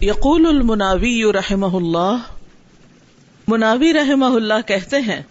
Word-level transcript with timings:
یقول 0.00 0.46
المناوی 0.46 1.32
رحمہ 1.32 1.66
اللہ، 1.66 2.16
مناوی 3.48 3.92
رحمہ 3.92 4.24
اللہ 4.24 4.60
کہتے 4.66 4.96
ہیں، 4.96 5.22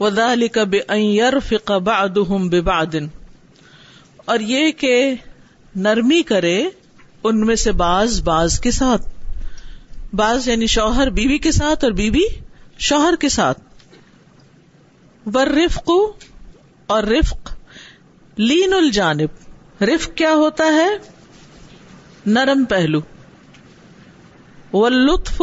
وَذَلِكَ 0.00 0.60
بِأَن 0.60 0.98
يَرْفِقَ 0.98 1.72
بَعْدُهُمْ 1.72 2.50
بِبَعْدٍ۔ 2.50 3.00
اور 4.24 4.40
یہ 4.40 4.70
کہ 4.70 5.14
نرمی 5.76 6.22
کرے 6.22 6.64
ان 7.24 7.46
میں 7.46 7.56
سے 7.56 7.72
باز 7.72 8.22
باز 8.22 8.60
کے 8.60 8.70
ساتھ۔ 8.70 9.08
باز 10.14 10.48
یعنی 10.48 10.66
شوہر 10.66 11.10
بیوی 11.10 11.38
کے 11.38 11.52
ساتھ 11.52 11.84
اور 11.84 11.92
بیوی 11.92 12.22
شوہر 12.78 13.14
کے 13.20 13.28
ساتھ۔ 13.28 13.60
ورفق 15.34 15.90
اور 16.86 17.02
رفق، 17.02 17.54
لین 18.36 18.74
الجانب۔ 18.74 19.28
رفق 19.84 20.10
کیا 20.14 20.34
ہوتا 20.34 20.64
ہے؟ 20.64 21.19
نرم 22.26 22.64
پہلو۔ 22.64 23.00
واللطف 24.72 25.42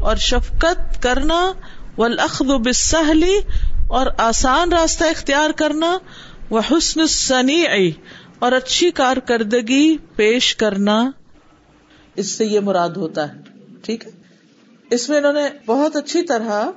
اور 0.00 0.16
شفقت 0.16 1.02
کرنا 1.02 1.52
والاخذ 1.98 2.46
بالسہلی 2.46 3.38
اور 3.88 4.06
آسان 4.18 4.72
راستہ 4.72 5.04
اختیار 5.04 5.50
کرنا 5.50 5.98
وہ 6.50 6.60
حسن 6.70 7.06
سنی 7.06 7.64
اور 8.38 8.52
اچھی 8.52 8.90
کارکردگی 8.90 9.96
پیش 10.16 10.56
کرنا۔ 10.56 11.10
اس 12.16 12.26
سے 12.26 12.44
یہ 12.44 12.60
مراد 12.60 12.88
ہوتا 12.88 13.28
ہے۔ 13.28 13.40
ٹھیک 13.82 14.06
ہے؟ 14.06 14.10
اس 14.90 15.08
میں 15.08 15.18
انہوں 15.18 15.32
نے 15.32 15.48
بہت 15.66 15.96
اچھی 15.96 16.22
طرح 16.22 16.70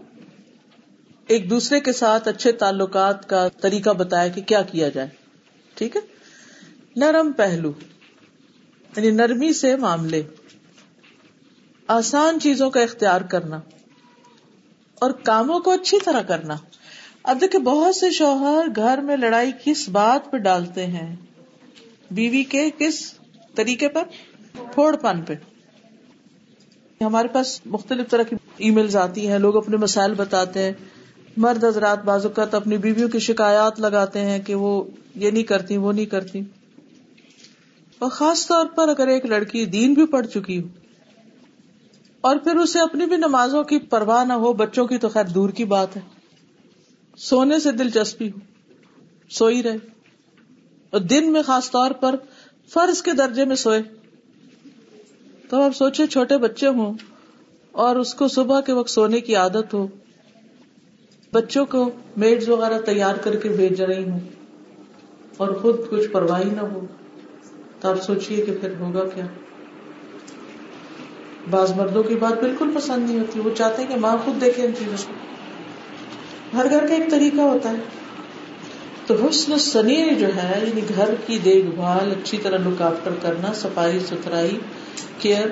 ایک 1.28 1.50
دوسرے 1.50 1.80
کے 1.80 1.94
ساتھ 1.94 2.28
اچھے 2.28 2.52
تعلقات 2.52 3.30
کا 3.30 3.48
طریقہ 3.48 3.90
بتایا 3.90 4.28
کہ 4.28 4.42
کیا 4.42 4.62
کیا 4.62 4.90
جائے۔ 4.90 5.08
ٹھیک 5.76 5.96
ہے؟ 5.96 6.02
نرم 6.96 7.32
پہلو۔ 7.32 7.72
یعنی 8.96 9.12
نرمی 9.12 9.54
سے 9.54 9.76
معاملے۔ 9.76 10.24
آسان 11.88 12.40
چیزوں 12.40 12.70
کا 12.70 12.82
اختیار 12.82 13.22
کرنا 13.22 13.60
اور 14.96 15.12
کاموں 15.12 15.60
کو 15.60 15.72
اچھی 15.72 15.98
طرح 16.06 16.22
کرنا۔ 16.22 16.56
اب 17.24 17.38
دیکھیں، 17.42 17.62
بہت 17.62 17.96
سے 17.96 18.12
شوہر 18.12 18.68
گھر 18.76 18.98
میں 18.98 19.18
لڑائی 19.18 19.52
کس 19.64 19.90
بات 19.90 20.32
پہ 20.32 20.38
ڈالتے 20.38 20.86
ہیں؟ 20.88 21.16
بیوی 22.12 22.44
کے 22.44 22.70
کس 22.78 23.14
طریقے 23.56 23.90
پر؟ 23.90 24.04
پھوڑ 24.74 24.96
پن 24.96 25.22
پہ۔ 25.22 25.34
ہمارے 27.02 27.28
پاس 27.28 27.62
مختلف 27.66 28.10
طرح 28.10 28.24
کی 28.24 28.36
ای 28.58 28.70
میلز 28.70 28.96
آتی 28.96 29.28
ہیں، 29.28 29.40
لوگ 29.40 29.58
اپنے 29.58 29.78
مسائل 29.78 30.14
بتاتے 30.14 30.64
ہیں۔ 30.64 30.74
مرد 31.38 31.64
حضرات 31.64 32.04
بعض 32.04 32.26
اوقات 32.26 32.54
اپنی 32.54 32.78
بیویوں 32.78 33.10
کی 33.10 33.20
شکایات 33.20 33.80
لگاتے 33.80 34.20
ہیں 34.20 34.40
کہ 34.40 34.56
وہ 34.56 34.84
یہ 35.16 35.32
نہیں 35.32 35.44
کرتی، 35.44 35.78
وہ 35.78 35.94
نہیں 35.94 36.06
کرتی۔ 36.06 36.42
اور 38.00 38.10
خاص 38.10 38.48
طور 38.48 38.66
پر 38.66 38.88
اگر 38.88 39.08
ایک 39.08 39.26
لڑکی 39.26 39.66
دین 39.66 39.94
بھی 39.94 40.06
پڑھ 40.06 40.28
چکی 40.28 40.62
ہو 40.62 40.68
اور 42.22 42.36
پھر 42.36 42.56
اسے 42.56 42.80
اپنی 42.80 43.06
بھی 43.06 43.16
نمازوں 43.16 43.64
کی 43.64 43.80
پرواہ 43.80 44.26
نہ 44.26 44.34
ہو، 44.34 44.54
بچوں 44.54 44.88
کی 44.88 44.98
تو 44.98 45.10
خیر 45.10 45.26
دور 45.26 45.50
کی 45.50 45.66
بات 45.66 45.96
ہے۔ 45.96 46.02
سونے 47.18 47.60
سے 47.60 47.72
دلچسپی 47.72 48.30
ہو، 48.30 48.40
سوئی 49.30 49.64
رہے۔ 49.64 49.78
اور 50.90 51.00
دن 51.00 51.34
میں 51.34 51.42
خاص 51.42 51.72
طور 51.72 51.92
پر 51.92 52.16
فرض 52.74 53.02
کے 53.02 53.12
درجے 53.12 53.46
میں 53.46 53.56
سوئے۔ 53.56 53.82
تو 55.50 55.62
آپ 55.62 55.76
سوچے 55.76 56.08
چھوٹے 56.08 56.38
بچے 56.38 56.68
ہوں 56.68 56.94
اور 57.72 57.96
اس 57.96 58.14
کو 58.14 58.28
صبح 58.28 58.62
کے 58.62 58.74
وقت 58.74 58.90
سونے 58.90 59.22
کی 59.22 59.36
عادت 59.36 59.74
ہو، 59.74 59.88
بچوں 61.34 61.66
کو 61.66 61.90
میڈ 62.18 62.50
وغیرہ 62.50 62.80
تیار 62.80 63.16
کر 63.16 63.36
کے 63.36 63.50
بھیج 63.50 63.82
رہی 63.82 64.10
ہوں 64.10 64.20
اور 65.38 65.48
خود 65.48 65.76
کچھ 65.90 66.08
پرواہی 66.08 66.50
نہ 66.50 66.62
ہو۔ 66.62 66.86
تو 67.80 67.90
آپ 67.90 68.02
سوچیے 68.02 68.46
کہ 68.46 68.52
پھر 68.62 68.74
ہوگا 68.80 69.04
کیا؟ 69.16 69.26
بعض 71.50 71.72
مردوں 71.76 72.04
کی 72.04 72.16
بات 72.16 72.40
بالکل 72.40 72.72
پسند 72.76 73.10
نہیں 73.10 73.20
ہوتی، 73.20 73.40
وہ 73.40 73.50
چاہتے 73.58 73.82
ہیں 73.82 73.90
کہ 73.90 73.96
ماں 73.96 74.18
خود 74.26 74.42
دیکھے 74.42 74.64
ان 74.64 74.72
چیزوں 74.80 74.96
کو۔ 75.08 75.14
ہر 76.58 76.70
گھر 76.70 76.88
کا 76.88 76.94
ایک 76.94 77.12
طریقہ 77.12 77.42
ہوتا 77.42 77.70
ہے۔ 77.70 77.76
تو 79.08 79.16
حسن 79.28 79.60
سنی 79.60 80.16
جو 80.16 80.28
ہے 80.28 80.64
یعنی 80.68 80.82
گھر 80.96 81.14
کی 81.28 81.38
دیکھ 81.38 81.66
بھال، 81.66 82.12
اچھی 82.12 82.38
طرح 82.38 82.58
لک 82.58 82.82
آفٹر 82.82 83.12
کرنا، 83.22 83.54
صفائی، 83.54 84.00
ستھرائی، 84.00 84.60
کیئر، 85.20 85.48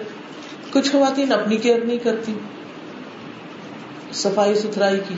کچھ 0.72 0.92
خواتین 0.92 1.34
اپنی 1.34 1.58
کیئر 1.58 1.86
نہیں 1.86 1.98
کرتی، 1.98 2.34
صفائی، 4.14 4.56
ستھرائی 4.56 5.00
کی۔ 5.08 5.16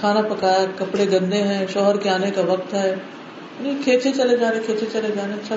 کھانا 0.00 0.20
پکایا، 0.22 0.64
کپڑے 0.78 1.06
گندے 1.12 1.36
ہیں، 1.36 1.66
شوہر 1.72 1.96
کے 1.96 2.10
آنے 2.10 2.30
کا 2.30 2.42
وقت 2.42 2.74
ہے۔ 2.74 2.94
یعنی 3.60 3.82
کھینچے 3.84 4.10
چلے 4.12 4.36
جانے 4.36 4.58
کھینچے 4.66 4.86
چلے 4.92 5.08
جانے 5.16 5.32
اچھا 5.32 5.56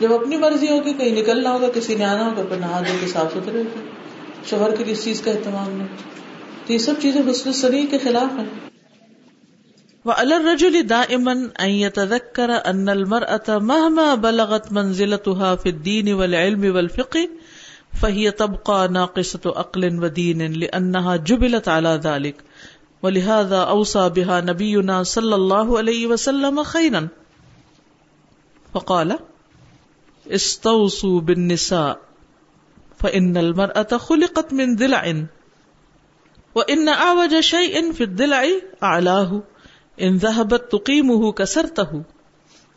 جب 0.00 0.12
اپنی 0.12 0.36
مرضی 0.36 0.68
ہوگی، 0.68 0.92
کہیں 0.92 1.22
نکلنا 1.22 1.52
ہوگا، 1.52 1.68
کسی 1.74 1.94
نے 1.94 2.04
آنا 2.04 2.26
ہوگا 2.26 2.42
پھر 2.48 2.56
نہا 2.56 2.80
دے 2.80 2.96
کے 3.00 3.06
صاف 3.06 3.32
ستھرے 3.32 3.62
شوہر 4.50 4.76
کے 4.76 4.84
اس 4.86 5.04
چیز 5.04 5.20
کا 5.20 5.30
اہتمام 5.30 5.76
نہیں؟ 5.76 5.88
تو 6.66 6.72
یہ 6.72 6.78
سب 6.78 6.94
چیزیں 7.02 7.30
حسن 7.30 7.52
سنی 7.52 7.86
کے 7.86 7.98
خلاف 7.98 8.38
ہیں۔ 8.38 8.46
وعلى 10.04 10.34
الرجل 10.34 10.88
دائما 10.88 11.32
ان 11.58 11.70
يتذكر 11.70 12.50
ان 12.64 12.88
المرأة 12.88 13.66
مهما 13.66 14.14
بلغت 14.14 14.72
منزلتها 14.72 15.54
في 15.54 15.70
الدين 15.70 16.12
والعلم 16.12 16.74
والفقه، 16.74 17.20
فهي 18.00 18.30
تبقى 18.30 18.88
ناقصة 18.88 19.50
عقل 19.56 20.04
ودين 20.04 20.60
لأنها 20.60 21.16
جبلت 21.16 21.68
على 21.68 21.96
ذلك۔ 21.96 22.51
ولهذا 23.02 23.58
اوصى 23.58 24.08
بها 24.08 24.40
نبينا 24.40 25.02
صلى 25.02 25.34
الله 25.34 25.78
عليه 25.78 26.06
وسلم 26.06 26.62
خيرا 26.62 27.08
فقال 28.72 29.18
استوصوا 30.26 31.20
بالنساء، 31.20 31.98
فإن 32.98 33.36
المرأة 33.36 33.96
خلقت 33.96 34.52
من 34.52 34.76
ضلع، 34.76 35.24
وإن 36.54 36.88
أعوج 36.88 37.40
شيء 37.40 37.92
في 37.92 38.04
الضلع 38.04 38.42
أعلاه 38.82 39.42
ان 40.00 40.16
ذهبت 40.16 40.68
تقيمه 40.72 41.32
كسرته، 41.32 42.02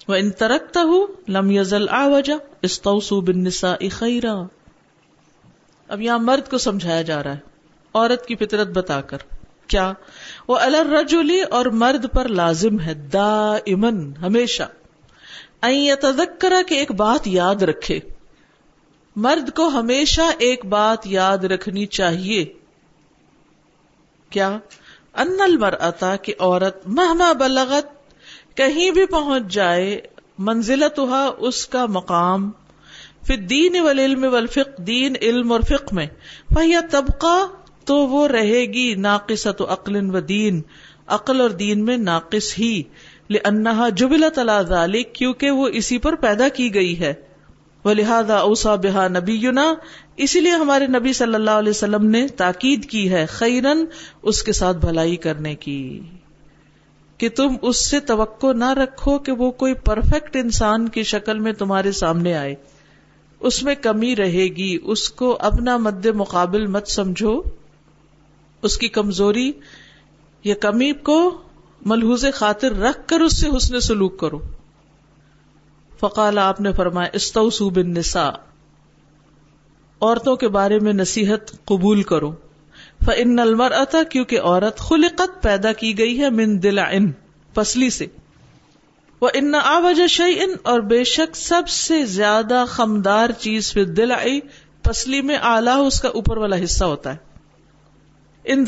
وإن 0.07 0.35
تركته 0.35 1.07
لم 1.27 1.51
يزل 1.51 1.89
أعوجا 1.89 2.37
استوصوا 2.65 3.21
بالنساء 3.21 3.87
خيرا. 3.89 4.43
اب 5.87 6.01
یہاں 6.01 6.19
مرد 6.19 6.51
کو 6.51 6.57
سمجھایا 6.57 7.01
جا 7.01 7.23
رہا 7.23 7.33
ہے، 7.33 7.39
عورت 7.93 8.25
کی 8.25 8.35
فطرت 8.35 8.67
بتا 8.67 9.01
کر۔ 9.01 9.17
کیا؟ 9.67 9.93
وہ 10.47 10.57
الرجلی 10.57 11.41
اور 11.41 11.65
مرد 11.65 12.05
پر 12.13 12.27
لازم 12.27 12.79
ہے 12.79 12.93
دا 12.93 13.53
امن 13.67 14.13
ہمیشہ 14.21 14.63
تذکرا 16.01 16.61
کہ 16.67 16.75
ایک 16.75 16.91
بات 16.91 17.27
یاد 17.27 17.55
رکھے۔ 17.55 17.99
مرد 19.15 19.55
کو 19.55 19.67
ہمیشہ 19.67 20.21
ایک 20.37 20.65
بات 20.65 21.07
یاد 21.07 21.37
رکھنی 21.37 21.85
چاہیے۔ 21.85 22.53
کیا؟ 24.29 24.57
ان 25.13 25.41
المرأتا 25.41 26.15
کہ 26.15 26.33
عورت 26.39 26.87
مہما 26.87 27.33
بلغت، 27.33 27.85
کہیں 28.57 28.91
بھی 28.91 29.05
پہنچ 29.05 29.43
جائے 29.43 30.01
منزلت 30.37 30.99
اس 31.37 31.67
کا 31.67 31.85
مقام۔ 31.85 32.51
پھر 33.27 33.37
دین 33.37 33.81
والعلم 33.81 34.33
والفق 34.33 34.77
دین، 34.77 35.13
علم 35.21 35.51
اور 35.51 35.61
فق 35.61 35.93
میں۔ 35.93 36.07
فہیا 36.53 36.81
طبقہ 36.91 37.47
تو 37.85 37.95
وہ 37.95 38.27
رہے 38.27 38.65
گی 38.65 38.95
ناقصت 38.95 39.61
عقل 39.61 40.15
و 40.15 40.19
دین، 40.19 40.61
عقل 41.07 41.41
اور 41.41 41.49
دین 41.49 41.85
میں 41.85 41.97
ناقص 41.97 42.59
ہی 42.59 42.83
لأنها 43.29 43.89
جبلت 43.95 44.39
على 44.39 44.65
ذلك 44.69 45.13
کیونکہ 45.13 45.51
وہ 45.51 45.67
اسی 45.67 45.97
پر 45.97 46.15
پیدا 46.15 46.47
کی 46.47 46.73
گئی 46.73 46.99
ہے۔ 46.99 47.13
ولہذا 47.85 48.35
اوصى 48.35 48.69
بها 48.69 49.07
نبینا، 49.07 49.73
اسی 50.17 50.39
لیے 50.39 50.51
ہمارے 50.51 50.87
نبی 50.87 51.13
صلی 51.13 51.35
اللہ 51.35 51.51
علیہ 51.51 51.69
وسلم 51.69 52.05
نے 52.05 52.27
تاکید 52.27 52.85
کی 52.85 53.11
ہے 53.11 53.25
خیرن 53.25 53.85
اس 54.23 54.43
کے 54.43 54.51
ساتھ 54.51 54.77
بھلائی 54.77 55.15
کرنے 55.15 55.55
کی۔ 55.55 55.99
کہ 57.17 57.29
تم 57.29 57.47
اس 57.61 57.89
سے 57.89 57.99
توقع 57.99 58.53
نہ 58.53 58.69
رکھو 58.69 59.19
کہ 59.19 59.31
وہ 59.31 59.51
کوئی 59.51 59.73
پرفیکٹ 59.73 60.35
انسان 60.35 60.89
کی 60.89 61.03
شکل 61.03 61.39
میں 61.39 61.53
تمہارے 61.53 61.91
سامنے 61.91 62.33
آئے۔ 62.33 62.55
اس 63.39 63.63
میں 63.63 63.75
کمی 63.75 64.15
رہے 64.15 64.43
گی، 64.43 64.77
اس 64.83 65.09
کو 65.09 65.37
اپنا 65.39 65.77
مد 65.77 66.05
مقابل 66.05 66.67
مت 66.67 66.87
سمجھو۔ 66.87 67.41
اس 68.61 68.77
کی 68.77 68.87
کمزوری 68.87 69.51
یا 70.43 70.55
کمی 70.55 70.91
کو 70.91 71.37
ملحوظ 71.85 72.25
خاطر 72.33 72.71
رکھ 72.71 73.07
کر 73.07 73.19
اس 73.19 73.41
سے 73.41 73.47
حسن 73.57 73.79
سلوک 73.79 74.19
کرو۔ 74.19 74.39
فقال، 75.99 76.37
آپ 76.37 76.61
نے 76.61 76.71
فرمایا 76.71 77.09
استوسو 77.13 77.69
بن 77.69 77.93
نسا 77.93 78.29
عورتوں 80.01 80.35
کے 80.35 80.47
بارے 80.47 80.79
میں 80.79 80.93
نصیحت 80.93 81.65
قبول 81.65 82.03
کرو۔ 82.03 82.31
فن 83.05 83.39
المر 83.39 83.71
اتا 83.71 84.03
کیونکہ 84.03 84.39
عورت 84.39 84.77
خلقت 84.77 85.43
پیدا 85.43 85.73
کی 85.73 85.97
گئی 85.97 86.19
ہے، 86.21 86.29
من 86.29 86.63
دل 86.63 86.79
ان 86.79 87.11
پسلی 87.53 87.89
سے۔ 87.89 88.05
وہ 89.21 89.29
ان 89.33 89.55
آوج 89.55 90.01
شعی 90.09 90.39
اور 90.63 90.79
بے 90.79 91.03
شک 91.03 91.35
سب 91.35 91.67
سے 91.67 92.05
زیادہ 92.05 92.65
خمدار 92.67 93.29
چیز 93.29 93.73
پھر 93.73 93.83
دل 93.83 94.11
آئی 94.11 94.39
پسلی 94.81 95.21
میں 95.21 95.37
آلہ 95.41 95.69
اس 95.69 96.01
کا 96.01 96.09
اوپر 96.09 96.37
والا 96.37 96.55
حصہ 96.63 96.85
ہوتا 96.85 97.11
ہے۔ 97.11 97.24
ان 98.45 98.65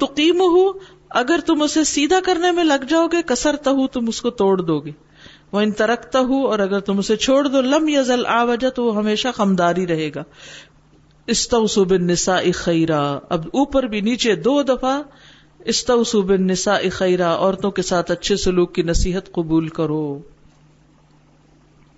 تقیم 0.00 0.40
ہو 0.40 0.72
اگر 1.10 1.40
تم 1.46 1.62
اسے 1.62 1.84
سیدھا 1.84 2.20
کرنے 2.24 2.52
میں 2.52 2.64
لگ 2.64 2.84
جاؤ 2.88 3.06
گے 3.06 3.16
کسر 3.26 3.56
تہ 3.56 3.86
تم 3.92 4.08
اس 4.08 4.22
کو 4.22 4.30
توڑ 4.30 4.60
دو 4.60 4.80
گے۔ 4.80 4.90
وہ 5.52 5.60
ان 5.60 5.70
ترکتا 5.70 6.18
ہوں 6.18 6.44
اور 6.44 6.58
اگر 6.58 6.80
تم 6.80 6.98
اسے 6.98 7.16
چھوڑ 7.16 7.48
دو، 7.48 7.60
لم 7.60 7.88
یزل 7.88 8.26
آ 8.26 8.44
وجہ 8.44 8.70
تو 8.70 8.84
وہ 8.84 8.96
ہمیشہ 8.96 9.28
خمداری 9.34 9.86
رہے 9.86 10.10
گا۔ 10.14 10.22
استوسوب 11.26 11.94
نسا 11.94 12.38
خیرا۔ 12.54 13.18
اب 13.28 13.46
اوپر 13.46 13.82
بھی 13.82 14.00
نیچے 14.00 14.34
دو 14.34 14.62
دفعہ 14.62 15.02
استوسوب 15.64 16.32
نسا 16.32 16.76
خیرا، 16.92 17.36
عورتوں 17.36 17.70
کے 17.70 17.82
ساتھ 17.82 18.10
اچھے 18.10 18.36
سلوک 18.36 18.74
کی 18.74 18.82
نصیحت 18.82 19.32
قبول 19.32 19.68
کرو۔ 19.68 20.18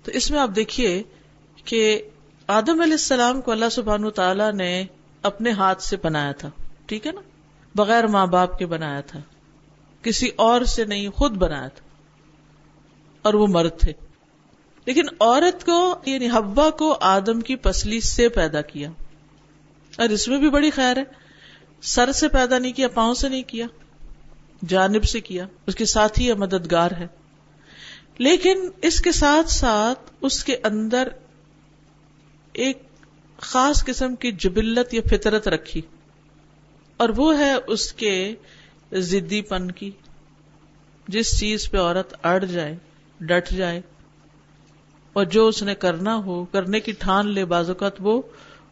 تو 0.03 0.11
اس 0.11 0.31
میں 0.31 0.39
آپ 0.39 0.49
دیکھیے 0.55 1.03
کہ 1.65 2.01
آدم 2.47 2.81
علیہ 2.81 2.93
السلام 2.93 3.41
کو 3.41 3.51
اللہ 3.51 3.69
سبحان 3.71 4.09
تعالی 4.09 4.51
نے 4.55 4.85
اپنے 5.21 5.51
ہاتھ 5.51 5.83
سے 5.83 5.97
بنایا 6.03 6.31
تھا۔ 6.31 6.49
ٹھیک 6.85 7.07
ہے 7.07 7.11
نا؟ 7.11 7.21
بغیر 7.75 8.07
ماں 8.07 8.27
باپ 8.27 8.59
کے 8.59 8.65
بنایا 8.65 9.01
تھا۔ 9.01 9.19
کسی 10.01 10.29
اور 10.35 10.61
سے 10.61 10.85
نہیں، 10.85 11.09
خود 11.09 11.31
بنایا 11.31 11.67
تھا۔ 11.67 11.85
اور 13.21 13.33
وہ 13.33 13.47
مرد 13.47 13.79
تھے۔ 13.79 13.93
لیکن 14.85 15.01
عورت 15.19 15.65
کو 15.65 15.95
یعنی 16.05 16.29
ہبا 16.29 16.69
کو 16.69 16.97
آدم 17.01 17.41
کی 17.41 17.55
پسلی 17.55 17.99
سے 17.99 18.29
پیدا 18.29 18.61
کیا۔ 18.61 18.89
اور 19.97 20.09
اس 20.09 20.27
میں 20.27 20.37
بھی 20.37 20.49
بڑی 20.49 20.69
خیر 20.69 20.97
ہے۔ 20.97 21.03
سر 21.81 22.11
سے 22.11 22.27
پیدا 22.27 22.59
نہیں 22.59 22.71
کیا، 22.71 22.87
پاؤں 22.87 23.13
سے 23.13 23.29
نہیں 23.29 23.43
کیا۔ 23.43 23.67
جانب 24.67 25.03
سے 25.03 25.21
کیا۔ 25.21 25.47
اس 25.67 25.75
کے 25.75 25.85
ساتھ 25.85 26.19
ہی 26.19 26.33
مددگار 26.33 26.91
ہے۔ 26.91 27.07
لیکن 28.17 28.69
اس 28.81 29.01
کے 29.01 29.11
ساتھ 29.11 29.49
ساتھ 29.49 29.99
اس 30.21 30.43
کے 30.43 30.57
اندر 30.63 31.07
ایک 32.53 32.83
خاص 33.37 33.85
قسم 33.85 34.15
کی 34.15 34.31
جبلت 34.31 34.93
یا 34.93 35.01
فطرت 35.09 35.47
رکھی۔ 35.47 35.81
اور 37.03 37.09
وہ 37.17 37.39
ہے 37.39 37.53
اس 37.67 37.93
کے 37.93 38.35
ضدی 38.91 39.41
پن 39.41 39.71
کی، 39.71 39.91
جس 41.07 41.39
چیز 41.39 41.71
پہ 41.71 41.77
عورت 41.77 42.25
اڑ 42.25 42.45
جائے، 42.45 42.75
ڈٹ 43.19 43.49
جائے، 43.49 43.81
اور 45.13 45.25
جو 45.25 45.47
اس 45.47 45.63
نے 45.63 45.75
کرنا 45.75 46.15
ہو، 46.15 46.45
کرنے 46.45 46.79
کی 46.79 46.91
ٹھان 46.91 47.27
لے 47.27 47.45
بازوقت 47.45 47.95
وہ 47.99 48.21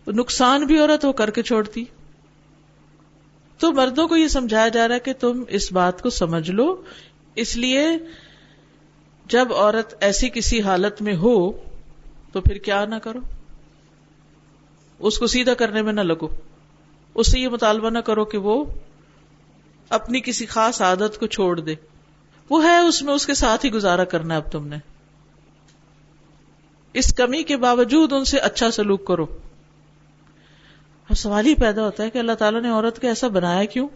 نقصان 0.07 0.65
بھی 0.65 0.79
عورت 0.79 1.05
ہو 1.05 1.11
کر 1.11 1.29
کے 1.29 1.43
چھوڑتی۔ 1.43 1.85
تو 3.59 3.71
مردوں 3.71 4.07
کو 4.07 4.17
یہ 4.17 4.27
سمجھایا 4.27 4.67
جا 4.67 4.87
رہا 4.87 4.95
ہے 4.95 4.99
کہ 4.99 5.13
تم 5.13 5.43
اس 5.47 5.71
بات 5.71 6.01
کو 6.01 6.09
سمجھ 6.09 6.51
لو۔ 6.51 6.81
اس 7.35 7.57
لیے 7.57 7.87
جب 9.25 9.53
عورت 9.53 9.93
ایسی 9.99 10.29
کسی 10.29 10.61
حالت 10.61 11.01
میں 11.01 11.15
ہو، 11.15 11.51
تو 12.31 12.41
پھر 12.41 12.57
کیا 12.57 12.85
نہ 12.85 12.95
کرو۔ 12.95 13.19
اس 14.99 15.19
کو 15.19 15.27
سیدھا 15.27 15.53
کرنے 15.53 15.81
میں 15.81 15.93
نہ 15.93 16.01
لگو۔ 16.01 16.27
اس 17.13 17.31
سے 17.31 17.39
یہ 17.39 17.47
مطالبہ 17.47 17.89
نہ 17.89 17.99
کرو 17.99 18.25
کہ 18.25 18.37
وہ 18.37 18.65
اپنی 19.89 20.21
کسی 20.21 20.45
خاص 20.45 20.81
عادت 20.81 21.19
کو 21.19 21.27
چھوڑ 21.27 21.59
دے۔ 21.59 21.75
وہ 22.49 22.63
ہے 22.63 22.77
اس 22.77 23.01
میں 23.01 23.13
اس 23.13 23.25
کے 23.25 23.33
ساتھ 23.33 23.65
ہی 23.65 23.71
گزارا 23.71 24.03
کرنا 24.03 24.33
ہے 24.33 24.39
اب 24.39 24.51
تم 24.51 24.67
نے۔ 24.67 24.75
اس 26.93 27.13
کمی 27.13 27.43
کے 27.43 27.57
باوجود 27.57 28.13
ان 28.13 28.25
سے 28.25 28.37
اچھا 28.37 28.71
سلوک 28.71 29.07
کرو۔ 29.07 29.25
اب 31.09 31.13
سوال 31.13 31.45
ہی 31.45 31.55
پیدا 31.55 31.83
ہوتا 31.83 32.03
ہے 32.03 32.09
کہ 32.09 32.17
اللہ 32.17 32.31
تعالیٰ 32.31 32.61
نے 32.61 32.69
عورت 32.69 33.01
کو 33.01 33.07
ایسا 33.07 33.27
بنایا 33.27 33.65
کیوں؟ 33.65 33.87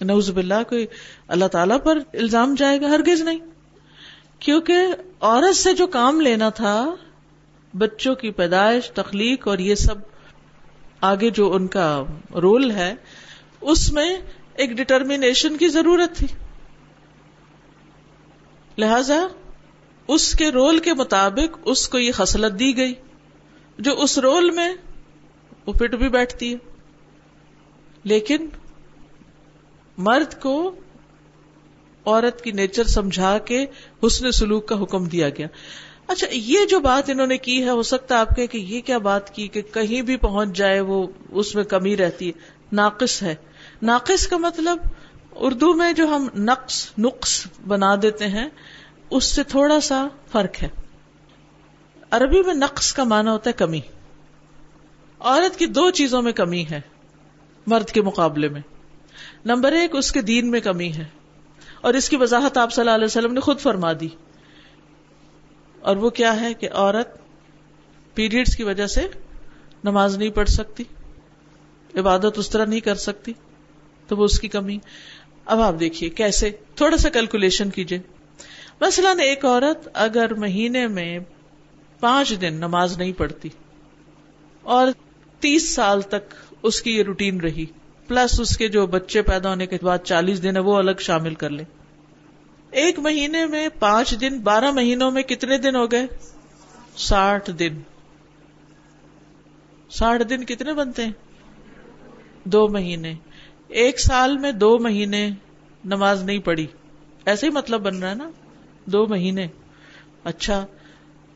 نوز 0.00 0.30
باللہ، 0.30 0.62
کوئی 0.68 0.86
اللہ 1.28 1.44
تعالیٰ 1.44 1.78
پر 1.84 1.98
الزام 2.12 2.54
جائے 2.54 2.80
گا؟ 2.80 2.88
ہرگز 2.88 3.22
نہیں۔ 3.22 3.38
کیونکہ 4.38 4.86
عورت 5.20 5.56
سے 5.56 5.72
جو 5.72 5.86
کام 5.86 6.20
لینا 6.20 6.48
تھا، 6.48 6.94
بچوں 7.74 8.14
کی 8.14 8.30
پیدائش، 8.30 8.90
تخلیق 8.90 9.48
اور 9.48 9.58
یہ 9.58 9.74
سب 9.74 9.94
آگے 11.02 11.30
جو 11.30 11.52
ان 11.52 11.66
کا 11.66 12.04
رول 12.30 12.70
ہے، 12.70 12.94
اس 13.60 13.92
میں 13.92 14.18
ایک 14.54 14.70
ڈٹرمینیشن 14.70 15.56
کی 15.56 15.68
ضرورت 15.68 16.16
تھی۔ 16.16 16.26
لہذا، 18.78 19.26
اس 20.08 20.32
کے 20.32 20.50
رول 20.50 20.78
کے 20.78 20.94
مطابق 20.94 21.58
اس 21.64 21.88
کو 21.88 21.98
یہ 21.98 22.12
خصلت 22.12 22.58
دی 22.58 22.76
گئی، 22.76 22.94
جو 23.78 24.00
اس 24.00 24.18
رول 24.18 24.50
میں 24.50 24.74
وہ 25.66 25.72
پٹ 25.72 25.94
بھی 25.94 26.08
بیٹھتی 26.08 26.52
ہے۔ 26.52 26.58
لیکن، 28.04 28.48
مرد 29.98 30.40
کو 30.40 30.74
عورت 32.06 32.44
کی 32.44 32.52
نیچر 32.52 32.84
سمجھا 32.84 33.38
کے 33.38 33.66
حسن 34.06 34.32
سلوک 34.32 34.68
کا 34.68 34.82
حکم 34.82 35.04
دیا 35.04 35.28
گیا۔ 35.28 35.46
اچھا 36.12 36.26
یہ 36.30 36.58
جو 36.64 36.80
بات 36.80 37.10
انہوں 37.10 37.26
نے 37.26 37.38
کی 37.38 37.64
ہے، 37.64 37.70
ہو 37.70 37.82
سکتا 37.82 38.14
ہے 38.14 38.20
آپ 38.20 38.28
کہ 38.36 38.58
یہ 38.58 38.80
کیا 38.80 38.98
بات 38.98 39.34
کی 39.34 39.48
کہ 39.48 39.62
کہیں 39.62 40.02
بھی 40.02 40.16
پہنچ 40.16 40.56
جائے، 40.56 40.80
وہ 40.80 41.06
اس 41.30 41.54
میں 41.54 41.64
کمی 41.64 41.96
رہتی 41.96 42.26
ہے۔ 42.26 42.32
ناقص 42.72 43.22
ہے۔ 43.22 43.34
ناقص 43.82 44.26
کا 44.26 44.36
مطلب 44.36 44.78
اردو 45.34 45.74
میں 45.74 45.92
جو 45.92 46.06
ہم 46.06 46.28
نقص 46.34 46.90
نقص 46.98 47.46
بنا 47.68 47.94
دیتے 48.02 48.26
ہیں، 48.26 48.48
اس 49.10 49.24
سے 49.24 49.42
تھوڑا 49.42 49.80
سا 49.80 50.06
فرق 50.32 50.62
ہے۔ 50.62 50.68
عربی 52.10 52.42
میں 52.42 52.54
نقص 52.54 52.92
کا 52.92 53.04
معنی 53.04 53.28
ہوتا 53.28 53.50
ہے 53.50 53.52
کمی۔ 53.52 53.80
عورت 55.20 55.58
کی 55.58 55.66
دو 55.66 55.90
چیزوں 55.90 56.22
میں 56.22 56.32
کمی 56.32 56.64
ہے، 56.70 56.80
مرد 57.66 57.86
کے 57.86 58.02
مقابلے 58.02 58.48
میں۔ 58.48 58.60
نمبر 59.44 59.72
ایک، 59.72 59.96
اس 59.96 60.12
کے 60.12 60.22
دین 60.22 60.50
میں 60.50 60.60
کمی 60.60 60.92
ہے۔ 60.92 61.04
اور 61.80 61.94
اس 61.94 62.08
کی 62.08 62.16
وضاحت 62.16 62.56
آپ 62.58 62.72
صلی 62.72 62.82
اللہ 62.82 62.90
علیہ 62.90 63.04
وسلم 63.04 63.32
نے 63.34 63.40
خود 63.40 63.60
فرما 63.60 63.92
دی۔ 64.00 64.08
اور 65.82 65.96
وہ 65.96 66.10
کیا 66.10 66.40
ہے 66.40 66.54
کہ 66.54 66.68
عورت 66.72 67.16
پیریڈس 68.14 68.56
کی 68.56 68.64
وجہ 68.64 68.86
سے 68.86 69.08
نماز 69.84 70.16
نہیں 70.18 70.30
پڑھ 70.30 70.48
سکتی، 70.48 70.84
عبادت 71.98 72.38
اس 72.38 72.50
طرح 72.50 72.64
نہیں 72.64 72.80
کر 72.80 72.94
سکتی، 72.94 73.32
تو 74.08 74.16
وہ 74.16 74.24
اس 74.24 74.40
کی 74.40 74.48
کمی۔ 74.48 74.78
اب 75.44 75.60
آپ 75.60 75.74
دیکھیے 75.80 76.10
کیسے، 76.10 76.50
تھوڑا 76.74 76.96
سا 76.96 77.08
کیلکولیشن 77.08 77.70
کیجیے 77.70 77.98
مثلاً 78.80 79.20
ایک 79.20 79.44
عورت 79.44 79.88
اگر 79.94 80.34
مہینے 80.34 80.86
میں 80.86 81.18
پانچ 82.00 82.32
دن 82.40 82.54
نماز 82.54 82.98
نہیں 82.98 83.12
پڑھتی 83.12 83.48
اور 84.62 84.86
تیس 85.40 85.74
سال 85.74 86.00
تک 86.00 86.34
اس 86.62 86.82
کی 86.82 86.96
یہ 86.96 87.02
روٹین 87.02 87.40
رہی 87.40 87.66
پلس 88.08 88.40
اس 88.40 88.56
کے 88.56 88.68
جو 88.68 88.86
بچے 88.86 89.22
پیدا 89.22 89.50
ہونے 89.50 89.66
کے 89.66 89.76
بعد 89.82 89.98
چالیس 90.04 90.42
دن 90.42 90.56
ہے، 90.56 90.60
وہ 90.60 90.76
الگ 90.76 90.98
شامل 90.98 91.34
کر 91.34 91.50
لے۔ 91.50 91.64
ایک 92.72 92.98
مہینے 92.98 93.46
میں 93.46 93.68
پانچ 93.78 94.20
دن، 94.20 94.40
بارہ 94.40 94.70
مہینوں 94.70 95.10
میں 95.10 95.22
کتنے 95.22 95.58
دن 95.58 95.76
ہو 95.76 95.92
گئے؟ 95.92 96.06
ساٹھ 96.96 97.50
دن۔ 97.50 97.78
ساٹھ 99.90 100.22
دن 100.22 100.44
کتنے 100.44 100.72
بنتے 100.72 101.04
ہیں؟ 101.04 101.12
دو 102.44 102.68
مہینے۔ 102.68 103.14
ایک 103.68 104.00
سال 104.00 104.38
میں 104.38 104.52
دو 104.52 104.78
مہینے 104.78 105.30
نماز 105.84 106.22
نہیں 106.24 106.38
پڑھی۔ 106.38 106.66
ایسے 107.26 107.46
ہی 107.46 107.52
مطلب 107.52 107.80
بن 107.80 107.98
رہا 107.98 108.10
ہے 108.10 108.14
نا؟ 108.14 108.30
دو 108.84 109.06
مہینے۔ 109.06 109.46
اچھا۔ 110.24 110.66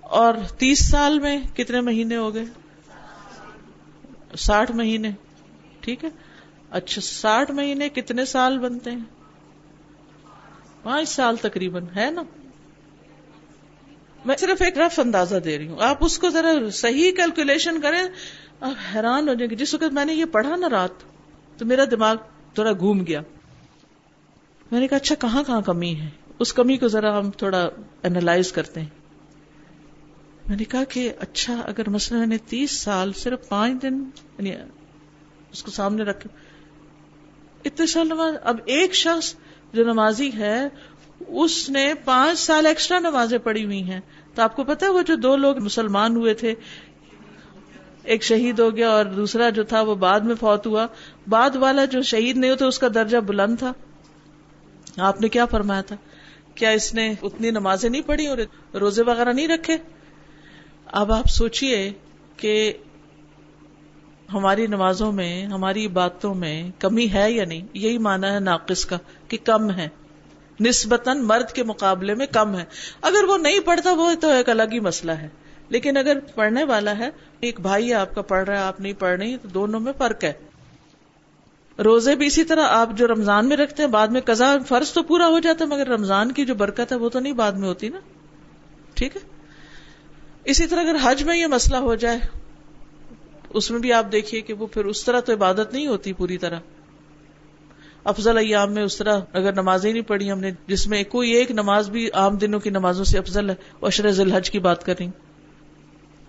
اور 0.00 0.34
تیس 0.58 0.88
سال 0.88 1.18
میں 1.18 1.40
کتنے 1.56 1.80
مہینے 1.80 2.16
ہو 2.16 2.34
گئے؟ 2.34 2.44
ساٹھ 4.38 4.72
مہینے۔ 4.72 5.10
ٹھیک 5.80 6.04
ہے۔ 6.04 6.08
اچھا 6.70 7.00
ساٹھ 7.00 7.50
مہینے 7.50 7.88
کتنے 7.88 8.24
سال 8.24 8.58
بنتے 8.58 8.90
ہیں؟ 8.90 9.15
پانچ 10.86 11.08
سال 11.08 11.36
تقریباً، 11.36 11.84
ہے 11.96 12.10
نا؟ 12.10 12.22
میں 14.24 14.36
صرف 14.36 14.62
ایک 14.62 14.78
رف 14.78 15.00
اندازہ 15.00 15.36
دے 15.36 15.58
رہی 15.58 15.68
ہوں۔ 15.68 15.76
آپ 15.80 16.04
اس 16.04 16.18
کو 16.18 16.30
ذرا 16.30 16.70
صحیح 16.72 17.12
کیلکولیشن 17.12 17.80
کریں، 17.80 18.02
آپ 18.60 18.72
حیران 18.94 19.28
ہو 19.28 19.34
جائیں 19.34 19.50
گے، 19.50 19.56
جس 19.56 19.74
وقت 19.74 19.92
میں 19.92 20.04
نے 20.04 20.14
یہ 20.14 20.24
پڑھا 20.24 20.56
نا 20.56 20.68
رات، 20.70 20.90
تو 21.58 21.66
میرا 21.66 21.84
دماغ 21.90 22.16
تھوڑا 22.54 22.72
گھوم 22.72 23.04
گیا۔ 23.06 23.20
میں 24.70 24.80
نے 24.80 24.88
کہا 24.88 24.96
اچھا 24.96 25.14
کہاں 25.14 25.44
کہاں 25.44 25.60
کمی 25.60 26.00
ہے؟ 26.00 26.08
اس 26.38 26.52
کمی 26.52 26.76
کو 26.76 26.88
ذرا 26.88 27.18
ہم 27.18 27.30
تھوڑا 27.30 27.68
اینالائز 28.02 28.52
کرتے 28.52 28.80
ہیں۔ 28.80 28.88
میں 30.48 30.56
نے 30.56 30.64
کہا 30.64 30.84
کہ 30.84 31.12
اچھا 31.18 31.60
اگر 31.60 31.88
مسئلہ 31.88 32.26
نے 32.26 32.38
تیس 32.38 32.70
سال 32.70 33.12
صرف 33.12 33.48
پانچ 33.48 33.82
دن 33.82 33.94
یعنی 34.38 34.54
اس 35.52 35.62
کو 35.62 35.70
سامنے 35.70 36.02
رکھے 36.02 36.30
اتنے 37.64 37.86
سال 37.86 38.06
نماز 38.06 38.34
اب 38.42 38.56
ایک 38.64 38.94
شخص 38.94 39.34
جو 39.72 39.84
نمازی 39.84 40.30
ہے، 40.32 40.68
اس 41.28 41.70
نے 41.70 41.94
پانچ 42.04 42.38
سال 42.38 42.66
ایکسٹرا 42.66 42.98
نمازیں 42.98 43.38
پڑھی 43.38 43.64
ہوئی 43.64 43.82
ہیں۔ 43.82 44.00
تو 44.34 44.42
آپ 44.42 44.56
کو 44.56 44.64
پتا 44.64 44.90
وہ 44.90 45.02
جو 45.02 45.14
دو 45.14 45.36
لوگ 45.36 45.58
مسلمان 45.58 46.16
ہوئے 46.16 46.34
تھے، 46.34 46.54
ایک 48.02 48.22
شہید 48.22 48.58
ہو 48.58 48.76
گیا 48.76 48.90
اور 48.90 49.04
دوسرا 49.04 49.50
جو 49.50 49.62
تھا 49.62 49.80
وہ 49.80 49.94
بعد 49.94 50.20
میں 50.20 50.34
فوت 50.34 50.66
ہوا۔ 50.66 50.86
بعد 51.28 51.56
والا 51.56 51.84
جو 51.84 52.02
شہید 52.02 52.36
نہیں 52.36 52.50
ہوتا، 52.50 52.66
اس 52.66 52.78
کا 52.78 52.88
درجہ 52.94 53.18
بلند 53.18 53.58
تھا۔ 53.58 53.72
آپ 54.96 55.20
نے 55.20 55.28
کیا 55.28 55.46
فرمایا 55.46 55.80
تھا؟ 55.80 55.96
کیا 56.54 56.70
اس 56.70 56.94
نے 56.94 57.14
اتنی 57.22 57.50
نمازیں 57.50 57.90
نہیں 57.90 58.02
پڑھی 58.02 58.26
اور 58.26 58.38
روزے 58.76 59.02
وغیرہ 59.02 59.32
نہیں 59.32 59.48
رکھے؟ 59.48 59.76
اب 60.86 61.12
آپ 61.12 61.26
سوچئے 61.26 61.92
کہ 62.36 62.72
ہماری 64.32 64.66
نمازوں 64.66 65.12
میں، 65.12 65.46
ہماری 65.46 65.88
باتوں 65.88 66.34
میں 66.34 66.70
کمی 66.78 67.06
ہے 67.12 67.32
یا 67.32 67.44
نہیں؟ 67.44 67.66
یہی 67.74 67.98
مانا 67.98 68.32
ہے 68.32 68.40
ناقص 68.40 68.84
کا، 68.84 68.96
کہ 69.28 69.38
کم 69.44 69.70
ہے۔ 69.70 69.88
نسبتاً 70.60 71.18
مرد 71.18 71.52
کے 71.52 71.62
مقابلے 71.62 72.14
میں 72.14 72.26
کم 72.26 72.58
ہے۔ 72.58 72.64
اگر 73.02 73.24
وہ 73.24 73.38
نہیں 73.38 73.60
پڑھتا، 73.60 73.92
وہ 73.92 74.14
تو 74.20 74.28
ایک 74.28 74.48
الگ 74.48 74.62
ہی 74.72 74.80
مسئلہ 74.80 75.12
ہے۔ 75.12 75.28
لیکن 75.68 75.96
اگر 75.96 76.18
پڑھنے 76.20 76.64
والا 76.64 76.98
ہے، 76.98 77.08
ایک 77.40 77.60
بھائی 77.60 77.94
آپ 77.94 78.14
کا 78.14 78.22
پڑھ 78.22 78.44
رہا 78.44 78.58
ہے، 78.58 78.62
آپ 78.62 78.80
نہیں 78.80 78.92
پڑھ 78.92 79.18
رہی، 79.18 79.36
تو 79.36 79.48
دونوں 79.48 79.80
میں 79.80 79.92
فرق 79.98 80.24
ہے۔ 80.24 80.32
روزے 81.84 82.16
بھی 82.16 82.26
اسی 82.26 82.44
طرح 82.44 82.66
آپ 82.68 82.88
جو 82.92 83.06
رمضان 83.06 83.48
میں 83.48 83.56
رکھتے 83.56 83.82
ہیں، 83.82 83.90
بعد 83.90 84.08
میں 84.08 84.20
قزا 84.20 84.56
فرض 84.68 84.92
تو 84.92 85.02
پورا 85.02 85.26
ہو 85.26 85.38
جاتا 85.38 85.64
ہے، 85.64 85.70
مگر 85.70 85.88
رمضان 85.88 86.32
کی 86.32 86.44
جو 86.44 86.54
برکت 86.54 86.92
ہے، 86.92 86.96
وہ 86.96 87.08
تو 87.08 87.20
نہیں 87.20 87.32
بعد 87.32 87.52
میں 87.52 87.68
ہوتی 87.68 87.88
نا؟ 87.88 87.98
ٹھیک 88.94 89.16
ہے؟ 89.16 89.20
اسی 90.44 90.66
طرح 90.66 90.80
اگر 90.80 90.96
حج 91.02 91.22
میں 91.22 91.38
یہ 91.38 91.46
مسئلہ 91.46 91.76
ہو 91.76 91.94
جائے 91.94 92.18
اس 93.50 93.70
میں 93.70 93.78
بھی 93.78 93.92
آپ 93.92 94.06
دیکھیے 94.12 94.40
کہ 94.40 94.54
وہ 94.54 94.66
پھر 94.66 94.84
اس 94.84 95.04
طرح 95.04 95.20
تو 95.20 95.32
عبادت 95.32 95.72
نہیں 95.72 95.86
ہوتی 95.86 96.12
پوری 96.12 96.38
طرح۔ 96.38 96.60
افضل 98.04 98.36
ایام 98.36 98.72
میں 98.72 98.82
اس 98.82 98.96
طرح 98.96 99.20
اگر 99.32 99.52
نمازیں 99.52 99.92
نہیں 99.92 100.02
پڑھی 100.02 100.32
ہم 100.32 100.40
نے، 100.40 100.50
جس 100.66 100.86
میں 100.86 101.04
کوئی 101.04 101.30
ایک 101.30 101.50
نماز 101.50 101.90
بھی 101.90 102.10
عام 102.10 102.36
دنوں 102.36 102.60
کی 102.60 102.70
نمازوں 102.70 103.04
سے 103.04 103.18
افضل 103.18 103.50
ہے 103.50 103.54
اشر 103.82 104.10
ذی 104.10 104.22
الحج 104.22 104.50
کی 104.50 104.58
بات 104.58 104.86
کر 104.86 104.94
رہی 105.00 105.08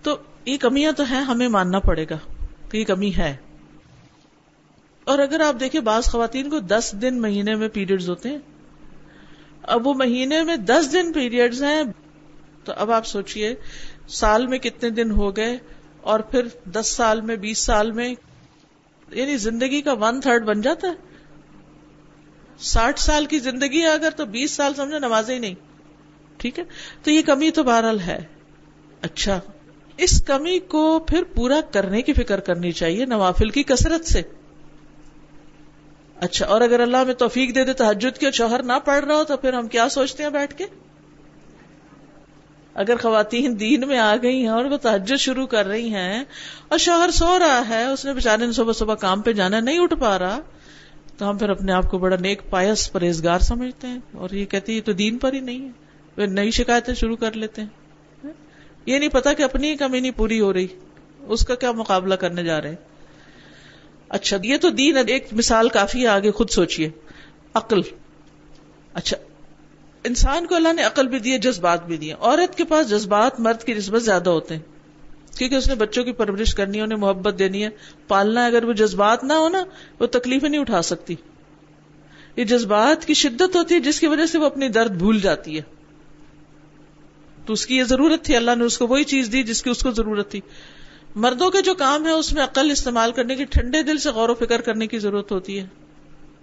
تو 0.02 0.16
یہ 0.44 0.56
کمیاں 0.56 0.92
تو 0.92 1.02
ہیں، 1.02 1.20
ہمیں 1.20 1.48
ماننا 1.48 1.78
پڑے 1.78 2.06
گا 2.10 2.18
کہ 2.70 2.78
یہ 2.78 2.84
کمی 2.84 3.12
ہے۔ 3.18 3.36
اور 5.04 5.18
اگر 5.18 5.40
آپ 5.40 5.60
دیکھیں 5.60 5.80
بعض 5.80 6.04
خواتین 6.04 6.50
کو 6.50 6.58
دس 6.58 6.94
دن 7.02 7.22
مہینے 7.22 7.54
میں 7.54 7.68
پیریڈز 7.68 8.08
ہوتے 8.08 8.28
ہیں۔ 8.28 8.38
اب 9.62 9.86
وہ 9.86 9.94
مہینے 9.94 10.42
میں 10.42 10.56
دس 10.56 10.92
دن 10.92 11.12
پیریڈز 11.12 11.62
ہیں۔ 11.62 11.82
تو 12.64 12.72
اب 12.76 12.90
آپ 12.90 13.06
سوچئے، 13.06 13.54
سال 14.08 14.46
میں 14.46 14.58
کتنے 14.58 14.90
دن 14.90 15.10
ہو 15.10 15.36
گئے؟ 15.36 15.58
اور 16.08 16.20
پھر 16.20 16.46
دس 16.64 16.86
سال 16.86 17.20
میں، 17.20 17.36
بیس 17.36 17.58
سال 17.58 17.92
میں 17.92 18.14
یعنی 19.10 19.36
زندگی 19.36 19.82
کا 19.82 19.92
ون 19.92 20.20
تھرڈ 20.20 20.44
بن 20.44 20.60
جاتا 20.60 20.88
ہے۔ 20.88 20.92
ساٹھ 22.58 23.00
سال 23.00 23.26
کی 23.26 23.38
زندگی 23.38 23.80
ہے 23.80 23.86
اگر 23.86 24.10
تو 24.16 24.24
بیس 24.24 24.50
سال 24.50 24.74
سمجھو 24.74 24.98
نماز 24.98 25.30
ہی 25.30 25.38
نہیں۔ 25.38 25.54
ٹھیک 26.36 26.58
ہے؟ 26.58 26.64
تو 27.02 27.10
یہ 27.10 27.22
کمی 27.22 27.50
تو 27.50 27.62
بہرحال 27.62 28.00
ہے۔ 28.00 28.18
اچھا۔ 29.02 29.40
اس 29.96 30.24
کمی 30.26 30.58
کو 30.58 30.98
پھر 30.98 31.22
پورا 31.34 31.60
کرنے 31.72 32.02
کی 32.02 32.12
فکر 32.12 32.40
کرنی 32.40 32.72
چاہیے 32.72 33.04
نوافل 33.04 33.50
کی 33.50 33.62
کثرت 33.62 34.04
سے۔ 34.04 34.22
اچھا۔ 36.20 36.46
اور 36.46 36.60
اگر 36.60 36.80
اللہ 36.80 37.04
میں 37.04 37.14
توفیق 37.14 37.54
دے 37.54 37.64
دے 37.64 37.72
تو 37.72 37.84
حجت 37.84 38.18
کے 38.18 38.30
شوہر 38.30 38.62
نہ 38.62 38.78
پڑھ 38.84 39.04
رہا 39.04 39.14
ہو 39.14 39.24
تو 39.24 39.36
پھر 39.36 39.52
ہم 39.52 39.68
کیا 39.68 39.88
سوچتے 39.88 40.22
ہیں 40.22 40.30
بیٹھ 40.30 40.54
کے؟ 40.54 40.66
اگر 42.78 42.96
خواتین 42.96 43.60
دین 43.60 43.88
میں 43.88 43.98
آ 43.98 44.16
گئی 44.22 44.40
ہیں 44.40 44.48
اور 44.48 44.64
وہ 44.64 44.76
تحجد 44.76 45.16
شروع 45.16 45.46
کر 45.46 45.66
رہی 45.66 45.94
ہیں 45.94 46.24
اور 46.68 46.78
شوہر 46.78 47.10
سو 47.10 47.38
رہا 47.38 47.68
ہے، 47.68 47.84
اس 47.84 48.04
نے 48.04 48.12
بےچارے 48.12 48.46
نے 48.46 48.52
صبح 48.52 48.72
صبح 48.72 48.94
کام 48.94 49.20
پہ 49.20 49.32
جانا 49.32 49.60
نہیں 49.60 49.78
اٹھ 49.78 49.94
پا 50.00 50.18
رہا، 50.18 50.40
تو 51.16 51.30
ہم 51.30 51.38
پھر 51.38 51.48
اپنے 51.48 51.72
آپ 51.72 51.90
کو 51.90 51.98
بڑا 51.98 52.16
نیک 52.16 52.42
پایس 52.50 52.92
پرہیزگار 52.92 53.38
سمجھتے 53.38 53.86
ہیں 53.86 53.98
اور 54.12 54.30
یہ 54.30 54.44
کہتی 54.44 54.76
ہے 54.76 54.80
تو 54.80 54.92
دین 54.92 55.18
پر 55.18 55.32
ہی 55.32 55.40
نہیں 55.40 55.64
ہے، 55.64 55.70
وہ 56.16 56.26
نئی 56.26 56.50
شکایتیں 56.50 56.94
شروع 56.94 57.16
کر 57.16 57.32
لیتے 57.32 57.62
ہیں۔ 57.62 57.68
یہ 58.86 58.98
نہیں 58.98 59.08
پتا 59.08 59.32
کہ 59.32 59.42
اپنی 59.42 59.76
کمی 59.76 60.00
نہیں 60.00 60.12
پوری 60.16 60.40
ہو 60.40 60.52
رہی، 60.52 60.66
اس 61.20 61.46
کا 61.46 61.54
کیا 61.54 61.72
مقابلہ 61.72 62.14
کرنے 62.14 62.44
جا 62.44 62.60
رہے۔ 62.60 62.74
اچھا 64.08 64.36
یہ 64.44 64.56
تو 64.56 64.70
دین 64.70 64.96
ایک 65.06 65.26
مثال 65.32 65.68
کافی 65.68 66.02
ہے، 66.02 66.06
آگے 66.06 66.30
خود 66.30 66.50
سوچیے 66.50 66.90
عقل۔ 67.54 67.80
اچھا 68.94 69.16
انسان 70.04 70.46
کو 70.46 70.54
اللہ 70.54 70.72
نے 70.72 70.82
عقل 70.82 71.08
بھی 71.08 71.18
دی 71.18 71.32
ہے، 71.32 71.38
جذبات 71.38 71.86
بھی 71.86 71.96
دیے 71.96 72.14
عورت 72.20 72.56
کے 72.56 72.64
پاس 72.64 72.90
جذبات 72.90 73.40
مرد 73.40 73.62
کی 73.62 73.74
نسبت 73.74 74.02
زیادہ 74.02 74.30
ہوتے 74.30 74.54
ہیں۔ 74.54 74.62
کیونکہ 75.38 75.54
اس 75.54 75.68
نے 75.68 75.74
بچوں 75.74 76.04
کی 76.04 76.12
پرورش 76.12 76.54
کرنی 76.54 76.78
ہے، 76.78 76.82
انہیں 76.82 76.98
محبت 76.98 77.38
دینی 77.38 77.64
ہے۔ 77.64 77.68
پالنا 78.08 78.42
ہے 78.42 78.46
اگر 78.46 78.64
وہ 78.64 78.72
جذبات 78.72 79.24
نہ 79.24 79.32
ہو 79.32 79.48
نا، 79.48 79.64
وہ 80.00 80.06
تکلیفیں 80.06 80.48
نہیں 80.48 80.60
اٹھا 80.60 80.82
سکتی۔ 80.82 81.14
یہ 82.36 82.44
جذبات 82.44 83.04
کی 83.04 83.14
شدت 83.14 83.56
ہوتی 83.56 83.74
ہے، 83.74 83.80
جس 83.80 84.00
کی 84.00 84.06
وجہ 84.06 84.26
سے 84.26 84.38
وہ 84.38 84.46
اپنی 84.46 84.68
درد 84.68 84.90
بھول 84.90 85.20
جاتی 85.20 85.56
ہے۔ 85.56 85.62
تو 87.46 87.52
اس 87.52 87.66
کی 87.66 87.76
یہ 87.76 87.84
ضرورت 87.84 88.24
تھی، 88.24 88.36
اللہ 88.36 88.50
نے 88.58 88.64
اس 88.64 88.78
کو 88.78 88.86
وہی 88.86 89.04
چیز 89.04 89.32
دی 89.32 89.42
جس 89.42 89.62
کی 89.62 89.70
اس 89.70 89.82
کو 89.82 89.90
ضرورت 89.90 90.30
تھی۔ 90.30 90.40
مردوں 91.16 91.50
کے 91.50 91.62
جو 91.62 91.74
کام 91.74 92.06
ہے 92.06 92.10
اس 92.10 92.32
میں 92.32 92.44
عقل 92.44 92.70
استعمال 92.70 93.12
کرنے 93.12 93.36
کی، 93.36 93.44
ٹھنڈے 93.44 93.82
دل 93.82 93.98
سے 93.98 94.10
غور 94.10 94.28
و 94.28 94.34
فکر 94.34 94.60
کرنے 94.60 94.86
کی 94.86 94.98
ضرورت 94.98 95.32
ہوتی 95.32 95.60
ہے۔ 95.60 95.66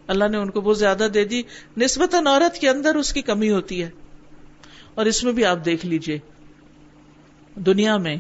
اللہ 0.08 0.28
نے 0.28 0.38
ان 0.38 0.50
کو 0.50 0.62
بہت 0.62 0.80
زیادہ 0.80 1.08
دے 1.14 1.26
دی 1.26 1.42
نسبت 1.78 2.16
عورت 2.16 2.58
کے 2.58 2.70
اندر 2.70 2.96
اس 2.96 3.14
کی 3.14 3.22
کمی 3.22 3.52
ہوتی 3.52 3.84
ہے 3.84 3.90
اور 4.96 5.06
اس 5.06 5.24
میں 5.24 5.34
بھی 5.34 5.46
آپ 5.46 5.66
دیکھ 5.66 5.86
لیجیے 5.86 6.20
دنیا 7.56 7.98
میں 7.98 8.16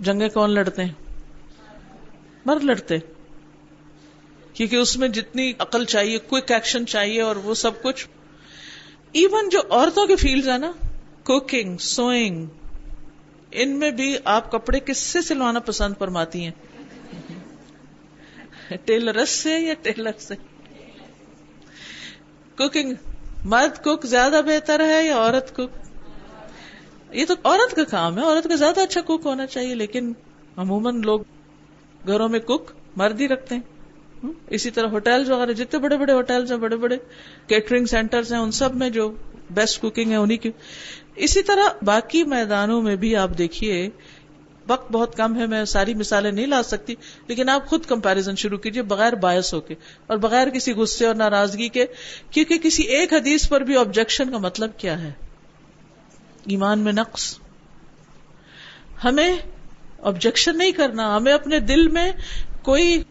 جنگیں 0.00 0.28
کون 0.28 0.50
لڑتے 0.50 0.84
ہیں 0.84 0.92
مرد 2.46 2.64
لڑتے 2.64 2.98
کیونکہ 4.52 4.76
اس 4.76 4.96
میں 4.96 5.08
جتنی 5.08 5.52
عقل 5.58 5.84
چاہیے 5.84 6.18
کوئک 6.18 6.50
ایکشن 6.50 6.86
چاہیے 6.86 7.20
اور 7.20 7.36
وہ 7.36 7.54
سب 7.54 7.82
کچھ 7.82 8.08
ایون 9.12 9.48
جو 9.48 9.60
عورتوں 9.70 10.06
کے 10.06 10.16
فیلڈ 10.16 10.48
ہے 10.48 10.58
نا، 10.58 10.72
کوکنگ، 11.24 11.76
سوئنگ، 11.76 12.46
ان 13.50 13.78
میں 13.78 13.90
بھی 13.90 14.16
آپ 14.24 14.52
کپڑے 14.52 14.80
کس 14.80 14.98
سے 14.98 15.22
سلوانا 15.22 15.58
پسند 15.58 15.94
فرماتی 15.98 16.44
ہیں؟ 16.44 16.50
ٹیلرس 18.84 19.30
سے 19.30 19.58
یا 19.58 19.74
ٹیلر 19.82 20.18
سے؟ 20.18 20.34
کوکنگ 22.60 22.92
مرد 23.44 23.84
کوک 23.84 24.06
زیادہ 24.06 24.40
بہتر 24.46 24.80
ہے 24.80 25.06
یا 25.06 25.16
عورت 25.16 25.56
کوک 25.56 25.70
یہ 27.10 27.24
تو 27.24 27.34
عورت 27.44 27.76
کا 27.76 27.84
کام 27.84 28.18
ہے، 28.18 28.22
عورت 28.22 28.48
کا 28.48 28.54
زیادہ 28.54 28.80
اچھا 28.80 29.00
کوک 29.00 29.20
ہونا 29.24 29.46
چاہیے، 29.46 29.74
لیکن 29.74 30.12
عموماً 30.56 31.00
لوگ 31.02 31.20
گھروں 32.06 32.28
میں 32.28 32.38
کوک 32.38 32.70
مرد 32.96 33.20
ہی 33.20 33.28
رکھتے 33.28 33.54
ہیں۔ 33.54 33.62
اسی 34.50 34.70
طرح 34.70 34.86
ہوٹل 34.86 35.24
وغیرہ، 35.28 35.52
جتنے 35.52 35.80
بڑے 35.80 35.96
بڑے 35.96 36.12
ہوٹل 36.12 36.44
ہیں، 36.50 36.56
بڑے 36.56 36.76
بڑے 36.76 36.96
کیٹرنگ 37.46 37.84
سینٹر 37.84 38.20
ہیں، 38.30 38.38
ان 38.38 38.50
سب 38.50 38.74
میں 38.74 38.90
جو 38.90 39.10
بیسٹ 39.50 39.80
کوکنگ 39.80 40.10
ہے 40.10 40.16
انہیں 40.16 40.38
کی۔ 40.38 40.50
اسی 41.16 41.42
طرح 41.42 41.68
باقی 41.82 42.24
میدانوں 42.24 42.82
میں 42.82 42.96
بھی 42.96 43.16
آپ 43.16 43.30
دیکھیے 43.38 43.88
وقت 44.70 44.92
بہت 44.92 45.16
کم 45.16 45.36
ہے، 45.40 45.46
میں 45.46 45.64
ساری 45.64 45.94
مثالیں 45.94 46.32
نہیں 46.32 46.46
لا 46.46 46.62
سکتی، 46.62 46.94
لیکن 47.26 47.48
آپ 47.48 47.66
خود 47.66 47.84
کمپیرزن 47.84 48.36
شروع 48.36 48.58
کیجیے 48.58 48.82
بغیر 48.82 49.12
باعث 49.12 49.54
ہو 49.54 49.60
کے 49.60 49.74
اور 50.06 50.16
بغیر 50.16 50.48
کسی 50.48 50.72
غصے 50.72 51.06
اور 51.06 51.14
ناراضگی 51.14 51.68
کے، 51.68 51.86
کیونکہ 52.30 52.58
کسی 52.58 52.82
ایک 52.82 53.12
حدیث 53.12 53.48
پر 53.48 53.60
بھی 53.60 53.76
آبجیکشن 53.76 54.30
کا 54.30 54.38
مطلب 54.38 54.70
کیا 54.76 55.02
ہے؟ 55.02 55.12
ایمان 56.46 56.78
میں 56.78 56.92
نقص۔ 56.92 57.38
ہمیں 59.04 59.36
آبجیکشن 60.02 60.58
نہیں 60.58 60.72
کرنا، 60.72 61.16
ہمیں 61.16 61.32
اپنے 61.32 61.60
دل 61.60 61.88
میں 61.88 62.12
کوئی 62.62 63.02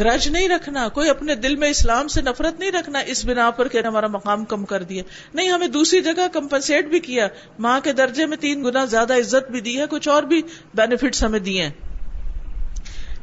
گرج 0.00 0.28
نہیں 0.28 0.48
رکھنا، 0.48 0.88
کوئی 0.88 1.10
اپنے 1.10 1.34
دل 1.34 1.56
میں 1.56 1.68
اسلام 1.68 2.08
سے 2.08 2.22
نفرت 2.22 2.60
نہیں 2.60 2.70
رکھنا، 2.70 2.98
اس 2.98 3.24
بنا 3.24 3.50
پر 3.50 3.68
کہ 3.68 3.78
ہمارا 3.78 4.06
مقام 4.06 4.44
کم 4.44 4.64
کر 4.64 4.82
دیا۔ 4.82 5.02
نہیں، 5.34 5.50
ہمیں 5.50 5.68
دوسری 5.68 6.00
جگہ 6.00 6.28
کمپنسیٹ 6.32 6.86
بھی 6.86 7.00
کیا۔ 7.00 7.28
ماں 7.58 7.80
کے 7.80 7.92
درجے 7.92 8.26
میں 8.26 8.36
تین 8.36 8.64
گنا 8.64 8.84
زیادہ 8.84 9.14
عزت 9.14 9.50
بھی 9.50 9.60
دی 9.60 9.80
ہے، 9.80 9.84
کچھ 9.90 10.08
اور 10.08 10.22
بھی 10.22 10.42
بینیفٹس 10.74 11.24
ہمیں 11.24 11.40
دیے 11.40 11.68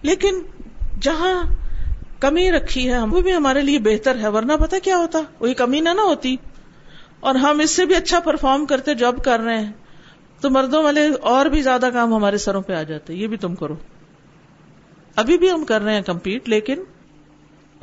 لیکن 0.02 0.42
جہاں 1.02 1.44
کمی 2.20 2.52
رکھی 2.52 2.92
ہے 2.92 3.00
وہ 3.00 3.22
بھی 3.22 3.34
ہمارے 3.34 3.62
لیے 3.62 3.80
بہتر 3.80 4.18
ہے، 4.18 4.28
ورنہ 4.28 4.54
پتا 4.54 4.78
کیا 4.84 4.98
ہوتا؟ 4.98 5.20
وہی 5.40 5.54
کمی 5.54 5.80
نہ 5.80 5.90
نہ 5.90 6.02
ہوتی۔ 6.02 6.36
اور 7.20 7.36
ہم 7.36 7.60
اس 7.60 7.72
سے 7.72 7.86
بھی 7.86 7.96
اچھا 7.96 8.20
پرفارم 8.20 8.66
کرتے 8.66 8.94
جاب 8.94 9.24
کر 9.24 9.40
رہے 9.40 9.60
ہیں۔ 9.60 9.72
تو 10.42 10.50
مردوں 10.50 10.84
والے 10.84 11.10
اور 11.22 11.46
بھی 11.46 11.62
زیادہ 11.62 11.90
کام 11.94 12.14
ہمارے 12.14 12.38
سروں 12.38 12.62
پہ 12.62 12.74
آ 12.74 12.84
جاتے، 12.84 13.14
یہ 13.14 13.28
بھی 13.28 13.38
تم 13.38 13.56
کرو۔ 13.56 13.76
ابھی 15.20 15.38
بھی 15.38 15.52
ہم 15.52 15.66
کر 15.66 15.82
رہے 15.82 15.94
ہیں 15.94 16.02
کمپیٹ، 16.02 16.50
لیکن 16.50 16.84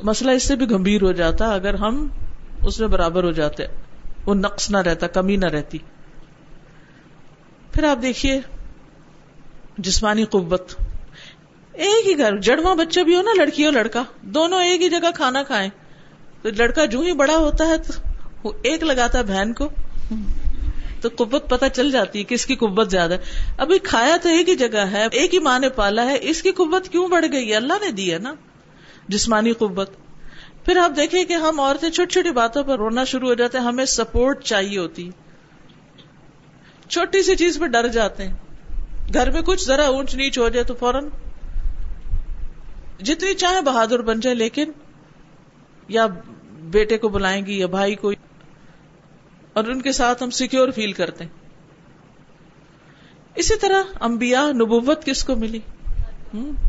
مسئلہ 0.03 0.31
اس 0.31 0.43
سے 0.43 0.55
بھی 0.55 0.69
گمبھیر 0.71 1.01
ہو 1.01 1.11
جاتا 1.11 1.45
اگر 1.49 1.73
ہم 1.73 2.07
اس 2.63 2.79
میں 2.79 2.87
برابر 2.87 3.23
ہو 3.23 3.31
جاتے، 3.31 3.65
وہ 4.25 4.35
نقص 4.35 4.71
نہ 4.71 4.77
رہتا، 4.77 5.07
کمی 5.07 5.35
نہ 5.35 5.45
رہتی۔ 5.45 5.77
پھر 7.71 7.83
آپ 7.83 8.01
دیکھیے، 8.01 8.41
جسمانی 9.77 10.25
قوت۔ 10.25 10.73
ایک 11.73 12.07
ہی 12.07 12.17
گھر، 12.17 12.37
جڑواں 12.37 12.75
بچے 12.75 13.03
بھی 13.03 13.15
ہو 13.15 13.21
نا، 13.21 13.31
لڑکی 13.37 13.65
ہو 13.65 13.71
لڑکا، 13.71 14.03
دونوں 14.21 14.63
ایک 14.63 14.81
ہی 14.81 14.89
جگہ 14.89 15.11
کھانا 15.15 15.43
کھائیں۔ 15.43 15.69
تو 16.41 16.49
لڑکا 16.57 16.85
جو 16.85 16.99
ہی 16.99 17.13
بڑا 17.13 17.35
ہوتا 17.35 17.67
ہے 17.67 17.77
تو 17.77 17.93
وہ 18.43 18.51
ایک 18.61 18.83
لگاتا 18.83 19.17
ہے 19.17 19.23
بہن 19.23 19.53
کو۔ 19.53 19.69
تو 21.01 21.09
قوت 21.15 21.49
پتہ 21.49 21.65
چل 21.73 21.91
جاتی 21.91 22.19
ہے 22.19 22.23
کس 22.23 22.45
کی 22.45 22.55
قوت 22.55 22.91
زیادہ 22.91 23.13
ہے۔ 23.13 23.17
ابھی 23.57 23.79
کھایا 23.79 24.17
تو 24.21 24.29
ایک 24.29 24.49
ہی 24.49 24.55
جگہ 24.55 24.77
ہے، 24.77 25.07
ایک 25.11 25.33
ہی 25.33 25.39
ماں 25.39 25.59
نے 25.59 25.69
پالا 25.69 26.05
ہے، 26.05 26.17
اس 26.21 26.41
کی 26.41 26.51
قوت 26.51 26.89
کیوں 26.89 27.07
بڑھ 27.07 27.25
گئی 27.31 27.49
ہے؟ 27.49 27.55
اللہ 27.55 27.73
نے 27.73 27.91
دی 27.91 28.13
ہے 28.13 28.19
نا، 28.19 28.33
جسمانی 29.07 29.51
قوت۔ 29.51 29.89
پھر 30.65 30.77
آپ 30.77 30.91
دیکھیں 30.97 31.25
کہ 31.25 31.33
ہم 31.33 31.59
عورتیں 31.59 31.89
چھوٹی 31.89 32.13
چھوٹی 32.13 32.31
باتوں 32.31 32.63
پر 32.63 32.77
رونا 32.77 33.03
شروع 33.03 33.27
ہو 33.27 33.33
جاتے 33.33 33.57
ہیں، 33.57 33.65
ہمیں 33.65 33.85
سپورٹ 33.85 34.43
چاہیے 34.43 34.79
ہوتی۔ 34.79 35.09
چھوٹی 36.89 37.23
سی 37.23 37.35
چیز 37.35 37.59
پہ 37.59 37.65
ڈر 37.65 37.87
جاتے 37.87 38.27
ہیں۔ 38.27 38.35
گھر 39.13 39.31
میں 39.31 39.41
کچھ 39.41 39.65
ذرا 39.65 39.85
اونچ 39.85 40.15
نیچ 40.15 40.39
ہو 40.39 40.49
جائے 40.49 40.63
تو 40.63 40.73
فوراً۔ 40.73 41.07
جتنی 42.99 43.33
چاہے 43.33 43.61
بہادر 43.61 44.01
بن 44.01 44.19
جائے 44.19 44.35
لیکن 44.35 44.71
یا 45.87 46.07
بیٹے 46.51 46.97
کو 46.97 47.09
بلائیں 47.09 47.45
گی 47.45 47.59
یا 47.59 47.67
بھائی 47.67 47.95
کو۔ 47.95 48.11
اور 49.57 49.65
ان 49.65 49.81
کے 49.81 49.91
ساتھ 49.91 50.23
ہم 50.23 50.29
سیکیور 50.29 50.71
فیل 50.71 50.91
کرتے 50.91 51.23
ہیں۔ 51.23 51.31
اسی 53.35 53.53
طرح 53.61 53.83
انبیاء 53.99 54.51
نبوت 54.51 55.05
کس 55.05 55.23
کو 55.23 55.35
ملی؟ 55.35 55.59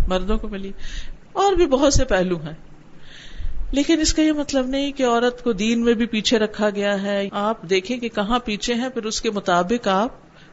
مردوں 0.08 0.38
کو 0.38 0.48
ملی۔ 0.48 0.72
اور 1.32 1.52
بھی 1.52 1.66
بہت 1.66 1.92
سے 1.92 2.04
پہلو 2.04 2.36
ہیں۔ 2.36 2.52
لیکن 3.72 4.00
اس 4.00 4.14
کا 4.14 4.22
یہ 4.22 4.32
مطلب 4.32 4.66
نہیں 4.66 4.92
کہ 4.92 5.06
عورت 5.06 5.44
کو 5.44 5.52
دین 5.52 5.84
میں 5.84 5.94
بھی 5.94 6.06
پیچھے 6.06 6.38
رکھا 6.38 6.70
گیا 6.70 7.02
ہے۔ 7.02 7.28
آپ 7.32 7.62
دیکھیں 7.62 7.98
کہ 7.98 8.08
کہاں 8.08 8.38
پیچھے 8.38 8.74
ہیں، 8.74 8.88
پھر 8.88 9.04
اس 9.04 9.20
کے 9.20 9.30
مطابق 9.30 9.88
آپ 9.88 10.08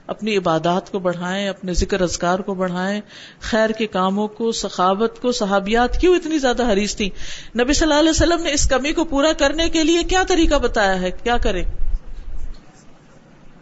اپنی 0.08 0.38
عبادات 0.38 0.92
کو 0.92 1.00
بڑھائیں، 1.00 1.48
اپنے 1.48 1.74
ذکر 1.74 2.01
اذکار 2.01 2.39
کو 2.39 2.54
بڑھائیں۔ 2.54 3.01
خیر 3.39 3.70
کے 3.70 3.88
کاموں 3.88 4.27
کو، 4.27 4.51
سخاوت 4.51 5.22
کو، 5.22 5.32
صحابیات 5.32 6.01
کیوں 6.01 6.15
اتنی 6.15 6.38
زیادہ 6.38 6.74
حریص 6.74 6.96
تھی 6.96 7.10
نبی 7.60 7.74
صلی 7.74 7.88
اللہ 7.88 8.00
علیہ 8.00 8.10
وسلم 8.10 8.44
نے 8.44 8.51
اس 8.51 8.70
کمی 8.70 8.94
کو 8.94 9.04
پورا 9.04 9.34
کرنے 9.34 9.70
کے 9.70 9.84
لیے 9.84 10.04
کیا 10.04 10.24
طریقہ 10.27 10.56
بتایا 10.56 11.01
ہے؟ 11.01 11.12
کیا 11.12 11.38
کریں 11.38 11.63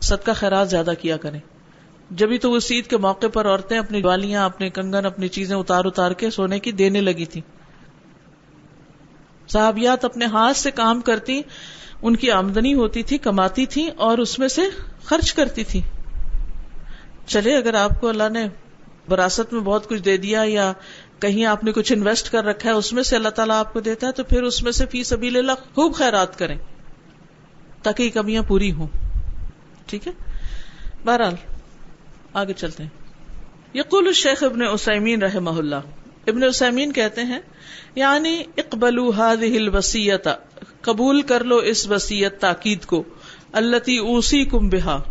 صدقہ 0.04 0.32
خیرات 0.36 0.70
زیادہ 0.70 0.92
کیا 1.02 1.18
کریں۔ 1.18 1.40
جبھی 2.12 2.38
تو 2.38 2.54
اس 2.54 2.72
عید 2.72 2.88
کے 2.88 2.98
موقع 2.98 3.28
پر 3.28 3.48
عورتیں 3.48 3.80
اپنی 3.80 4.02
والیاں 4.02 4.46
اپنے 4.46 4.70
کنگن، 4.70 5.06
اپنی 5.06 5.28
چیزیں 5.28 5.56
اتار 5.56 5.86
اتار 5.86 6.12
کے 6.12 6.30
سونے 6.30 6.60
کی 6.60 6.72
دینے 6.72 7.02
لگی 7.02 7.26
تھی 7.26 7.42
صحابیات 9.48 10.06
اپنے 10.06 10.26
ہاتھ 10.26 10.58
سے 10.58 10.72
کام 10.72 11.02
کرتی، 11.02 11.42
ان 12.02 12.16
کی 12.16 12.32
آمدنی 12.32 12.74
ہوتی 12.74 13.04
تھی، 13.04 13.18
کماتی 13.18 13.66
تھی 13.66 13.90
اور 13.98 14.18
اس 14.18 14.40
میں 14.40 14.48
سے 14.48 14.62
خرچ 15.04 15.34
کرتی 15.34 15.64
تھی۔ 15.64 15.82
چلے، 17.26 17.58
اگر 17.58 17.74
آپ 17.74 18.02
کو 18.02 18.08
اللہ 18.08 18.30
نے 18.30 18.48
وراثت 19.12 19.54
میں 19.54 19.62
بہت 19.62 19.90
کچھ 19.90 20.02
دے 20.02 20.18
دیا 20.18 20.44
یا 20.46 20.74
کہیں 21.20 21.46
آپ 21.46 21.64
نے 21.64 21.72
کچھ 21.72 21.94
انویسٹ 21.94 22.32
کر 22.32 22.46
رکھا 22.46 22.70
ہے، 22.70 22.76
اس 22.76 22.94
میں 22.94 23.04
سے 23.04 23.16
اللہ 23.16 23.30
تعالیٰ 23.30 23.60
آپ 23.60 23.74
کو 23.74 23.80
دیتا 23.80 24.08
ہے، 24.08 24.12
تو 24.12 24.24
پھر 24.24 24.44
اس 24.44 24.64
میں 24.64 24.72
سے 24.72 24.86
فی 24.86 25.04
سبیل 25.04 25.38
اللہ 25.38 25.52
خوب 25.76 25.96
خیرات 25.96 26.40
کریں 26.40 26.58
تاکہ 27.84 28.04
یہ 28.04 28.10
کمیاں 28.10 28.44
پوری 28.48 28.72
ہوں۔ 28.72 28.88
ٹھیک 29.86 30.08
ہے؟ 30.08 30.12
بہرحال، 31.06 31.36
آگے 32.34 32.54
چلتے 32.54 32.84
ہیں۔ 32.84 32.90
یقول 33.74 34.08
الشیخ 34.08 34.44
ابن 34.44 34.62
اسمین 34.62 35.22
رحمہ 35.22 35.50
اللہ۔ 35.50 35.76
ابن 36.28 36.44
اسمین 36.44 36.94
کہتے 36.94 37.24
ہیں 37.24 37.40
یعنی 37.96 38.44
اقبل 38.58 39.00
الوسیت 39.18 40.28
قبول 40.82 41.22
کر 41.22 41.44
لو 41.44 41.58
اس 41.58 41.88
وسیعت 41.88 42.40
تاکید 42.40 42.86
کو 42.86 43.04
اللہ 43.52 43.78
اوسی 43.78 44.46
کم 44.46 44.70
بہا، 44.70 45.02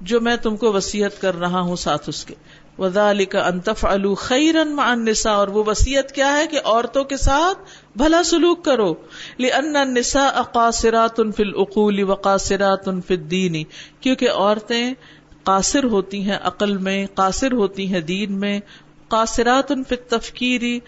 جو 0.00 0.20
میں 0.20 0.36
تم 0.36 0.56
کو 0.56 0.72
وسیعت 0.72 1.20
کر 1.20 1.38
رہا 1.38 1.60
ہوں 1.60 1.76
ساتھ 1.76 2.08
اس 2.08 2.24
کے۔ 2.24 2.34
وزال 2.78 3.24
کا 3.24 3.46
انتف 3.46 3.86
خیرن 4.18 4.76
نسا 4.94 5.30
اور 5.30 5.48
وہ 5.48 5.64
وسیعت 5.66 6.12
کیا 6.12 6.32
ہے 6.36 6.46
کہ 6.46 6.60
عورتوں 6.64 7.04
کے 7.04 7.16
ساتھ 7.16 7.58
بھلا 7.96 8.22
سلوک 8.22 8.64
کرو۔ 8.64 8.94
لسا 9.38 10.26
اقاصرات 10.26 11.20
فل 11.36 11.50
اقول 11.54 12.02
وقاصرات 12.02 12.88
فی 13.06 13.14
الدین 13.14 13.64
کیونکہ 14.00 14.30
عورتیں 14.30 14.94
قاصر 15.42 15.84
ہوتی 15.84 16.20
ہیں 16.22 16.38
عقل 16.42 16.76
میں، 16.76 17.06
قاصر 17.14 17.52
ہوتی 17.52 17.92
ہیں 17.92 18.00
دین 18.00 18.32
میں۔ 18.32 18.60
قاصرات 19.08 19.72
فی 19.88 19.96
تفکیری 19.96 20.80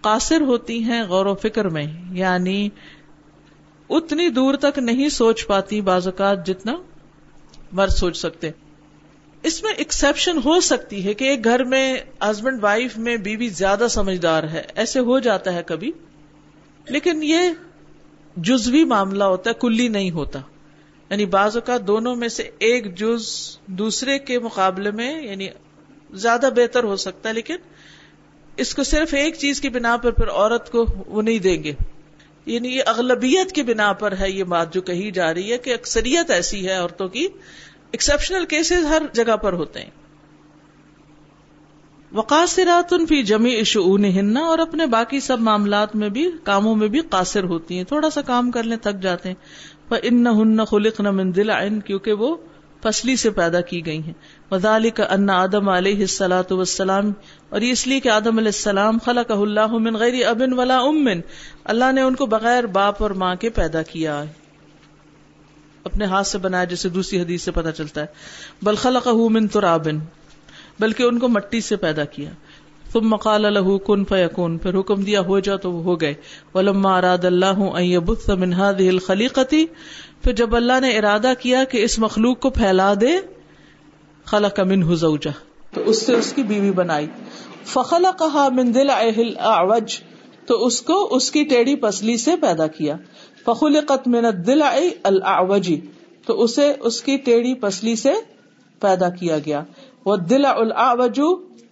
قاصر 0.00 0.40
ہوتی 0.40 0.82
ہیں 0.82 1.02
غور 1.02 1.26
و 1.26 1.34
فکر 1.34 1.68
میں۔ 1.68 1.86
یعنی 2.12 2.68
اتنی 3.90 4.28
دور 4.28 4.54
تک 4.54 4.78
نہیں 4.78 5.08
سوچ 5.08 5.46
پاتی 5.46 5.80
بعض 5.80 6.06
اوقات 6.06 6.46
جتنا 6.46 6.76
مرد 7.72 7.90
سوچ 7.90 8.16
سکتے۔ 8.16 8.50
اس 9.42 9.62
میں 9.62 9.72
ایکسپشن 9.72 10.38
ہو 10.44 10.60
سکتی 10.60 11.04
ہے 11.04 11.14
کہ 11.14 11.24
ایک 11.24 11.44
گھر 11.44 11.64
میں 11.64 11.96
ہسبینڈ 12.20 12.64
وائف 12.64 12.98
میں 12.98 13.16
بیوی 13.16 13.48
زیادہ 13.48 13.86
سمجھدار 13.90 14.42
ہے۔ 14.42 14.62
ایسے 14.74 15.00
ہو 15.00 15.18
جاتا 15.18 15.54
ہے 15.54 15.62
کبھی۔ 15.66 15.92
لیکن 16.88 17.22
یہ 17.22 17.38
جزوی 18.36 18.84
معاملہ 18.84 19.24
ہوتا 19.24 19.50
ہے، 19.50 19.54
کلی 19.60 19.88
نہیں 19.88 20.10
ہوتا۔ 20.10 20.38
یعنی 21.10 21.26
بعض 21.26 21.56
اوقات 21.56 21.86
دونوں 21.86 22.16
میں 22.16 22.28
سے 22.28 22.50
ایک 22.58 22.98
جز 22.98 23.26
دوسرے 23.66 24.18
کے 24.18 24.38
مقابلے 24.38 24.90
میں 24.90 25.22
یعنی 25.22 25.48
زیادہ 26.10 26.48
بہتر 26.56 26.84
ہو 26.84 26.96
سکتا 26.96 27.28
ہے، 27.28 27.34
لیکن 27.34 27.56
اس 28.56 28.74
کو 28.74 28.82
صرف 28.82 29.14
ایک 29.14 29.34
چیز 29.34 29.60
کی 29.60 29.68
بنا 29.68 29.96
پر 29.96 30.10
پھر 30.10 30.28
عورت 30.28 30.72
کو 30.72 30.86
وہ 31.06 31.22
نہیں 31.22 31.38
دیں 31.38 31.64
گے۔ 31.64 31.72
یعنی 32.46 32.68
یہ 32.68 32.82
اغلبیت 32.86 33.52
کی 33.52 33.62
بنا 33.62 33.92
پر 33.92 34.18
ہے، 34.18 34.30
یہ 34.30 34.44
بات 34.44 34.74
جو 34.74 34.80
کہی 34.80 35.10
جا 35.10 35.34
رہی 35.34 35.52
ہے 35.52 35.58
کہ 35.58 35.74
اکثریت 35.74 36.30
ایسی 36.30 36.66
ہے 36.66 36.72
عورتوں 36.72 37.08
کی۔ 37.08 37.28
ایکسپشنل 37.90 38.44
کیسز 38.46 38.84
ہر 38.84 39.02
جگہ 39.12 39.36
پر 39.36 39.52
ہوتے 39.52 39.80
ہیں۔ 39.80 39.90
وقاصرات 42.16 42.94
فی 43.08 43.22
جمی 43.22 43.64
شؤونہن 43.64 44.36
اور 44.36 44.58
اپنے 44.58 44.86
باقی 44.86 45.20
سب 45.20 45.40
معاملات 45.40 45.96
میں 45.96 46.08
بھی، 46.08 46.30
کاموں 46.44 46.76
میں 46.76 46.88
بھی 46.88 47.00
قاصر 47.00 47.44
ہوتی 47.44 47.76
ہیں۔ 47.76 47.84
تھوڑا 47.84 48.10
سا 48.10 48.20
کام 48.20 48.50
کر 48.50 48.62
لیں 48.62 48.76
تک 48.76 49.02
جاتے 49.02 49.28
ہیں۔ 49.28 49.36
فَإِنَّهُنَّ 49.88 50.64
خُلِقْنَ 50.64 51.08
مِن 51.08 51.32
ضِلْعٍ، 51.32 51.68
کیونکہ 51.84 52.12
وہ 52.12 52.36
فصلی 52.82 53.16
سے 53.16 53.30
پیدا 53.30 53.60
کی 53.60 53.86
گئی 53.86 54.02
ہیں۔ 54.02 54.12
وذالک 54.50 55.00
ان 55.10 55.30
آدم 55.30 55.68
علیہ 55.68 56.00
الصلات 56.00 56.52
والسلام۔ 56.52 57.12
اور 57.48 57.60
یہ 57.60 57.72
اس 57.72 57.86
لیے 57.86 58.00
کہ 58.00 58.08
آدم 58.08 58.38
علیہ 58.38 58.48
السلام 58.48 58.98
خلقہ 59.04 59.32
اللہ 59.32 59.66
من 59.66 59.96
غیر 59.96 60.26
ابن 60.26 60.52
ولا 60.52 60.78
ام۔ 60.78 61.08
اللہ 61.64 61.92
نے 61.92 62.02
ان 62.02 62.14
کو 62.14 62.26
بغیر 62.26 62.64
باپ 62.64 63.02
اور 63.02 63.10
ماں 63.10 63.34
کے 63.34 63.50
پیدا 63.50 63.82
کیا۔ 63.82 64.24
اپنے 65.84 66.04
ہاتھ 66.04 66.26
سے 66.26 66.38
بنایا 66.38 66.64
جیسے 66.64 66.88
دوسری 66.88 67.20
حدیث 67.20 67.42
سے 67.42 67.50
پتا 67.50 67.72
چلتا 67.72 68.00
ہے۔ 68.00 68.06
بل 68.62 68.74
خلقہ 68.74 69.08
من 69.08 69.46
تراب۔ 69.46 69.88
بلکہ 70.80 71.02
ان 71.02 71.18
کو 71.18 71.28
مٹی 71.28 71.60
سے 71.60 71.76
پیدا 71.76 72.04
کیا۔ 72.04 72.30
ثم 72.92 73.16
قال 73.16 73.42
له 73.42 73.76
كن 73.86 74.04
فيكون، 74.04 74.58
پھر 74.58 74.78
حکم 74.78 74.94
دیا 74.94 75.20
ہو 75.20 75.40
جا 75.40 75.56
تو 75.56 75.72
وہ 75.72 75.82
ہو 75.82 76.00
گئے۔ 76.00 76.14
ولما 76.54 76.98
اراد 76.98 77.24
الله 77.24 77.68
ان 77.74 77.82
يبث 77.82 78.28
من 78.28 78.52
پھر 80.22 80.32
جب 80.32 80.56
اللہ 80.56 80.80
نے 80.80 80.98
ارادہ 80.98 81.32
کیا 81.38 81.64
کہ 81.64 81.84
اس 81.84 81.98
مخلوق 81.98 82.40
کو 82.40 82.50
پھیلا 82.50 82.94
دے، 83.00 83.10
خلق 84.24 84.60
منه 84.60 84.94
زوجہ۔ 84.94 85.30
تو 85.74 85.80
اس 85.86 86.06
سے 86.06 86.14
اس 86.14 86.32
کی 86.32 86.42
بیوی 86.42 86.70
بنائی۔ 86.70 87.06
فخلقها 87.64 88.48
من 88.48 88.72
ضلع 88.72 88.96
الاعوج، 88.96 89.94
تو 90.46 90.66
اس 90.66 90.82
کو 90.82 91.16
اس 91.16 91.30
کی 91.30 91.44
ٹیڑھی 91.44 91.76
پسلی 91.76 92.16
سے 92.16 92.36
پیدا 92.36 92.66
کیا۔ 92.66 92.96
فخلقت 93.44 94.08
من 94.08 94.24
الضلع 94.24 94.78
الاعوج، 95.04 95.74
تو 96.26 96.42
اسے 96.42 96.72
اس 96.80 97.02
کی 97.02 97.16
ٹیڑھی 97.16 97.54
پسلی 97.54 97.96
سے 97.96 98.12
پیدا 98.80 99.08
کیا 99.08 99.38
گیا۔ 99.38 99.64
وہ 100.06 100.16
دل 100.16 100.44
الاعوج 100.44 101.20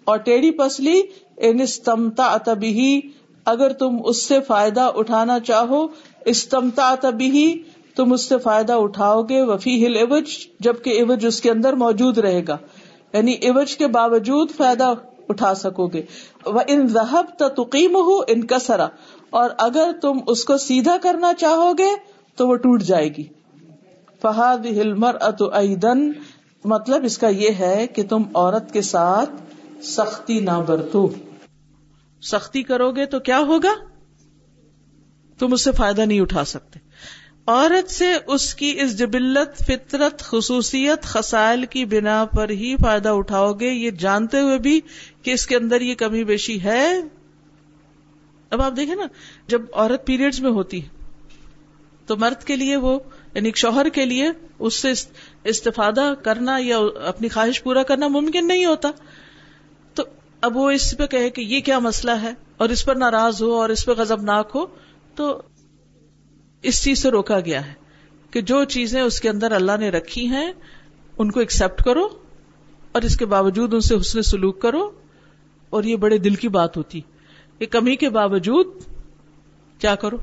اور 0.05 0.17
ٹیڑھی 0.17 0.51
پسلی، 0.51 1.03
ان 1.37 1.61
استمتعت 1.61 2.49
به، 2.49 2.97
اگر 3.45 3.73
تم 3.73 3.97
اس 4.05 4.29
سے 4.29 4.41
فائدہ 4.41 4.91
اٹھانا 4.95 5.41
چاہو، 5.41 5.87
استمتعت 6.25 7.07
به، 7.07 7.53
تم 7.97 8.13
اس 8.13 8.29
سے 8.29 8.39
فائدہ 8.39 8.73
اٹھاؤ 8.73 9.23
گے 9.23 9.43
وفی 9.43 9.87
ہل 9.87 9.97
ایوج 9.97 10.25
جبکہ 10.61 10.91
ایوج 10.91 11.27
اس 11.27 11.41
کے 11.41 11.51
اندر 11.51 11.73
موجود 11.73 12.19
رہے 12.19 12.43
گا۔ 12.49 12.57
یعنی 13.13 13.33
ایوج 13.33 13.77
کے 13.77 13.87
باوجود 13.87 14.51
فائدہ 14.57 14.95
اٹھا 15.29 15.55
سکو 15.55 15.87
گے۔ 15.87 16.03
وہ 16.47 16.61
ان 16.67 16.87
ذہب 16.87 17.25
تقیم 17.39 17.97
ہو 17.97 18.19
ان 18.29 18.47
کسرا 18.47 18.87
اور 19.31 19.51
اگر 19.59 19.91
تم 20.03 20.19
اس 20.27 20.45
کو 20.45 20.57
سیدھا 20.57 20.97
کرنا 21.03 21.35
چاہو 21.35 21.73
گے، 21.79 21.89
تو 22.37 22.49
وہ 22.49 22.55
ٹوٹ 22.55 22.83
جائے 22.83 23.09
گی۔ 23.09 23.25
فہاد 24.23 24.67
ہلمر 24.67 25.17
اتن 25.21 26.13
مطلب 26.65 27.05
اس 27.05 27.19
کا 27.19 27.29
یہ 27.29 27.51
ہے 27.59 27.87
کہ 27.87 28.03
تم 28.03 28.23
عورت 28.35 28.73
کے 28.73 28.83
ساتھ 28.83 29.31
سختی 29.83 30.41
نہ 30.41 30.63
برتو۔ 30.67 31.15
سختی 32.23 32.63
کرو 32.63 32.93
گے 32.93 33.07
تو 33.07 33.21
کیا 33.21 33.39
ہوگا؟ 33.39 33.75
تم 35.39 35.53
اس 35.53 35.65
سے 35.65 35.73
فائدہ 35.73 36.01
نہیں 36.01 36.21
اٹھا 36.21 36.45
سکتے۔ 36.45 36.79
عورت 37.47 37.91
سے 37.91 38.07
اس 38.27 38.55
کی 38.55 38.79
اس 38.81 38.99
جبلت، 38.99 39.65
فطرت، 39.65 40.19
خصوصیت، 40.19 41.03
خسائل 41.03 41.65
کی 41.67 41.85
بنا 41.85 42.25
پر 42.25 42.51
ہی 42.51 42.77
فائدہ 42.77 43.09
اٹھاؤ 43.09 43.53
گے۔ 43.53 43.71
یہ 43.71 43.91
جانتے 43.91 44.41
ہوئے 44.41 44.59
بھی 44.59 44.81
کہ 45.23 45.31
اس 45.31 45.47
کے 45.47 45.57
اندر 45.57 45.81
یہ 45.81 45.95
کمی 45.95 46.25
بیشی 46.25 46.63
ہے۔ 46.63 47.01
اب 48.51 48.63
آپ 48.63 48.73
دیکھیں 48.77 48.97
نا، 48.97 49.05
جب 49.47 49.63
عورت 49.73 50.07
پیریڈز 50.07 50.41
میں 50.41 50.51
ہوتی 50.51 50.83
ہے 50.83 50.94
تو 52.07 52.17
مرد 52.17 52.45
کے 52.45 52.57
لیے 52.57 52.77
وہ 52.77 52.99
یعنی 53.35 53.51
شوہر 53.55 53.89
کے 53.89 54.05
لیے 54.05 54.31
اس 54.59 54.75
سے 54.75 54.93
استفادہ 55.45 56.15
کرنا 56.23 56.57
یا 56.61 56.79
اپنی 57.05 57.29
خواہش 57.29 57.63
پورا 57.63 57.83
کرنا 57.83 58.09
ممکن 58.09 58.49
نہیں 58.49 58.65
ہوتا۔ 58.65 58.91
تو 59.95 60.03
اب 60.41 60.57
وہ 60.57 60.71
اس 60.71 60.97
پہ 60.99 61.07
کہے 61.07 61.31
کہ 61.31 61.41
یہ 61.41 61.61
کیا 61.61 61.79
مسئلہ 61.79 62.11
ہے 62.11 62.33
اور 62.57 62.69
اس 62.69 62.85
پر 62.85 62.95
ناراض 62.95 63.43
ہو 63.43 63.53
اور 63.53 63.69
اس 63.69 63.87
پہ 63.87 63.93
غضبناک 63.93 64.51
ہو، 64.55 64.67
تو 65.15 65.43
اس 66.63 66.85
چیز 66.85 66.99
سے 66.99 67.11
روکا 67.11 67.41
گیا 67.41 67.67
ہے 67.67 67.73
کہ 68.31 68.41
جو 68.41 68.65
چیزیں 68.65 69.03
اس 69.03 69.21
کے 69.21 69.29
اندر 69.29 69.53
اللہ 69.53 69.77
نے 69.81 69.91
رکھی 69.91 70.27
ہیں، 70.27 70.53
ان 71.19 71.31
کو 71.31 71.41
ایکسپٹ 71.41 71.83
کرو 71.83 72.09
اور 72.93 73.03
اس 73.03 73.17
کے 73.17 73.27
باوجود 73.27 73.75
ان 73.75 73.81
سے 73.81 73.97
حسن 73.97 74.23
سلوک 74.23 74.63
کرو 74.63 74.91
اور 75.71 75.85
یہ 75.85 75.97
بڑے 75.97 76.19
دل 76.19 76.35
کی 76.35 76.49
بات 76.49 76.77
ہوتی۔ 76.77 77.01
کہ 77.59 77.67
کمی 77.67 77.97
کے 77.97 78.09
باوجود 78.09 78.67
کیا 79.79 79.95
کرو؟ 79.95 80.17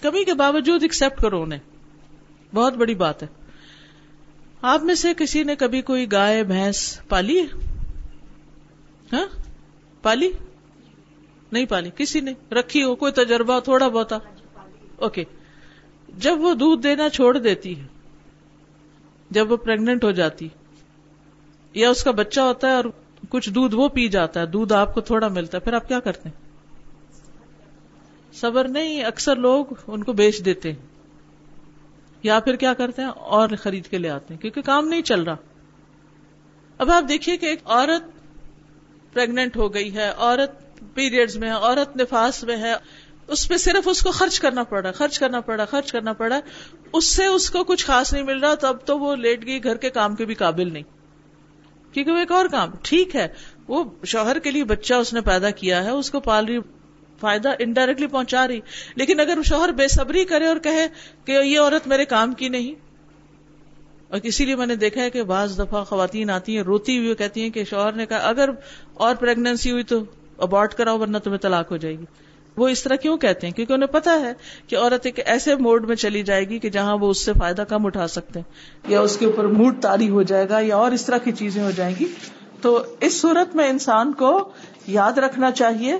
کمی 0.00 0.24
کے 0.24 0.34
باوجود 0.34 0.82
ایکسپٹ 0.82 1.22
کرو 1.22 1.42
انہیں۔ 1.42 1.58
بہت 2.54 2.74
بڑی 2.74 2.94
بات 2.94 3.22
ہے۔ 3.22 3.28
آپ 4.62 4.82
میں 4.82 4.94
سے 4.94 5.14
کسی 5.16 5.42
نے 5.42 5.56
کبھی 5.56 5.82
کوئی 5.82 6.12
گائے، 6.12 6.44
بھینس 6.44 7.00
پالی 7.08 7.40
ہاں؟ 9.12 9.26
پالی؟ 10.02 10.32
نہیں 11.52 11.66
پالی۔ 11.66 11.90
کسی 11.96 12.20
نے؟ 12.20 12.54
رکھی 12.54 12.84
ہو، 12.84 12.94
کوئی 12.94 13.12
تجربہ، 13.12 13.60
تھوڑا 13.60 13.88
بہت۔ 13.88 14.12
اوکے۔ 14.96 15.24
جب 16.08 16.36
وہ 16.40 16.54
دودھ 16.54 16.82
دینا 16.82 17.08
چھوڑ 17.08 17.38
دیتی 17.38 17.80
ہے، 17.80 17.86
جب 19.30 19.52
وہ 19.52 19.56
پریگنٹ 19.56 20.04
ہو 20.04 20.10
جاتی 20.10 20.48
یا 21.74 21.90
اس 21.90 22.04
کا 22.04 22.10
بچہ 22.10 22.40
ہوتا 22.40 22.68
ہے 22.68 22.72
اور 22.72 22.84
کچھ 23.28 23.50
دودھ 23.50 23.74
وہ 23.74 23.88
پی 23.88 24.08
جاتا 24.08 24.40
ہے، 24.40 24.46
دودھ 24.46 24.72
آپ 24.72 24.94
کو 24.94 25.00
تھوڑا 25.00 25.28
ملتا 25.28 25.58
ہے، 25.58 25.62
پھر 25.62 25.72
آپ 25.72 25.88
کیا 25.88 26.00
کرتے 26.00 26.28
ہیں؟ 26.28 26.47
صبر 28.32 28.68
نہیں، 28.68 29.04
اکثر 29.04 29.36
لوگ 29.36 29.66
ان 29.86 30.04
کو 30.04 30.12
بیچ 30.12 30.44
دیتے 30.44 30.72
ہیں۔ 30.72 30.86
یا 32.22 32.40
پھر 32.40 32.56
کیا 32.56 32.74
کرتے 32.74 33.02
ہیں؟ 33.02 33.08
اور 33.08 33.48
خرید 33.60 33.86
کے 33.86 33.98
لے 33.98 34.10
آتے 34.10 34.34
ہیں، 34.34 34.40
کیونکہ 34.40 34.62
کام 34.62 34.88
نہیں 34.88 35.02
چل 35.02 35.22
رہا۔ 35.22 35.36
اب 36.78 36.90
آپ 36.90 37.04
دیکھیے 37.08 37.36
کہ 37.36 37.46
ایک 37.46 37.58
عورت 37.64 38.02
پریگنٹ 39.12 39.56
ہو 39.56 39.74
گئی 39.74 39.94
ہے، 39.94 40.12
عورت 40.16 40.80
پیریڈز 40.94 41.36
میں 41.36 41.48
ہے، 41.48 41.54
عورت 41.54 41.96
نفاس 41.96 42.44
میں 42.44 42.56
ہے۔ 42.56 42.74
اس 43.26 43.48
پہ 43.48 43.56
صرف 43.56 43.88
اس 43.88 44.02
کو 44.02 44.10
خرچ 44.10 44.40
کرنا 44.40 44.62
پڑ 44.62 44.82
رہا، 44.82 44.92
خرچ 44.92 45.18
کرنا 45.18 45.40
پڑ 45.40 45.56
رہا، 45.56 45.64
خرچ 45.64 45.92
کرنا 45.92 46.12
پڑ 46.12 46.32
رہا۔ 46.32 46.40
اس 46.92 47.04
سے 47.04 47.26
اس 47.26 47.50
کو 47.50 47.64
کچھ 47.64 47.86
خاص 47.86 48.12
نہیں 48.12 48.22
مل 48.22 48.38
رہا، 48.38 48.54
تو 48.54 48.66
اب 48.66 48.76
تو 48.84 48.98
وہ 48.98 49.16
لیٹ 49.16 49.46
گئی، 49.46 49.64
گھر 49.64 49.76
کے 49.76 49.90
کام 49.90 50.14
کے 50.14 50.24
بھی 50.24 50.34
قابل 50.34 50.72
نہیں۔ 50.72 50.82
کیونکہ 51.92 52.12
وہ 52.12 52.18
ایک 52.18 52.32
اور 52.32 52.46
کام، 52.46 52.70
ٹھیک 52.82 53.16
ہے، 53.16 53.28
وہ 53.68 53.84
شوہر 54.04 54.38
کے 54.38 54.50
لیے 54.50 54.64
بچہ 54.64 54.94
اس 54.94 55.12
نے 55.12 55.20
پیدا 55.20 55.50
کیا 55.50 55.84
ہے، 55.84 55.90
اس 55.90 56.10
کو 56.10 56.20
پال 56.20 56.44
رہی 56.44 56.58
فائدہ 57.20 57.52
انڈائریکٹلی 57.58 58.06
پہنچا 58.06 58.46
رہی۔ 58.48 58.60
لیکن 58.96 59.20
اگر 59.20 59.38
شوہر 59.44 59.72
بے 59.72 59.88
صبری 59.88 60.24
کرے 60.24 60.46
اور 60.46 60.56
کہے 60.56 60.86
کہ 61.24 61.32
یہ 61.32 61.58
عورت 61.60 61.88
میرے 61.88 62.04
کام 62.04 62.32
کی 62.32 62.48
نہیں، 62.48 62.86
اور 64.10 64.20
اسی 64.22 64.44
لیے 64.44 64.56
میں 64.56 64.66
نے 64.66 64.74
دیکھا 64.76 65.02
ہے 65.02 65.10
کہ 65.10 65.22
بعض 65.24 65.58
دفعہ 65.58 65.82
خواتین 65.84 66.30
آتی 66.30 66.56
ہیں، 66.56 66.62
روتی 66.62 66.98
ہوئی 66.98 67.14
کہتی 67.14 67.42
ہیں 67.42 67.50
کہ 67.50 67.64
شوہر 67.64 67.92
نے 67.92 68.06
کہا، 68.06 68.28
اگر 68.28 68.50
اور 68.94 69.14
پریگنینسی 69.14 69.70
ہوئی 69.70 69.82
تو 69.82 70.02
ابارٹ 70.38 70.74
کراؤ 70.74 70.98
ورنہ 70.98 71.18
تمہیں 71.18 71.38
طلاق 71.38 71.70
ہو 71.70 71.76
جائے 71.76 71.98
گی۔ 71.98 72.04
وہ 72.56 72.68
اس 72.68 72.82
طرح 72.82 72.94
کیوں 72.94 73.16
کہتے 73.16 73.46
ہیں؟ 73.46 73.54
کیونکہ 73.54 73.72
انہیں 73.72 73.92
پتا 73.92 74.12
ہے 74.20 74.32
کہ 74.66 74.76
عورت 74.76 75.06
ایک 75.06 75.18
ایسے 75.24 75.54
موڈ 75.56 75.86
میں 75.88 75.96
چلی 75.96 76.22
جائے 76.22 76.48
گی 76.48 76.58
کہ 76.58 76.70
جہاں 76.70 76.96
وہ 76.96 77.10
اس 77.10 77.24
سے 77.24 77.32
فائدہ 77.32 77.64
کم 77.68 77.86
اٹھا 77.86 78.06
سکتے 78.08 78.40
ہیں، 78.40 78.90
یا 78.92 79.00
اس 79.00 79.16
کے 79.16 79.26
اوپر 79.26 79.46
موڈ 79.48 79.80
تاری 79.82 80.08
ہو 80.08 80.22
جائے 80.22 80.48
گا، 80.48 80.60
یا 80.60 80.76
اور 80.76 80.92
اس 80.92 81.04
طرح 81.06 81.18
کی 81.18 81.32
چیزیں 81.32 81.62
ہو 81.62 81.70
جائیں 81.70 81.94
گی۔ 82.00 82.06
تو 82.60 82.82
اس 83.00 83.20
صورت 83.20 83.54
میں 83.56 83.68
انسان 83.68 84.12
کو 84.12 84.30
یاد 84.86 85.18
رکھنا 85.18 85.50
چاہیے 85.50 85.96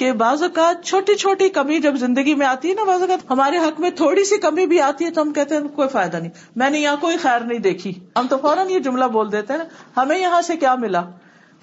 کہ 0.00 0.12
بعض 0.12 0.42
اوقات 0.42 0.84
چھوٹی 0.84 1.14
چھوٹی 1.14 1.48
کمی 1.48 1.78
جب 1.78 1.94
زندگی 1.94 2.34
میں 2.34 2.46
آتی 2.46 2.68
ہے 2.68 2.74
نا، 2.74 2.84
بعض 2.84 3.00
اوقات 3.00 3.30
ہمارے 3.30 3.56
حق 3.58 3.80
میں 3.80 3.90
تھوڑی 3.90 4.24
سی 4.24 4.38
کمی 4.38 4.66
بھی 4.66 4.80
آتی 4.80 5.04
ہے 5.04 5.10
تو 5.10 5.22
ہم 5.22 5.32
کہتے 5.32 5.56
ہیں 5.56 5.68
کوئی 5.68 5.88
فائدہ 5.88 6.16
نہیں۔ 6.16 6.30
میں 6.56 6.70
نے 6.70 6.78
یہاں 6.80 6.96
کوئی 7.00 7.16
خیر 7.16 7.40
نہیں 7.40 7.58
دیکھی۔ 7.58 7.94
ہم 8.16 8.26
تو 8.30 8.36
فوراً 8.36 8.70
یہ 8.70 8.78
جملہ 8.78 9.04
بول 9.04 9.32
دیتے 9.32 9.52
ہیں 9.52 9.60
نا 9.60 10.02
ہمیں 10.02 10.18
یہاں 10.18 10.42
سے 10.42 10.56
کیا 10.56 10.74
ملا؟ 10.74 11.02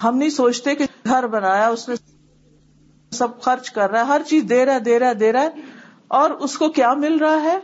ہم 0.04 0.18
نہیں 0.18 0.28
سوچتے 0.28 0.74
کہ 0.74 0.84
گھر 1.04 1.26
بنایا، 1.26 1.68
اس 1.68 1.88
نے 1.88 1.94
سب 3.10 3.40
خرچ 3.40 3.70
کر 3.70 3.90
رہا 3.90 4.00
ہے، 4.00 4.04
ہر 4.04 4.20
چیز 4.26 4.44
دے 4.48 4.66
رہا 4.66 4.74
ہے، 4.74 4.80
دے 4.80 4.98
رہا 4.98 5.08
ہے، 5.08 5.14
دے 5.14 5.32
رہا 5.32 5.42
ہے۔ 5.42 5.48
اور 6.08 6.30
اس 6.30 6.58
کو 6.58 6.68
کیا 6.68 6.94
مل 6.94 7.16
رہا 7.16 7.42
ہے؟ 7.42 7.58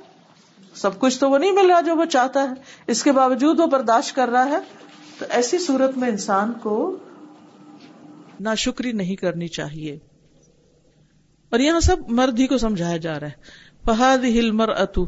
سب 0.75 0.99
کچھ 0.99 1.21
تو 1.21 1.31
وہ 1.31 1.39
نہیں 1.39 1.53
مل 1.53 1.67
رہا 1.67 1.81
جو 1.81 1.97
وہ 1.97 2.05
چاہتا 2.05 2.43
ہے۔ 2.43 2.55
اس 2.87 3.03
کے 3.03 3.13
باوجود 3.13 3.61
وہ 3.61 3.67
برداشت 3.67 4.17
کر 4.17 4.29
رہا 4.29 4.45
ہے۔ 4.45 4.59
تو 5.19 5.25
ایسی 5.31 5.59
صورت 5.59 5.99
میں 5.99 6.09
انسان 6.09 6.53
کو 6.53 6.97
نا 8.41 8.55
شکری 8.55 8.93
نہیں 8.93 9.17
کرنی 9.17 9.49
چاہیے۔ 9.49 10.14
اور 11.55 11.63
یہاں 11.63 11.81
سب 11.81 11.97
مرد 12.09 12.41
ہی 12.41 12.47
کو 12.47 12.59
سمجھایا 12.59 12.97
جا 12.97 13.21
رہا 13.21 13.27
ہے۔ 13.27 13.33
فہاد 13.87 14.19
ہل 14.19 14.51
مر 14.51 14.69
اتو 14.69 15.05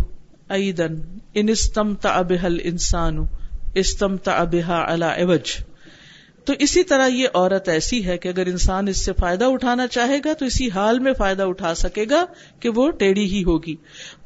ایدن 0.49 1.19
ان 1.35 1.49
استم 1.49 1.95
تبل 1.95 2.61
انسان 2.63 3.19
استم 3.75 4.17
تبہا 4.17 4.93
اللہ 4.93 5.05
اوج 5.05 5.57
تو 6.45 6.53
اسی 6.59 6.83
طرح 6.83 7.07
یہ 7.07 7.29
عورت 7.35 7.69
ایسی 7.69 8.07
ہے 8.07 8.19
کہ 8.19 8.29
اگر 8.29 8.47
انسان 8.47 8.89
اس 8.89 9.05
سے 9.05 9.13
فائدہ 9.13 9.45
اٹھانا 9.45 9.87
چاہے 9.87 10.19
گا 10.25 10.33
تو 10.33 10.45
اسی 10.45 10.71
حال 10.71 10.99
میں 10.99 11.13
فائدہ 11.13 11.43
اٹھا 11.43 11.75
سکے 11.75 12.05
گا 12.11 12.25
کہ 12.61 12.69
وہ 12.69 12.91
ٹیڑھی 12.91 13.25
ہی 13.25 13.45
ہوگی۔ 13.45 13.77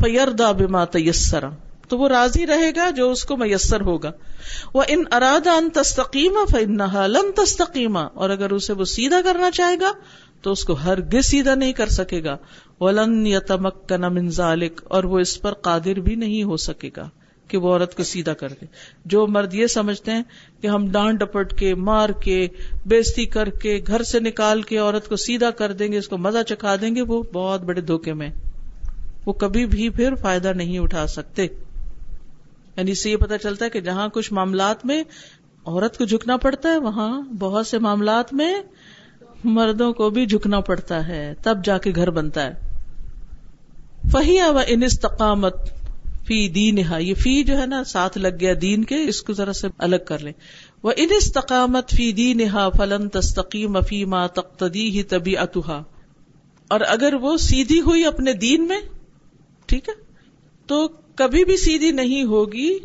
فیردا 0.03 0.53
بما 0.53 0.85
تیسرا 0.85 1.49
تو 1.89 1.99
وہ 1.99 2.09
راضی 2.09 2.47
رہے 2.47 2.71
گا 2.77 2.91
جو 2.91 3.11
اس 3.11 3.25
کو 3.25 3.37
میسر 3.37 3.81
ہوگا۔ 3.81 4.13
وہ 4.75 4.83
ان 4.89 5.05
ارادہ 5.13 5.51
ان 5.51 5.71
تستقیم 5.71 6.39
فنحا 6.51 7.07
لن 7.07 7.33
تستقیما 7.33 8.03
اور 8.15 8.31
اگر 8.31 8.51
اسے 8.51 8.73
وہ 8.73 8.85
سیدھا 8.85 9.21
کرنا 9.25 9.51
چاہے 9.51 9.77
گا 9.81 9.93
تو 10.43 10.53
اس 10.53 10.65
کو 10.65 10.73
ہر 10.73 11.01
گز 11.01 11.27
سیدھا 11.27 11.55
نہیں 11.55 11.73
کر 11.73 11.89
سکے 11.89 12.25
گا۔ 12.25 12.37
ولن 12.81 13.27
یا 13.27 13.39
تمک 13.39 13.93
ذالک 14.29 14.81
اور 14.85 15.05
وہ 15.05 15.19
اس 15.19 15.41
پر 15.41 15.53
قادر 15.53 16.01
بھی 16.01 16.15
نہیں 16.15 16.43
ہو 16.43 16.57
سکے 16.57 16.91
گا 16.97 17.09
کہ 17.49 17.59
وہ 17.59 17.73
عورت 17.73 17.97
کو 17.97 18.03
سیدھا 18.03 18.33
کر 18.33 18.49
دے۔ 18.49 18.67
جو 19.05 19.27
مرد 19.27 19.55
یہ 19.55 19.67
سمجھتے 19.67 20.11
ہیں 20.11 20.23
کہ 20.61 20.67
ہم 20.67 20.89
ڈانٹ 20.89 21.21
ڈپٹ 21.21 21.59
کے، 21.59 21.75
مار 21.75 22.09
کے، 22.09 22.49
بےزتی 22.87 23.27
کر 23.27 23.49
کے، 23.49 23.81
گھر 23.87 24.03
سے 24.03 24.21
نکال 24.21 24.63
کے 24.63 24.79
عورت 24.79 25.09
کو 25.09 25.17
سیدھا 25.17 25.51
کر 25.51 25.73
دیں 25.73 25.93
گے، 25.93 25.99
اس 25.99 26.09
کو 26.09 26.19
مزہ 26.19 26.43
چکھا 26.49 26.77
دیں 26.81 26.95
گے، 26.95 27.03
وہ 27.03 27.23
بہت 27.33 27.61
بڑے 27.61 27.81
دھوکے 27.81 28.15
میں 28.15 28.29
وہ 29.27 29.33
کبھی 29.33 29.67
بھی 29.67 29.89
پھر 29.89 30.15
فائدہ 30.15 30.53
نہیں 30.53 30.79
اٹھا 30.79 31.07
سکتے۔ 31.07 31.45
یعنی 32.77 32.91
اس 32.91 33.03
سے 33.03 33.11
یہ 33.11 33.17
پتا 33.17 33.39
چلتا 33.39 33.65
ہے 33.65 33.71
کہ 33.71 33.81
جہاں 33.81 34.09
کچھ 34.09 34.33
معاملات 34.33 34.87
میں 34.87 35.05
عورت 35.67 35.99
کو 35.99 36.05
جھکنا 36.05 36.37
پڑتا 36.37 36.69
ہے، 36.69 36.77
وہاں 36.77 37.21
بہت 37.21 37.67
سے 37.67 37.79
معاملات 37.79 38.35
میں 38.35 38.61
مردوں 39.45 39.93
کو 39.93 40.11
بھی 40.11 40.27
جھکنا 40.27 40.61
پڑتا 40.61 41.09
ہے، 41.09 41.35
تب 41.43 41.65
جا 41.65 41.79
کے 41.79 41.93
گھر 41.97 42.11
بنتا 42.11 42.47
ہے۔ 42.47 42.55
فہیا 44.13 44.51
و 44.51 44.59
انستقامت 44.67 45.55
فی 46.27 46.49
دین 46.49 46.79
یہ 47.01 47.15
فی 47.15 47.43
جو 47.43 47.59
ہے 47.59 47.67
نا، 47.67 47.85
ساتھ 47.85 48.19
لگ 48.19 48.29
گیا 48.41 48.55
دین 48.63 48.85
کے، 48.85 48.97
اس 49.05 49.23
کو 49.23 49.33
ذرا 49.33 49.53
سے 49.53 49.69
الگ 49.79 49.97
کر 50.07 50.19
لیں۔ 50.19 50.33
وہ 50.83 50.93
ان 50.97 51.09
استقامت 51.17 51.91
فی 51.91 52.13
دین 52.13 52.41
فلن 52.77 53.09
تستقیم 53.09 53.81
فی 53.81 54.05
ما 54.05 54.27
تقتدی 54.27 54.91
ہی 54.91 55.03
طبی 55.03 55.35
اور 55.37 56.81
اگر 56.89 57.15
وہ 57.15 57.37
سیدھی 57.37 57.81
ہوئی 57.81 58.05
اپنے 58.05 58.33
دین 58.33 58.69
میں، 58.69 58.81
ٹھیک 59.67 59.89
ہے، 59.89 59.95
تو 60.67 60.89
کبھی 61.15 61.45
بھی 61.45 61.57
سیدھی 61.57 61.91
نہیں 61.91 62.25
ہوگی۔ 62.25 62.79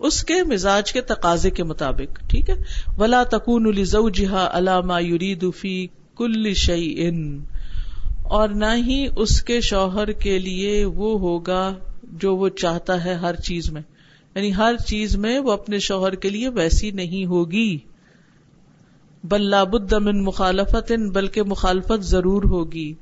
اس 0.00 0.24
کے 0.24 0.42
مزاج 0.42 0.92
کے 0.92 1.00
تقاضے 1.00 1.50
کے 1.50 1.64
مطابق، 1.64 2.20
ٹھیک 2.28 2.50
ہے؟ 2.50 2.54
ولا 2.98 3.22
تکون 3.24 3.66
الزوجہ 3.66 4.48
علامہ 4.52 5.02
یرید 5.02 5.44
فی 5.56 5.86
کل 6.16 6.54
شعی 6.54 6.94
ان 6.96 7.44
اور 8.22 8.48
نہ 8.48 8.74
ہی 8.76 9.06
اس 9.16 9.42
کے 9.42 9.60
شوہر 9.60 10.12
کے 10.12 10.38
لیے 10.38 10.84
وہ 10.84 11.20
ہوگا 11.20 11.74
جو 12.02 12.36
وہ 12.36 12.48
چاہتا 12.48 13.04
ہے 13.04 13.14
ہر 13.14 13.34
چیز 13.34 13.70
میں۔ 13.70 13.82
یعنی 14.34 14.54
ہر 14.54 14.74
چیز 14.86 15.16
میں 15.16 15.38
وہ 15.38 15.52
اپنے 15.52 15.78
شوہر 15.78 16.14
کے 16.14 16.30
لیے 16.30 16.48
ویسی 16.48 16.90
نہیں 16.90 17.26
ہوگی۔ 17.26 17.78
بل 19.24 19.54
من 20.00 20.24
مخالفت 20.24 20.92
ان 20.92 21.10
بلکہ 21.10 21.42
مخالفت 21.42 22.04
ضرور 22.04 22.42
ہوگی۔ 22.42 22.94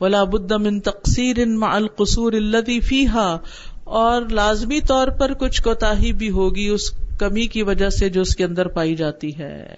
ولا 0.00 0.24
بد 0.24 0.52
من 0.52 0.80
تقسیر 0.80 1.46
مع 1.46 1.74
القصور 1.74 2.32
الذي 2.32 2.80
فيها۔ 2.80 3.36
اور 3.84 4.22
لازمی 4.22 4.80
طور 4.80 5.08
پر 5.08 5.34
کچھ 5.34 5.62
کوتا 5.62 5.92
بھی 6.16 6.30
ہوگی 6.30 6.68
اس 6.68 6.90
کمی 7.18 7.46
کی 7.46 7.62
وجہ 7.62 7.88
سے 7.88 8.08
جو 8.08 8.20
اس 8.20 8.36
کے 8.36 8.44
اندر 8.44 8.68
پائی 8.68 8.96
جاتی 8.96 9.38
ہے۔ 9.38 9.74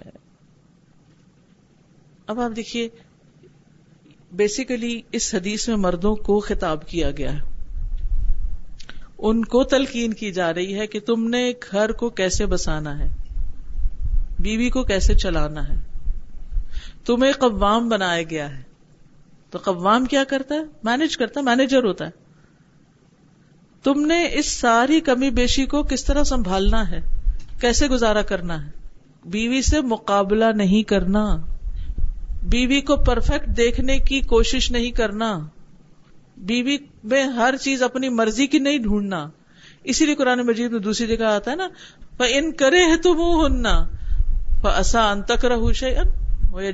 اب 2.27 2.39
آپ 2.39 2.51
دیکھیے 2.55 2.89
بیسیکلی 4.31 5.01
اس 5.11 5.35
حدیث 5.35 5.67
میں 5.69 5.75
مردوں 5.75 6.15
کو 6.15 6.39
خطاب 6.39 6.87
کیا 6.87 7.11
گیا 7.11 7.33
ہے۔ 7.33 7.55
ان 9.17 9.45
کو 9.45 9.63
تلقین 9.63 10.13
کی 10.13 10.31
جا 10.31 10.53
رہی 10.53 10.79
ہے 10.79 10.87
کہ 10.87 10.99
تم 10.99 11.29
نے 11.29 11.53
گھر 11.71 11.91
کو 11.91 12.09
کیسے 12.09 12.45
بسانا 12.45 12.99
ہے؟ 12.99 13.09
بیوی 14.39 14.69
کو 14.69 14.83
کیسے 14.83 15.15
چلانا 15.15 15.69
ہے؟ 15.69 15.75
تمہیں 17.05 17.31
قوام 17.31 17.89
بنایا 17.89 18.23
گیا 18.23 18.57
ہے۔ 18.57 18.63
تو 19.49 19.59
قوام 19.63 20.05
کیا 20.05 20.23
کرتا 20.23 20.55
ہے؟ 20.55 20.63
مینج 20.83 21.17
کرتا 21.17 21.39
ہے، 21.39 21.45
مینیجر 21.45 21.83
ہوتا 21.83 22.05
ہے۔ 22.05 22.24
تم 23.85 24.05
نے 24.05 24.29
اس 24.33 24.51
ساری 24.51 24.99
کمی 24.99 25.29
بیشی 25.29 25.65
کو 25.65 25.83
کس 25.83 26.05
طرح 26.05 26.23
سنبھالنا 26.23 26.91
ہے؟ 26.91 27.01
کیسے 27.61 27.87
گزارا 27.87 28.21
کرنا 28.21 28.65
ہے؟ 28.65 28.71
بیوی 29.25 29.61
سے 29.61 29.81
مقابلہ 29.81 30.45
نہیں 30.55 30.83
کرنا۔ 30.83 31.37
بیوی 32.43 32.81
کو 32.81 32.95
پرفیکٹ 32.95 33.57
دیکھنے 33.57 33.99
کی 33.99 34.21
کوشش 34.21 34.71
نہیں 34.71 34.91
کرنا۔ 34.91 35.39
بیوی 36.37 36.77
میں 37.03 37.23
ہر 37.23 37.55
چیز 37.61 37.83
اپنی 37.83 38.09
مرضی 38.09 38.47
کی 38.47 38.59
نہیں 38.59 38.77
ڈھونڈنا۔ 38.77 39.29
اسی 39.83 40.05
لیے 40.05 40.15
قرآن 40.15 40.39
مجید 40.39 40.71
میں 40.71 40.79
دوسری 40.79 41.17
جگہ 41.17 41.25
آتا 41.25 41.51
ہے 41.51 41.55
نا 41.55 41.67
ان 42.19 42.51
کرے 42.51 42.91
ہے 42.91 42.97
تو 42.97 43.13
منہ 43.13 43.45
ہننا 43.45 43.87
آسان 44.63 45.21
تک 45.21 45.45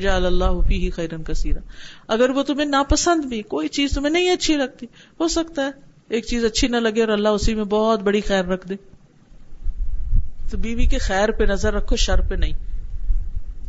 جال 0.02 0.26
اللہ 0.26 0.70
ہی 0.70 0.90
خیرن 0.90 1.24
کثیرا 1.24 1.60
اگر 2.08 2.30
وہ 2.30 2.44
تمہیں 2.44 2.66
ناپسند 2.66 3.26
بھی، 3.26 3.42
کوئی 3.42 3.68
چیز 3.68 3.92
تمہیں 3.92 4.14
نہیں 4.14 4.30
اچھی 4.30 4.58
لگتی، 4.58 4.86
ہو 5.20 5.28
سکتا 5.28 5.66
ہے۔ 5.66 5.91
ایک 6.12 6.26
چیز 6.26 6.46
اچھی 6.46 6.68
نہ 6.68 6.78
لگے 6.78 7.02
اور 7.02 7.10
اللہ 7.10 7.30
اسی 7.30 7.56
میں 7.56 7.64
بہت 7.64 8.00
بڑی 8.00 8.22
خیر 8.22 8.46
رکھ 8.46 8.68
دے۔ 8.68 8.76
تو 10.52 10.58
بیوی 10.58 10.86
کے 10.86 10.98
خیر 10.98 11.32
پہ 11.32 11.44
نظر 11.44 11.74
رکھو، 11.74 11.96
شر 11.96 12.22
پہ 12.22 12.36
نہیں۔ 12.36 12.52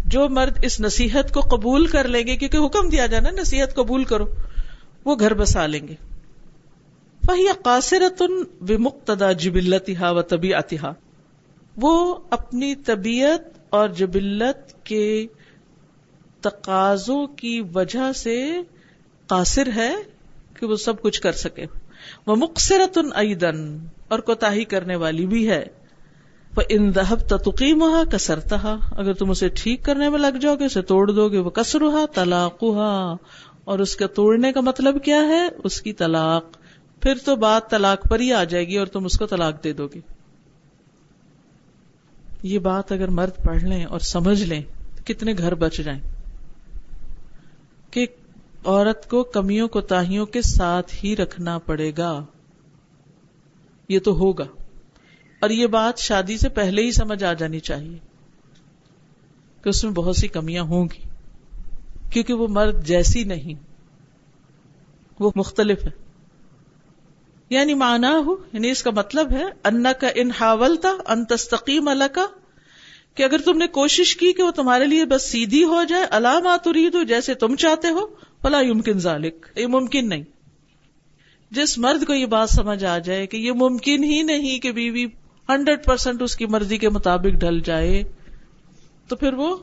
جو 0.06 0.28
مرد 0.28 0.58
اس 0.62 0.80
نصیحت 0.80 1.34
کو 1.34 1.40
قبول 1.40 1.86
کر 1.86 2.08
لیں 2.08 2.26
گے، 2.26 2.36
کیونکہ 2.36 2.56
حکم 2.56 2.88
دیا 2.88 3.06
جانا 3.06 3.30
نصیحت 3.30 3.74
قبول 3.74 4.04
کرو، 4.04 4.26
وہ 5.04 5.16
گھر 5.20 5.34
بسا 5.34 5.66
لیں 5.66 5.88
گے۔ 5.88 5.94
وہی 7.28 7.46
قاصرتن 7.64 8.42
بمقتدا 8.60 9.32
جبلتها 9.32 10.12
و 10.12 10.22
طبیعتها 10.22 10.92
وہ 11.76 12.14
اپنی 12.30 12.74
طبیعت 12.74 13.58
اور 13.70 13.88
جبلت 13.88 14.84
کے 14.84 15.26
تقاضوں 16.40 17.26
کی 17.26 17.62
وجہ 17.74 18.12
سے 18.12 18.52
قاصر 19.26 19.68
ہے 19.76 19.94
کہ 20.60 20.66
وہ 20.66 20.76
سب 20.76 21.02
کچھ 21.02 21.20
کر 21.20 21.32
سکے۔ 21.32 21.66
وہ 22.26 22.36
مقصرت 22.36 22.98
ایدن، 23.14 23.78
اور 24.08 24.18
کوتا 24.18 24.50
کرنے 24.68 24.96
والی 24.96 25.26
بھی 25.26 25.48
ہے۔ 25.50 25.64
وہ 26.56 26.62
ان 26.68 26.94
دہب 26.94 27.20
تقیم 27.20 27.84
کسرتا 28.12 28.76
اگر 28.96 29.12
تم 29.12 29.30
اسے 29.30 29.48
ٹھیک 29.48 29.84
کرنے 29.84 30.08
میں 30.08 30.18
لگ 30.18 30.36
جاؤ 30.40 30.54
گے، 30.54 30.64
اسے 30.64 30.82
توڑ 30.82 31.10
دو 31.10 31.28
گے۔ 31.28 31.38
وہ 31.38 31.50
کسرا 31.50 32.04
طلاق 32.14 32.64
اور 33.64 33.78
اس 33.78 33.96
کے 33.96 34.06
توڑنے 34.06 34.52
کا 34.52 34.60
مطلب 34.60 35.04
کیا 35.04 35.16
ہے؟ 35.16 35.48
اس 35.64 35.80
کی 35.82 35.92
طلاق۔ 35.92 36.44
پھر 37.02 37.14
تو 37.24 37.36
بات 37.36 37.70
طلاق 37.70 38.08
پر 38.10 38.20
ہی 38.20 38.32
آ 38.32 38.44
جائے 38.44 38.66
گی 38.66 38.78
اور 38.78 38.86
تم 38.86 39.04
اس 39.04 39.18
کو 39.18 39.26
طلاق 39.26 39.64
دے 39.64 39.72
دو 39.72 39.86
گے۔ 39.94 40.00
یہ 42.42 42.58
بات 42.58 42.92
اگر 42.92 43.08
مرد 43.08 43.44
پڑھ 43.44 43.62
لیں 43.62 43.84
اور 43.84 43.98
سمجھ 43.98 44.42
لیں 44.42 44.62
تو 44.96 45.02
کتنے 45.06 45.32
گھر 45.38 45.54
بچ 45.54 45.76
جائیں۔ 45.76 46.00
عورت 48.64 49.10
کو 49.10 49.24
کمیوں 49.24 49.68
کو 49.68 49.80
تاہیوں 49.80 50.26
کے 50.26 50.42
ساتھ 50.42 51.04
ہی 51.04 51.16
رکھنا 51.16 51.58
پڑے 51.58 51.92
گا۔ 51.98 52.24
یہ 53.88 53.98
تو 53.98 54.12
ہوگا۔ 54.12 54.44
اور 55.40 55.50
یہ 55.50 55.66
بات 55.66 55.98
شادی 55.98 56.38
سے 56.38 56.48
پہلے 56.48 56.82
ہی 56.82 56.92
سمجھ 56.92 57.24
آ 57.24 57.32
جانی 57.32 57.60
چاہیے 57.60 57.98
کہ 59.62 59.68
اس 59.68 59.84
میں 59.84 59.92
بہت 59.92 60.16
سی 60.16 60.28
کمیاں 60.28 60.62
ہوں 60.62 60.84
گی۔ 60.84 61.08
کیونکہ 62.10 62.34
وہ 62.34 62.48
مرد 62.48 62.84
جیسی 62.84 63.24
نہیں، 63.24 63.54
وہ 65.20 65.30
مختلف 65.36 65.84
ہے۔ 65.84 65.90
یعنی 67.50 67.74
مانا 67.74 68.22
ہو 68.26 68.36
یعنی 68.52 68.70
اس 68.70 68.82
کا 68.82 68.90
مطلب 68.90 69.30
ہے 69.30 69.44
ان 69.64 69.86
کا 70.00 70.08
ان 70.14 70.30
حاولتا 70.30 70.88
ان 71.06 71.24
تستقیم 71.24 71.88
اللہ 71.88 72.04
کا 72.12 72.26
کہ 73.14 73.22
اگر 73.22 73.38
تم 73.38 73.58
نے 73.58 73.66
کوشش 73.66 74.16
کی 74.16 74.32
کہ 74.32 74.42
وہ 74.42 74.50
تمہارے 74.50 74.86
لیے 74.86 75.04
بس 75.04 75.30
سیدھی 75.30 75.64
ہو 75.64 75.84
جائے 75.84 76.06
علامات 76.10 76.66
ہو 76.66 77.02
جیسے 77.02 77.34
تم 77.34 77.56
چاہتے 77.56 77.88
ہو 77.88 78.06
فلا 78.42 78.60
یمکن 78.60 78.98
ذالک 78.98 79.46
یہ 79.56 79.66
ممکن 79.66 80.08
نہیں۔ 80.08 80.22
جس 81.50 81.78
مرد 81.78 82.06
کو 82.06 82.14
یہ 82.14 82.26
بات 82.26 82.50
سمجھ 82.50 82.84
آ 82.84 82.98
جائے 82.98 83.26
کہ 83.26 83.36
یہ 83.36 83.52
ممکن 83.52 84.04
ہی 84.04 84.22
نہیں 84.22 84.58
کہ 84.58 84.72
بیوی 84.72 85.04
ہنڈریڈ 85.48 85.84
پرسینٹ 85.84 86.22
اس 86.22 86.36
کی 86.36 86.46
مرضی 86.46 86.78
کے 86.78 86.88
مطابق 86.88 87.40
ڈھل 87.40 87.60
جائے، 87.60 88.12
تو 89.08 89.16
پھر 89.16 89.32
وہ 89.32 89.56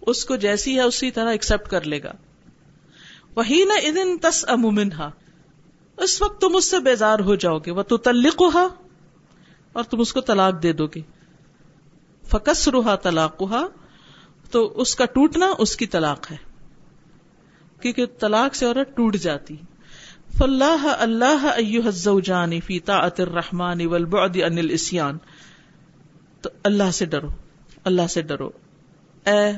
اس 0.00 0.24
کو 0.24 0.36
جیسی 0.36 0.74
ہے 0.74 0.80
اسی 0.80 1.10
طرح 1.10 1.30
ایکسپٹ 1.30 1.68
کر 1.68 1.82
لے 1.82 2.02
گا۔ 2.02 2.12
وہی 3.36 3.64
نہ 3.64 3.72
ادن 3.72 4.18
تس 4.18 4.44
امنہا 4.48 5.10
اس 5.96 6.22
وقت 6.22 6.40
تم 6.40 6.56
اس 6.56 6.70
سے 6.70 6.80
بیزار 6.80 7.18
ہو 7.18 7.34
جاؤ 7.34 7.58
گے۔ 7.58 7.70
وہ 7.70 7.82
تو 7.82 7.96
تلق 7.96 8.42
اور 9.72 9.82
تم 9.82 10.00
اس 10.00 10.12
کو 10.12 10.20
طلاق 10.20 10.62
دے 10.62 10.72
دو 10.72 10.86
گے۔ 10.86 11.00
فکس 12.30 12.68
روحا 12.68 12.94
طلاق 12.94 13.42
تو 14.50 14.80
اس 14.80 14.96
کا 14.96 15.04
ٹوٹنا 15.04 15.46
اس 15.58 15.76
کی 15.76 15.86
طلاق 15.86 16.32
ہے۔ 16.32 16.53
کیونکہ 17.84 18.06
طلاق 18.18 18.54
سے 18.54 18.66
عورت 18.66 18.96
ٹوٹ 18.96 19.16
جاتی 19.16 19.56
فلاح 20.38 20.86
اللہ 20.98 21.46
الزوجان 21.56 22.60
فی 22.60 22.80
طاعت 22.80 23.20
الرحمن 23.20 23.86
والبعد 23.86 24.36
عن 24.36 24.58
الاسیان۔ 24.58 25.18
تو 26.40 26.50
اللہ 26.64 26.90
سے 26.90 27.06
ڈرو، 27.06 27.28
اللہ 27.84 28.06
سے 28.10 28.22
ڈرو۔ 28.22 28.50
اے 29.26 29.52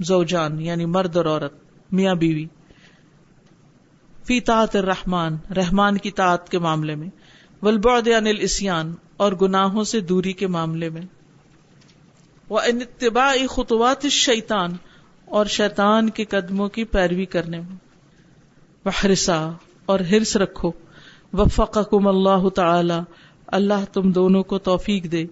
زوجان 0.00 0.60
یعنی 0.60 0.86
مرد 0.86 1.16
اور 1.16 1.26
عورت، 1.26 1.52
میاں 1.92 2.14
بیوی، 2.14 2.46
فی 4.24 4.40
طاعت 4.40 4.76
الرحمن، 4.76 5.36
رحمان 5.56 5.98
کی 5.98 6.10
طاعت 6.10 6.48
کے 6.48 6.58
معاملے 6.58 6.94
میں۔ 6.94 7.08
والبعد 7.62 8.08
عن 8.08 8.26
الاسیان، 8.26 8.94
اور 9.16 9.32
گناہوں 9.32 9.84
سے 9.84 10.00
دوری 10.00 10.32
کے 10.32 10.46
معاملے 10.46 10.88
میں۔ 10.88 11.02
وہ 12.48 12.60
اتباع 12.60 13.34
خطوات 13.50 14.04
الشیطان 14.04 14.70
اور 15.32 15.46
شیطان 15.46 16.10
کے 16.10 16.24
قدموں 16.24 16.68
کی 16.68 16.84
پیروی 16.84 17.24
کرنے 17.24 17.60
میں۔ 17.60 17.76
بحرسا 18.84 19.50
اور 19.86 20.00
ہرس 20.00 20.36
رکھو۔ 20.36 20.72
وفقکم 21.32 22.08
اللہ 22.08 22.48
تعالی 22.48 22.94
اللہ 23.46 23.84
تم 23.92 24.12
دونوں 24.12 24.42
کو 24.42 24.58
توفیق 24.58 25.12
دے۔ 25.12 25.26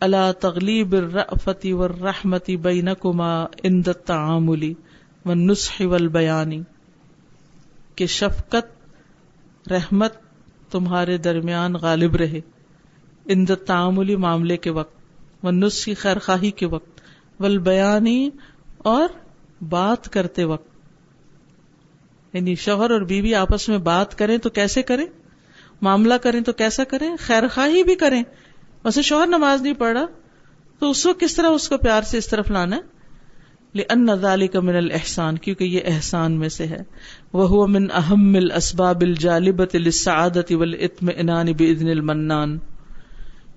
اللہ 0.00 0.32
تغلیب 0.40 0.92
الرأفتی 0.92 1.72
والرحمتی 1.72 2.56
بینکما 2.56 3.42
اند 3.42 3.88
التعاملی 3.88 4.74
والنصح 5.26 5.82
والبیانی 5.82 6.62
کہ 7.94 8.06
شفقت، 8.06 8.88
رحمت 9.70 10.12
تمہارے 10.70 11.16
درمیان 11.16 11.72
غالب 11.72 12.16
رہے۔ 12.16 12.40
اند 13.26 13.50
التعاملی 13.50 14.16
معاملے 14.16 14.56
کے 14.56 14.70
وقت 14.70 14.96
والنصح 15.42 15.90
خیرخواہی 15.98 16.50
کے 16.50 16.66
وقت۔ 16.66 17.00
والبیانی 17.40 18.30
اور 18.78 19.08
بات 19.62 20.12
کرتے 20.12 20.44
وقت 20.44 20.68
یعنی 22.34 22.54
شوہر 22.54 22.90
اور 22.90 23.00
بیوی 23.00 23.34
آپس 23.34 23.68
میں 23.68 23.78
بات 23.78 24.18
کریں 24.18 24.38
تو 24.38 24.50
کیسے 24.50 24.82
کریں؟ 24.82 25.06
معاملہ 25.82 26.14
کریں 26.14 26.40
تو 26.40 26.52
کیسا 26.52 26.84
کریں؟ 26.84 27.16
خیر 27.20 27.42
خواہی 27.54 27.82
بھی 27.82 27.94
کریں۔ 27.94 28.22
ویسے 28.84 29.02
شوہر 29.02 29.26
نماز 29.26 29.62
نہیں 29.62 29.74
پڑھ 29.74 29.98
رہا، 29.98 30.06
تو 30.78 30.90
اس 30.90 31.06
وقت 31.06 31.20
کس 31.20 31.34
طرح 31.34 31.46
اس 31.46 31.68
کو 31.68 31.76
پیار 31.76 32.02
سے 32.02 32.18
اس 32.18 32.28
طرف 32.28 32.50
لانا 32.50 32.76
ہے؟ 32.76 32.80
ان 33.88 34.08
کا 34.46 34.60
من 34.60 34.76
الحسان 34.76 35.38
کیونکہ 35.38 35.64
یہ 35.64 35.80
احسان 35.84 36.32
میں 36.32 36.48
سے 36.48 36.66
ہے۔ 36.66 36.78
وہ 37.32 37.66
من 37.66 37.90
اہم 37.90 38.34
الاسباب 38.34 39.00
الجالبت 39.00 39.76
للسعادت 39.76 40.52
والاطمئنان 40.52 41.46
باذن 41.52 41.88
المنان، 41.88 42.58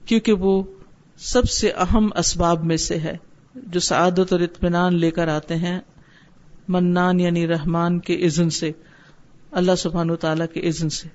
کیونکہ 0.06 0.34
وہ 0.34 0.64
سب 1.18 1.44
سے 1.50 1.72
اہم 1.72 2.10
اسباب 2.16 2.64
میں 2.64 2.78
سے 2.78 3.00
ہے۔ 3.00 3.18
جو 3.56 3.80
سعادت 3.80 4.34
اور 4.34 4.40
اطمینان 4.40 4.96
لے 4.96 5.12
کر 5.12 5.28
آتے 5.28 5.56
ہیں، 5.56 5.80
منان 6.68 7.20
یعنی 7.20 7.48
رحمان 7.48 8.00
کے 8.00 8.26
عزن 8.26 8.50
سے، 8.50 8.72
اللہ 9.52 9.76
سبحان 9.78 10.16
تعالی 10.16 10.44
کے 10.54 10.70
عزن 10.70 10.90
سے۔ 10.90 11.08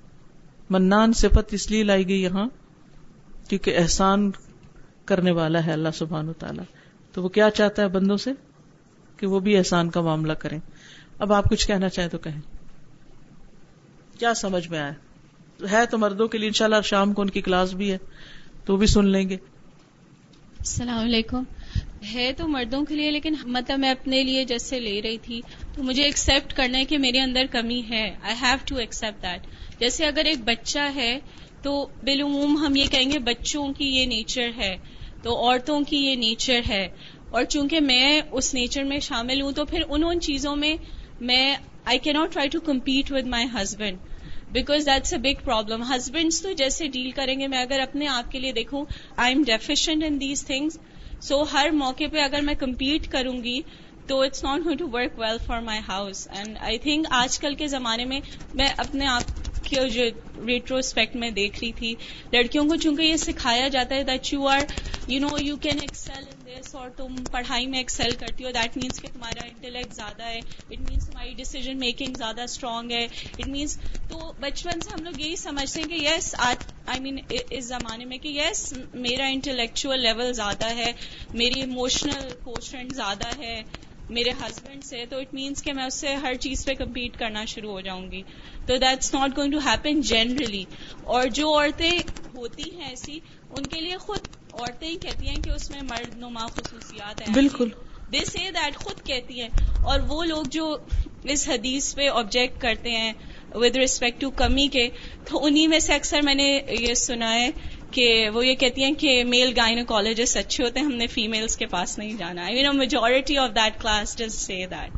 منان 0.70 1.12
صفت 1.12 1.54
اس 1.54 1.70
لیے 1.70 1.82
لائی 1.82 2.08
گئی 2.08 2.22
یہاں 2.22 2.46
کیونکہ 3.48 3.74
احسان 3.78 4.30
کرنے 5.04 5.30
والا 5.30 5.66
ہے 5.66 5.72
اللہ 5.72 5.88
سبحان 5.94 6.28
و 6.28 6.32
تعالیٰ 6.32 6.64
تو 7.12 7.22
وہ 7.22 7.28
کیا 7.28 7.50
چاہتا 7.50 7.82
ہے 7.82 7.88
بندوں 7.88 8.16
سے؟ 8.16 8.30
کہ 9.16 9.26
وہ 9.26 9.40
بھی 9.40 9.56
احسان 9.56 9.90
کا 9.90 10.00
معاملہ 10.00 10.32
کریں۔ 10.32 10.60
اب 11.18 11.32
آپ 11.32 11.44
کچھ 11.50 11.68
کہنا 11.68 11.88
چاہیں 11.88 12.10
تو 12.10 12.18
کہیں۔ 12.18 12.40
کیا 14.18 14.34
سمجھ 14.34 14.68
میں 14.68 14.78
آئے 14.78 14.92
ہے 15.70 15.86
تو 15.86 15.98
مردوں 15.98 16.28
کے 16.28 16.38
لیے 16.38 16.46
انشاءاللہ 16.46 16.80
شام 16.84 17.12
کو 17.12 17.22
ان 17.22 17.30
کی 17.30 17.40
کلاس 17.40 17.72
بھی 17.72 17.92
ہے، 17.92 17.98
تو 18.64 18.72
وہ 18.72 18.78
بھی 18.78 18.86
سن 18.86 19.08
لیں 19.08 19.28
گے۔ 19.28 19.34
السلام 20.58 20.98
علیکم۔ 20.98 21.42
ہے 22.14 22.32
تو 22.32 22.48
مردوں 22.48 22.84
کے 22.84 22.94
لیے، 22.94 23.10
لیکن 23.10 23.34
مطلب 23.44 23.78
میں 23.78 23.90
اپنے 23.90 24.22
لیے 24.22 24.44
جیسے 24.44 24.80
لے 24.80 25.02
رہی 25.02 25.18
تھی۔ 25.18 25.40
تو 25.74 25.82
مجھے 25.82 26.02
ایکسپٹ 26.02 26.52
کرنا 26.52 26.78
ہے 26.78 26.84
کہ 26.84 26.98
میرے 26.98 27.20
اندر 27.20 27.44
کمی 27.50 27.82
ہے۔ 27.90 28.16
I 28.22 28.34
have 28.42 28.56
to 28.64 28.76
accept 28.76 29.22
that 29.22 29.46
جیسے 29.80 30.06
اگر 30.06 30.24
ایک 30.24 30.38
بچہ 30.44 30.88
ہے، 30.94 31.18
تو 31.62 31.86
بالعموم 32.02 32.66
ہم 32.66 32.76
یہ 32.76 32.84
کہیں 32.90 33.10
گے 33.12 33.18
بچوں 33.18 33.72
کی 33.72 33.84
یہ 33.84 34.06
نیچر 34.06 34.50
ہے، 34.56 34.76
تو 35.22 35.36
عورتوں 35.36 35.80
کی 35.80 35.96
یہ 35.96 36.14
نیچر 36.16 36.60
ہے۔ 36.68 36.88
اور 37.30 37.44
چونکہ 37.44 37.80
میں 37.80 38.20
اس 38.32 38.54
نیچر 38.54 38.84
میں 38.84 38.98
شامل 38.98 39.40
ہوں، 39.42 39.52
تو 39.52 39.64
پھر 39.64 39.80
ان 39.88 40.04
ان 40.04 40.20
چیزوں 40.20 40.56
میں 40.56 40.74
میں 41.20 41.56
آئی 41.84 41.98
کی 41.98 42.12
not 42.12 42.32
try 42.32 42.48
to 42.48 42.60
compete 42.60 43.12
with 43.12 43.26
my 43.26 43.46
husband 43.54 43.98
because 44.52 44.86
that's 44.86 45.12
a 45.12 45.18
big 45.18 45.44
problem 45.44 45.82
husbands 45.82 46.42
تو 46.42 46.52
جیسے 46.52 46.86
ڈیل 46.86 47.10
کریں 47.10 47.40
گے، 47.40 47.46
میں 47.46 47.58
اگر 47.58 47.80
اپنے 47.80 48.06
آپ 48.06 48.32
کے 48.32 48.38
لیے 48.38 48.52
دیکھوں 48.52 48.84
I 49.16 49.34
am 49.34 49.42
deficient 49.42 50.04
in 50.04 50.20
these 50.20 50.46
things 50.46 50.78
so 51.22 51.42
ہر 51.52 51.70
موقع 51.70 52.04
پہ 52.12 52.20
اگر 52.20 52.40
میں 52.40 52.54
کمپیٹ 52.54 53.08
کروں 53.08 53.42
گی 53.44 53.60
تو 54.06 54.20
it's 54.22 54.44
not 54.44 54.64
going 54.64 54.78
to 54.78 54.88
work 54.92 55.18
well 55.18 55.38
for 55.46 55.60
my 55.60 55.80
house 55.88 56.26
and 56.30 56.56
I 56.60 56.78
think 56.78 57.06
آج 57.10 57.38
کل 57.38 57.54
کے 57.54 57.66
زمانے 57.66 58.04
میں 58.04 58.20
میں 58.54 58.68
اپنے 58.76 59.06
آپ 59.06 59.34
کے 59.64 59.88
جو 59.88 60.02
ریٹروسپیکٹ 60.46 61.16
میں 61.16 61.30
دیکھ 61.30 61.58
رہی 61.62 61.72
تھی، 61.72 61.94
لڑکیوں 62.32 62.64
کو 62.64 62.76
چونکہ 62.76 63.02
یہ 63.02 63.16
سکھایا 63.16 63.68
جاتا 63.68 63.94
ہے 63.94 64.02
that 64.04 64.32
you 64.32 64.46
are 64.48 64.62
you 65.08 65.20
know 65.20 65.38
you 65.38 65.56
can 65.56 65.78
excel 65.80 66.24
in 66.56 66.76
اور 66.76 66.90
تم 66.96 67.14
پڑھائی 67.30 67.66
میں 67.66 67.78
ایکسل 67.78 68.14
کرتی 68.18 68.44
ہو 68.44 68.50
دیٹ 68.50 68.76
مینس 68.76 69.00
کہ 69.00 69.08
تمہارا 69.12 69.44
انٹلیکٹ 69.44 69.94
زیادہ 69.94 70.22
ہے. 70.22 70.38
اٹ 70.70 70.78
مینس 70.80 71.06
تمہاری 71.06 71.32
ڈیسیزن 71.36 71.78
میکنگ 71.78 72.14
زیادہ 72.14 72.42
اسٹرانگ 72.42 72.90
ہے. 72.90 73.04
اٹ 73.38 73.46
مینس 73.46 73.78
تو 74.08 74.32
بچپن 74.40 74.80
سے 74.80 74.90
ہم 74.90 75.04
لوگ 75.04 75.20
یہی 75.20 75.36
سمجھتے 75.36 75.80
ہیں 75.80 75.88
کہ 75.88 76.04
یس 76.04 76.34
آئی 76.38 77.00
مین 77.00 77.18
اس 77.28 77.64
زمانے 77.64 78.04
میں 78.04 78.18
کہ 78.18 78.28
یس 78.28 78.72
میرا 78.94 79.26
انٹلیکچوئل 79.26 80.00
لیول 80.00 80.32
زیادہ 80.32 80.74
ہے. 80.76 80.92
میری 81.34 81.62
اموشنل 81.62 82.28
کوشنٹ 82.44 82.94
زیادہ 82.96 83.36
ہے. 83.38 83.60
میرے 84.10 84.30
ہسبینڈ 84.40 84.84
سے. 84.84 85.04
تو 85.06 85.18
اٹ 85.18 85.34
مینس 85.34 85.62
کہ 85.62 85.72
میں 85.72 85.84
اس 85.84 85.94
سے 85.94 86.14
ہر 86.14 86.34
چیز 86.40 86.64
پہ 86.66 86.74
کمپیٹ 86.74 87.18
کرنا 87.18 87.44
شروع 87.44 87.70
ہو 87.70 87.80
جاؤں 87.80 88.10
گی. 88.10 88.22
تو 88.66 88.76
that's 88.76 89.12
not 89.14 89.36
going 89.36 89.52
to 89.52 89.58
happen 89.66 90.00
generally 90.02 90.64
اور 91.04 91.26
جو 91.28 91.52
عورتیں 91.54 91.90
ہوتی 92.36 92.70
ہیں 92.74 92.88
ایسی، 92.88 93.18
ان 93.50 93.66
کے 93.66 93.80
لیے 93.80 93.96
خود 93.96 94.26
عورتیں 94.60 94.88
ہی 94.88 94.96
کہتی 94.96 95.28
ہیں 95.28 95.36
کہ 95.36 95.50
اس 95.50 95.70
میں 95.70 95.82
مرد 95.82 96.16
نما 96.16 96.46
خصوصیات 96.46 97.20
ہیں۔ 97.20 97.34
بالکل۔ 97.34 97.68
دے 98.12 98.24
سی 98.24 98.50
دیٹ 98.50 98.76
خود 98.76 99.06
کہتی 99.06 99.40
ہیں۔ 99.40 99.48
اور 99.84 100.00
وہ 100.08 100.24
لوگ 100.24 100.44
جو 100.50 100.76
اس 101.24 101.48
حدیث 101.48 101.94
پہ 101.94 102.08
آبجیکٹ 102.08 102.60
کرتے 102.60 102.90
ہیں 102.90 103.12
ود 103.54 103.76
ریسپیکٹ 103.76 104.20
ٹو 104.20 104.30
کمی 104.30 104.68
کے 104.68 104.88
تو 105.24 105.44
انہیں 105.44 105.68
میں 105.68 105.78
سے 105.78 105.94
اکثر 105.94 106.22
میں 106.22 106.34
نے 106.34 106.60
یہ 106.68 106.94
سنا 106.94 107.34
ہے 107.34 107.50
کہ 107.90 108.30
وہ 108.34 108.46
یہ 108.46 108.54
کہتی 108.54 108.84
ہیں 108.84 108.94
کہ 108.94 109.24
میل 109.24 109.52
گائنوکالوجسٹ 109.56 110.36
اچھے 110.36 110.64
ہوتے 110.64 110.80
ہیں 110.80 110.86
ہم 110.86 110.94
نے 110.94 111.06
فیمیلس 111.06 111.56
کے 111.56 111.66
پاس 111.66 111.98
نہیں 111.98 112.12
جانا۔ 112.12 112.44
I 112.44 112.54
mean 112.54 112.76
majority 112.78 113.38
of 113.38 113.50
that 113.50 113.80
class 113.82 114.18
does 114.18 114.34
سے 114.34 114.66
دیٹ 114.70 114.90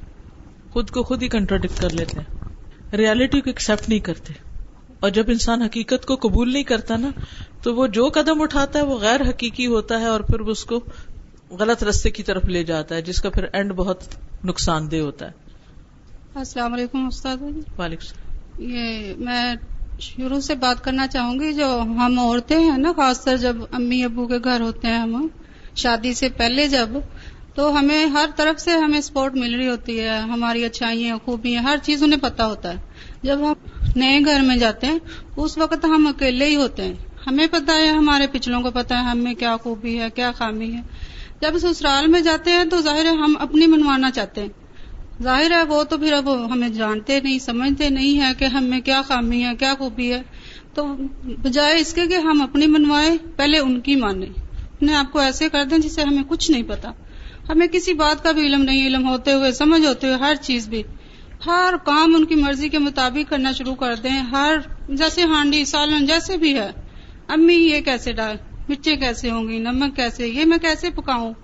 خود 0.70 0.90
کو 0.90 1.02
خود 1.02 1.22
ہی 1.22 1.28
کنٹروڈکٹ 1.28 1.80
کر 1.80 1.90
لیتے 1.90 2.18
ہیں۔ 2.18 2.96
ریالٹی 2.96 3.40
کو 3.40 3.50
ایکسپٹ 3.50 3.88
نہیں 3.88 3.98
کرتے۔ 3.98 4.47
اور 5.00 5.10
جب 5.10 5.24
انسان 5.28 5.62
حقیقت 5.62 6.06
کو 6.06 6.16
قبول 6.16 6.52
نہیں 6.52 6.62
کرتا 6.62 6.96
نا 6.96 7.10
تو 7.62 7.74
وہ 7.74 7.86
جو 7.86 8.08
قدم 8.14 8.42
اٹھاتا 8.42 8.78
ہے 8.78 8.84
وہ 8.84 8.98
غیر 8.98 9.20
حقیقی 9.20 9.66
ہوتا 9.66 10.00
ہے 10.00 10.06
اور 10.06 10.20
پھر 10.20 10.40
وہ 10.40 10.50
اس 10.50 10.64
کو 10.64 10.80
غلط 11.50 11.84
رستے 11.84 12.10
کی 12.10 12.22
طرف 12.22 12.44
لے 12.44 12.64
جاتا 12.64 12.94
ہے 12.94 13.02
جس 13.02 13.22
کا 13.22 13.30
پھر 13.30 13.46
اینڈ 13.52 13.72
بہت 13.72 14.02
نقصان 14.44 14.90
دہ 14.90 14.96
ہوتا 14.96 15.26
ہے۔ 15.26 15.32
السلام 16.34 16.72
علیکم 16.72 17.06
استاد 17.06 17.36
وعلیکم 17.40 17.82
السلام۔ 17.82 18.70
یہ 18.70 19.14
میں 19.18 19.54
شروع 20.00 20.40
سے 20.40 20.54
بات 20.54 20.84
کرنا 20.84 21.06
چاہوں 21.06 21.40
گی 21.40 21.52
جو 21.52 21.80
ہم 21.80 22.18
عورتیں 22.18 22.58
ہیں 22.58 22.78
نا 22.78 22.92
خاص 22.96 23.24
طر 23.24 23.36
جب 23.36 23.56
امی 23.72 24.04
ابو 24.04 24.26
کے 24.26 24.38
گھر 24.44 24.60
ہوتے 24.60 24.88
ہیں 24.88 24.98
ہم 24.98 25.28
شادی 25.74 26.14
سے 26.14 26.28
پہلے 26.28 26.68
جب 26.68 26.88
تو 27.54 27.78
ہمیں 27.78 28.06
ہر 28.06 28.26
طرف 28.36 28.60
سے 28.60 28.70
ہمیں 28.70 29.00
سپورٹ 29.00 29.34
مل 29.34 29.54
رہی 29.54 29.68
ہوتی 29.68 30.00
ہے 30.00 30.18
ہماری 30.18 30.64
اچھائیاں 30.64 31.16
خوبیاں 31.24 31.62
ہر 31.62 31.76
چیز 31.82 32.02
انہیں 32.02 32.20
پتا 32.20 32.46
ہوتا 32.46 32.70
ہے۔ 32.70 32.76
جب 33.22 33.38
ہم 33.40 33.67
نئے 33.98 34.20
گھر 34.24 34.40
میں 34.40 34.56
جاتے 34.56 34.86
ہیں، 34.86 34.98
اس 35.36 35.58
وقت 35.58 35.84
ہم 35.84 36.06
اکیلے 36.06 36.46
ہی 36.46 36.56
ہوتے 36.56 36.82
ہیں۔ 36.82 36.94
ہمیں 37.26 37.46
پتا 37.50 37.76
ہے، 37.76 37.88
ہمارے 37.88 38.26
پچھلوں 38.32 38.62
کو 38.62 38.70
پتا 38.70 38.98
ہے 38.98 39.04
ہمیں 39.04 39.34
کیا 39.34 39.56
خوبی 39.56 39.98
ہے، 39.98 40.06
کیا 40.14 40.32
خامی 40.32 40.72
ہے۔ 40.72 40.80
جب 41.40 41.58
سسرال 41.58 42.06
میں 42.06 42.20
جاتے 42.20 42.50
ہیں 42.50 42.64
تو 42.64 42.80
ظاہر 42.80 43.04
ہے 43.04 43.10
ہم 43.10 43.34
اپنی 43.40 43.66
منوانا 43.66 44.10
چاہتے 44.10 44.40
ہیں۔ 44.40 44.48
ظاہر 45.22 45.50
ہے 45.50 45.62
وہ 45.62 45.84
تو 45.84 45.98
پھر 45.98 46.12
اب 46.12 46.52
ہمیں 46.52 46.68
جانتے 46.68 47.20
نہیں، 47.20 47.38
سمجھتے 47.38 47.88
نہیں 47.88 48.20
ہے 48.20 48.32
کہ 48.38 48.44
ہمیں 48.44 48.80
کیا 48.80 49.02
خامی 49.02 49.44
ہے، 49.44 49.50
کیا 49.58 49.74
خوبی 49.78 50.12
ہے۔ 50.12 50.22
تو 50.74 50.86
بجائے 51.42 51.80
اس 51.80 51.94
کے 51.94 52.06
کہ 52.06 52.14
ہم 52.14 52.42
اپنی 52.42 52.66
منوائیں 52.66 53.16
پہلے 53.36 53.58
ان 53.58 53.80
کی 53.80 53.96
مانیں۔ 53.96 54.30
اپنے 54.76 54.94
آپ 54.94 55.12
کو 55.12 55.18
ایسے 55.18 55.48
کر 55.48 55.64
دیں 55.64 55.78
جسے 55.78 56.02
ہمیں 56.02 56.22
کچھ 56.28 56.50
نہیں 56.50 56.62
پتا 56.62 56.90
ہمیں 57.48 57.66
کسی 57.66 57.92
بات 57.92 58.22
کا 58.22 58.32
بھی 58.32 58.42
علم 58.42 58.62
نہیں، 58.62 58.86
علم 58.86 59.08
ہوتے 59.08 59.32
ہوئے، 59.32 59.52
سمجھ 59.52 59.86
ہوتے 59.86 60.06
ہوئے 60.06 60.18
ہر 60.18 60.34
چیز 60.34 60.68
بھی۔ 60.68 60.82
ہر 61.46 61.74
کام 61.84 62.14
ان 62.14 62.24
کی 62.24 62.34
مرضی 62.34 62.68
کے 62.68 62.78
مطابق 62.78 63.30
کرنا 63.30 63.52
شروع 63.52 63.74
کر 63.74 63.94
دیں۔ 63.94 64.18
ہر 64.18 64.56
جیسے 64.88 65.22
ہانڈی، 65.22 65.64
سالن 65.64 66.06
جیسے 66.06 66.36
بھی 66.36 66.58
ہے۔ 66.58 66.70
امی 67.28 67.54
یہ 67.54 67.80
کیسے 67.80 68.12
ڈال 68.12 68.36
مچے 68.68 68.96
کیسے 68.96 69.30
ہوں 69.30 69.48
گی، 69.48 69.58
نمک 69.58 69.96
کیسے، 69.96 70.28
یہ 70.28 70.44
میں 70.44 70.58
کیسے 70.58 70.90
پکاؤں؟ 70.90 71.34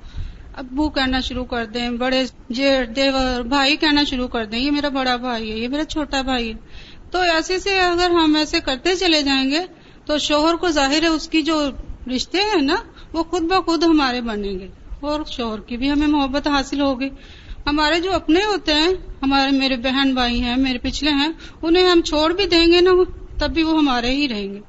ابو 0.54 0.88
کہنا 0.88 1.20
شروع 1.20 1.44
کر 1.44 1.64
دیں، 1.64 1.90
بڑے 1.90 2.24
جیٹ 2.48 2.96
دیور 2.96 3.42
بھائی 3.42 3.76
کہنا 3.76 4.04
شروع 4.04 4.28
کر 4.28 4.44
دیں۔ 4.44 4.58
یہ 4.58 4.70
میرا 4.70 4.88
بڑا 4.88 5.16
بھائی 5.16 5.52
ہے، 5.52 5.58
یہ 5.58 5.68
میرا 5.68 5.84
چھوٹا 5.84 6.22
بھائی 6.22 6.48
ہے۔ 6.48 6.54
تو 7.10 7.18
ایسے 7.18 7.58
سے 7.58 7.80
اگر 7.80 8.10
ہم 8.10 8.36
ایسے 8.36 8.60
کرتے 8.60 8.94
چلے 8.94 9.22
جائیں 9.22 9.50
گے، 9.50 9.60
تو 10.04 10.18
شوہر 10.18 10.54
کو 10.54 10.70
ظاہر 10.70 11.02
ہے 11.02 11.06
اس 11.06 11.28
کی 11.28 11.42
جو 11.42 11.70
رشتے 12.16 12.38
ہیں 12.38 12.62
نا، 12.62 12.76
وہ 13.12 13.22
خود 13.22 13.42
بخود 13.42 13.84
ہمارے 13.84 14.20
بنیں 14.20 14.58
گے۔ 14.58 14.68
اور 15.00 15.20
شوہر 15.24 15.60
کی 15.60 15.76
بھی 15.76 15.90
ہمیں 15.90 16.06
محبت 16.06 16.48
حاصل 16.48 16.80
ہوگی۔ 16.80 17.08
ہمارے 17.66 18.00
جو 18.00 18.12
اپنے 18.12 18.44
ہوتے 18.44 18.74
ہیں 18.74 18.88
ہمارے 19.24 19.50
میرے 19.50 19.76
بہن 19.76 20.14
بھائی 20.14 20.42
ہیں 20.42 20.56
میرے 20.56 20.78
پچھلے 20.78 21.10
ہیں 21.10 21.28
انہیں 21.62 21.88
ہم 21.88 22.00
چھوڑ 22.00 22.32
بھی 22.32 22.46
دیں 22.46 22.66
گے 22.66 22.80
نا 22.80 22.90
تب 23.38 23.50
بھی 23.50 23.62
وہ 23.62 23.78
ہمارے 23.78 24.10
ہی 24.10 24.28
رہیں 24.28 24.54
گے۔ 24.54 24.60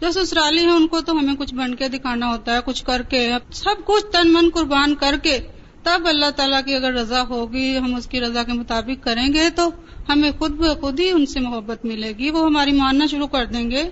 جو 0.00 0.12
سسرالی 0.12 0.62
ہیں 0.62 0.72
ان 0.72 0.86
کو 0.86 1.00
تو 1.00 1.12
ہمیں 1.12 1.34
کچھ 1.34 1.54
بن 1.54 1.74
کے 1.74 1.88
دکھانا 1.88 2.28
ہوتا 2.28 2.54
ہے 2.54 2.58
کچھ 2.64 2.84
کر 2.84 3.02
کے 3.02 3.30
سب 3.52 3.84
کچھ 3.84 4.04
تن 4.04 4.32
من 4.32 4.50
قربان 4.54 4.94
کر 4.94 5.14
کے 5.22 5.38
تب 5.82 6.02
اللہ 6.04 6.30
تعالیٰ 6.36 6.60
کی 6.64 6.74
اگر 6.74 6.92
رضا 6.92 7.22
ہوگی 7.28 7.78
ہم 7.78 7.94
اس 7.94 8.06
کی 8.06 8.20
رضا 8.20 8.42
کے 8.42 8.52
مطابق 8.52 9.04
کریں 9.04 9.32
گے 9.34 9.50
تو 9.50 9.70
ہمیں 10.08 10.30
خود 10.38 10.60
خود 10.80 11.00
ہی 11.00 11.10
ان 11.10 11.26
سے 11.26 11.40
محبت 11.40 11.84
ملے 11.84 12.12
گی۔ 12.18 12.30
وہ 12.30 12.44
ہماری 12.46 12.72
ماننا 12.72 13.06
شروع 13.06 13.26
کر 13.26 13.46
دیں 13.46 13.70
گے۔ 13.70 13.82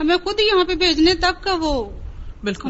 ہمیں 0.00 0.16
خود 0.24 0.40
ہی 0.40 0.44
یہاں 0.46 0.64
پہ 0.64 0.74
بھیجنے 0.74 1.14
تک 1.14 1.44
کا 1.44 1.54
وہ 1.54 1.84
بالکل۔ 2.44 2.68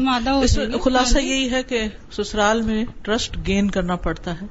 خلاصہ۔ 0.83 1.19
یہی 1.19 1.51
ہے 1.51 1.63
کہ 1.63 1.83
سسرال 2.11 2.61
میں 2.61 2.85
ٹرسٹ 3.01 3.37
گین 3.47 3.69
کرنا 3.69 3.95
پڑتا 3.95 4.41
ہے۔ 4.41 4.45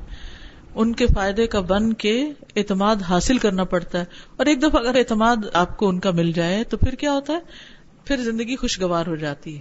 ان 0.75 0.93
کے 0.93 1.07
فائدے 1.07 1.47
کا 1.47 1.61
بن 1.61 1.93
کے 1.93 2.25
اعتماد 2.57 2.97
حاصل 3.09 3.39
کرنا 3.39 3.65
پڑتا 3.65 3.99
ہے۔ 3.99 4.05
اور 4.37 4.47
ایک 4.47 4.63
دفعہ 4.63 4.81
اگر 4.81 4.99
اعتماد 4.99 5.37
آپ 5.53 5.77
کو 5.77 5.89
ان 5.89 6.01
کا 6.01 6.11
مل 6.11 6.33
جائے 6.33 6.65
تو 6.65 6.77
پھر 6.77 6.95
کیا 6.95 7.13
ہوتا 7.13 7.33
ہے؟ 7.33 7.39
پھر 8.05 8.17
زندگی 8.17 8.57
خوشگوار 8.57 9.07
ہو 9.07 9.17
جاتی 9.17 9.57
ہے۔ 9.57 9.61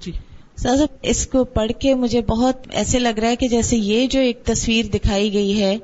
جی۔ 0.00 0.12
صاحب 0.58 0.78
اس 1.02 1.26
کو 1.26 1.44
پڑھ 1.44 1.72
کے 1.78 1.94
مجھے 1.94 2.20
بہت 2.20 2.56
ایسے 2.70 2.98
لگ 2.98 3.18
رہا 3.18 3.28
ہے 3.28 3.36
کہ 3.36 3.48
جیسے 3.48 3.76
یہ 3.76 4.06
جو 4.06 4.20
ایک 4.20 4.44
تصویر 4.44 4.84
دکھائی 4.84 5.32
گئی 5.32 5.62
ہے 5.62 5.76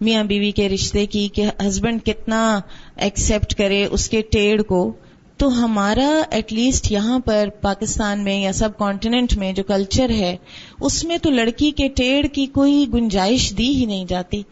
میاں 0.00 0.24
بیوی 0.24 0.50
کے 0.50 0.68
رشتے 0.68 1.06
کی 1.06 1.28
کہ 1.28 1.44
ہسبینڈ 1.68 2.04
کتنا 2.04 2.60
ایکسپٹ 2.96 3.54
کرے 3.54 3.86
اس 3.90 4.08
کے 4.08 4.22
ٹیڑھ 4.22 4.62
کو۔ 4.62 4.92
تو 5.36 5.48
ہمارا 5.48 6.10
ایٹ 6.30 6.52
لیسٹ 6.52 6.90
یہاں 6.92 7.18
پر 7.18 7.48
پاکستان 7.60 8.24
میں 8.24 8.38
یا 8.40 8.52
سب 8.52 8.76
کانٹیننٹ 8.78 9.36
میں 9.36 9.52
جو 9.52 9.62
کلچر 9.62 10.10
ہے، 10.10 10.36
اس 10.80 11.04
میں 11.04 11.18
تو 11.18 11.30
لڑکی 11.30 11.70
کے 11.70 11.88
ٹیڑھ 11.88 12.26
کی 12.32 12.46
کوئی 12.46 12.86
گنجائش 12.94 13.52
دی 13.58 13.68
ہی 13.70 13.84
نہیں 13.84 14.04
جاتی۔ 14.04 14.42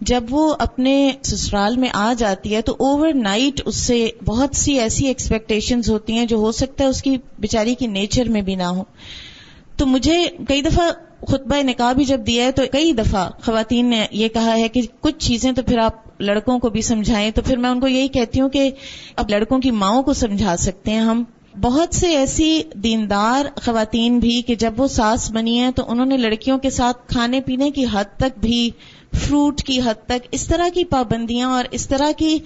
جب 0.00 0.24
وہ 0.30 0.54
اپنے 0.58 1.12
سسرال 1.22 1.76
میں 1.76 1.88
آ 1.92 2.12
جاتی 2.18 2.54
ہے 2.54 2.60
تو 2.60 2.72
اوور 2.72 3.12
نائٹ 3.12 3.60
اس 3.64 3.76
سے 3.76 4.08
بہت 4.26 4.56
سی 4.56 4.78
ایسی 4.78 5.06
ایکسپیکٹیشن 5.06 5.80
ہوتی 5.88 6.12
ہیں 6.12 6.26
جو 6.26 6.36
ہو 6.36 6.52
سکتا 6.52 6.84
ہے 6.84 6.88
اس 6.88 7.02
کی 7.02 7.16
بیچاری 7.38 7.74
کی 7.74 7.86
نیچر 7.86 8.28
میں 8.28 8.42
بھی 8.42 8.54
نہ 8.54 8.68
ہو 8.70 8.84
تو 9.76 9.86
مجھے 9.86 10.16
کئی 10.48 10.62
دفعہ 10.62 10.90
خطبہ 11.28 11.62
نکاح 11.62 11.92
بھی 11.92 12.04
جب 12.04 12.20
دیا 12.26 12.44
ہے 12.44 12.52
تو 12.52 12.62
کئی 12.72 12.92
دفعہ 12.92 13.30
خواتین 13.42 13.86
نے 13.86 14.06
یہ 14.10 14.28
کہا 14.28 14.56
ہے 14.56 14.68
کہ 14.68 14.80
کچھ 15.00 15.18
چیزیں 15.18 15.52
تو 15.52 15.62
پھر 15.62 15.78
آپ 15.78 16.20
لڑکوں 16.20 16.58
کو 16.58 16.68
بھی 16.68 16.82
سمجھائیں 16.82 17.30
تو 17.30 17.42
پھر 17.42 17.56
میں 17.56 17.70
ان 17.70 17.80
کو 17.80 17.88
یہی 17.88 18.08
کہتی 18.08 18.40
ہوں 18.40 18.48
کہ 18.48 18.70
اب 19.16 19.30
لڑکوں 19.30 19.58
کی 19.58 19.70
ماؤں 19.70 20.02
کو 20.02 20.12
سمجھا 20.12 20.56
سکتے 20.56 20.90
ہیں 20.90 21.00
ہم۔ 21.00 21.24
بہت 21.60 21.94
سے 21.94 22.16
ایسی 22.16 22.62
دیندار 22.74 23.46
خواتین 23.64 24.18
بھی 24.18 24.42
کہ 24.42 24.54
جب 24.54 24.74
وہ 24.76 24.86
ساس 24.86 25.30
بنی 25.32 25.58
ہیں 25.58 25.70
تو 25.70 25.82
انہوں 25.88 26.06
نے 26.06 26.16
لڑکیوں 26.16 26.58
کے 26.58 26.70
ساتھ 26.70 27.08
کھانے 27.08 27.40
پینے 27.40 27.70
کی 27.70 27.84
حد 27.92 28.04
تک 28.16 28.38
بھی، 28.40 28.70
فروٹ 29.14 29.62
کی 29.62 29.80
حد 29.84 30.06
تک، 30.06 30.26
اس 30.30 30.46
طرح 30.46 30.68
کی 30.74 30.84
پابندیاں 30.84 31.50
اور 31.50 31.64
اس 31.70 31.88
طرح 31.88 32.10
کی 32.16 32.38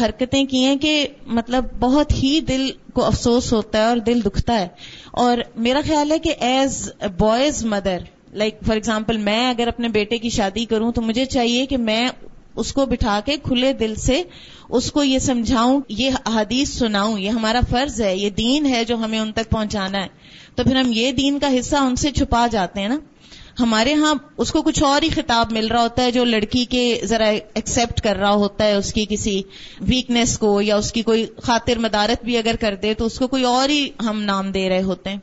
حرکتیں 0.00 0.44
کی 0.44 0.64
ہیں 0.64 0.76
کہ 0.76 1.06
مطلب 1.26 1.64
بہت 1.80 2.12
ہی 2.22 2.40
دل 2.40 2.70
کو 2.94 3.04
افسوس 3.04 3.52
ہوتا 3.52 3.78
ہے 3.78 3.84
اور 3.84 3.96
دل 3.96 4.20
دکھتا 4.24 4.60
ہے۔ 4.60 4.68
اور 5.12 5.38
میرا 5.56 5.80
خیال 5.86 6.12
ہے 6.12 6.18
کہ 6.18 6.34
as 6.40 6.92
boys 7.18 7.64
mother 7.64 7.98
like 8.32 8.54
for 8.66 8.76
example 8.76 9.16
میں 9.16 9.50
اگر 9.50 9.68
اپنے 9.68 9.88
بیٹے 9.88 10.18
کی 10.18 10.28
شادی 10.28 10.64
کروں 10.64 10.92
تو 10.92 11.02
مجھے 11.02 11.24
چاہیے 11.24 11.66
کہ 11.66 11.76
میں 11.76 12.08
اس 12.56 12.72
کو 12.72 12.86
بٹھا 12.86 13.20
کے 13.24 13.36
کھلے 13.42 13.72
دل 13.72 13.94
سے 13.94 14.22
اس 14.68 14.92
کو 14.92 15.02
یہ 15.02 15.18
سمجھاؤں، 15.18 15.80
یہ 15.88 16.10
حدیث 16.34 16.68
سناؤں، 16.70 17.18
یہ 17.18 17.30
ہمارا 17.30 17.60
فرض 17.70 18.02
ہے، 18.02 18.16
یہ 18.16 18.30
دین 18.30 18.66
ہے 18.66 18.84
جو 18.84 18.96
ہمیں 18.96 19.18
ان 19.18 19.32
تک 19.32 19.50
پہنچانا 19.50 20.02
ہے۔ 20.02 20.06
تو 20.54 20.62
پھر 20.62 20.76
ہم 20.76 20.90
یہ 20.94 21.12
دین 21.12 21.38
کا 21.38 21.48
حصہ 21.58 21.76
ان 21.76 21.96
سے 21.96 22.10
چھپا 22.10 22.46
جاتے 22.46 22.80
ہیں 22.80 22.88
نا۔ 22.88 22.98
ہمارے 23.60 23.94
ہاں 23.94 24.14
اس 24.36 24.52
کو 24.52 24.62
کچھ 24.62 24.82
اور 24.82 25.02
ہی 25.02 25.08
خطاب 25.08 25.52
مل 25.52 25.66
رہا 25.66 25.82
ہوتا 25.82 26.02
ہے 26.02 26.10
جو 26.10 26.24
لڑکی 26.24 26.64
کے 26.64 27.00
ذرا 27.04 27.32
ایکسپٹ 27.54 28.00
کر 28.00 28.16
رہا 28.16 28.30
ہوتا 28.30 28.64
ہے 28.64 28.72
اس 28.72 28.92
کی 28.92 29.06
کسی 29.08 29.42
ویکنیس 29.80 30.38
کو 30.38 30.62
یا 30.62 30.76
اس 30.76 30.92
کی 30.92 31.02
کوئی 31.02 31.26
خاطر 31.42 31.78
مدارت 31.78 32.24
بھی 32.24 32.38
اگر 32.38 32.54
کر 32.60 32.74
دے 32.82 32.94
تو 32.94 33.06
اس 33.06 33.18
کو 33.18 33.28
کوئی 33.28 33.44
اور 33.44 33.68
ہی 33.68 33.90
ہم 34.00 34.22
نام 34.22 34.52
دے 34.52 34.68
رہے 34.68 34.82
ہوتے 34.82 35.10
ہیں۔ 35.10 35.16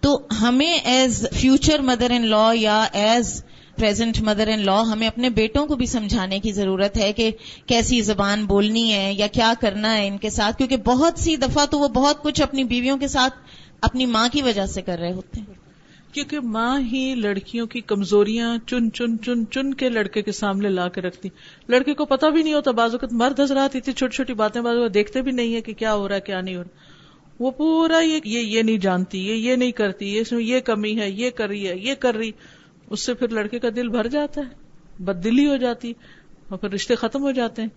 تو 0.00 0.20
ہمیں 0.40 0.74
as 0.74 1.26
future 1.32 1.78
mother 1.78 2.10
in 2.10 2.26
law 2.26 2.50
یا 2.54 2.86
as 2.92 3.44
present 3.76 4.20
mother 4.20 4.48
in 4.48 4.64
law 4.64 4.80
ہمیں 4.80 5.08
اپنے 5.08 5.30
بیٹوں 5.30 5.66
کو 5.66 5.76
بھی 5.76 5.86
سمجھانے 5.86 6.40
کی 6.40 6.52
ضرورت 6.52 6.98
ہے 6.98 7.12
کہ 7.12 7.30
کیسی 7.66 8.00
زبان 8.00 8.44
بولنی 8.44 8.92
ہے 8.92 9.12
یا 9.12 9.26
کیا 9.26 9.52
کرنا 9.60 9.96
ہے 9.96 10.08
ان 10.08 10.18
کے 10.18 10.30
ساتھ، 10.30 10.58
کیونکہ 10.58 10.76
بہت 10.76 11.18
سی 11.18 11.36
دفعہ 11.36 11.66
تو 11.66 11.78
وہ 11.78 11.88
بہت 11.88 12.22
کچھ 12.22 12.42
اپنی 12.42 12.64
بیویوں 12.64 12.98
کے 12.98 13.08
ساتھ 13.08 13.34
اپنی 13.80 14.06
ماں 14.06 14.28
کی 14.32 14.42
وجہ 14.42 14.66
سے 14.66 14.82
کر 14.82 14.98
رہے 14.98 15.12
ہوتے 15.12 15.40
ہیں۔ 15.40 15.54
کیونکہ 16.12 16.40
ماں 16.40 16.80
ہی 16.80 17.14
لڑکیوں 17.14 17.66
کی 17.66 17.80
کمزوریاں 17.80 18.58
چن 18.66 18.92
چن 18.92 19.16
چن 19.22 19.44
چن 19.50 19.74
کے 19.74 19.88
لڑکے 19.88 20.22
کے 20.22 20.32
سامنے 20.32 20.68
لا 20.68 20.88
کے 20.88 21.00
رکھتی۔ 21.00 21.28
لڑکے 21.68 21.94
کو 21.94 22.04
پتا 22.04 22.28
بھی 22.28 22.42
نہیں 22.42 22.54
ہوتا، 22.54 22.70
بعض 22.70 22.92
اوقات 22.92 23.12
مرد 23.12 23.40
حضرات 23.40 23.76
اتنی 23.76 23.94
چھوٹی 23.94 24.16
چھوٹی 24.16 24.34
باتیں 24.34 24.60
بعض 24.60 24.94
دیکھتے 24.94 25.22
بھی 25.22 25.32
نہیں 25.32 25.54
ہے 25.54 25.60
کہ 25.60 25.72
کیا 25.74 25.94
ہو 25.94 26.08
رہا 26.08 26.16
ہے، 26.16 26.20
کیا 26.20 26.40
نہیں 26.40 26.56
ہو 26.56 26.62
رہا۔ 26.62 26.87
وہ 27.40 27.50
پورا 27.50 27.98
یہ 27.98 28.20
یہ, 28.24 28.40
یہ 28.40 28.62
نہیں 28.62 28.78
جانتی 28.78 29.28
یہ 29.28 29.34
یہ 29.34 29.56
نہیں 29.56 29.72
کرتی 29.72 30.16
یہ 30.16 30.22
یہ 30.32 30.60
کمی 30.60 31.00
ہے 31.00 31.10
یہ 31.10 31.30
کر 31.30 31.48
رہی 31.48 31.68
ہے 31.68 31.76
یہ 31.76 31.94
کر 31.94 32.14
رہی 32.14 32.30
اس 32.90 33.00
سے 33.00 33.14
پھر 33.14 33.28
لڑکے 33.28 33.58
کا 33.58 33.68
دل 33.76 33.88
بھر 33.88 34.06
جاتا 34.06 34.40
ہے 34.40 35.02
بد 35.02 35.24
دلی 35.24 35.48
ہو 35.48 35.56
جاتی 35.56 35.92
اور 36.48 36.58
پھر 36.58 36.70
رشتے 36.70 36.94
ختم 36.94 37.22
ہو 37.22 37.30
جاتے 37.30 37.62
ہیں۔ 37.62 37.68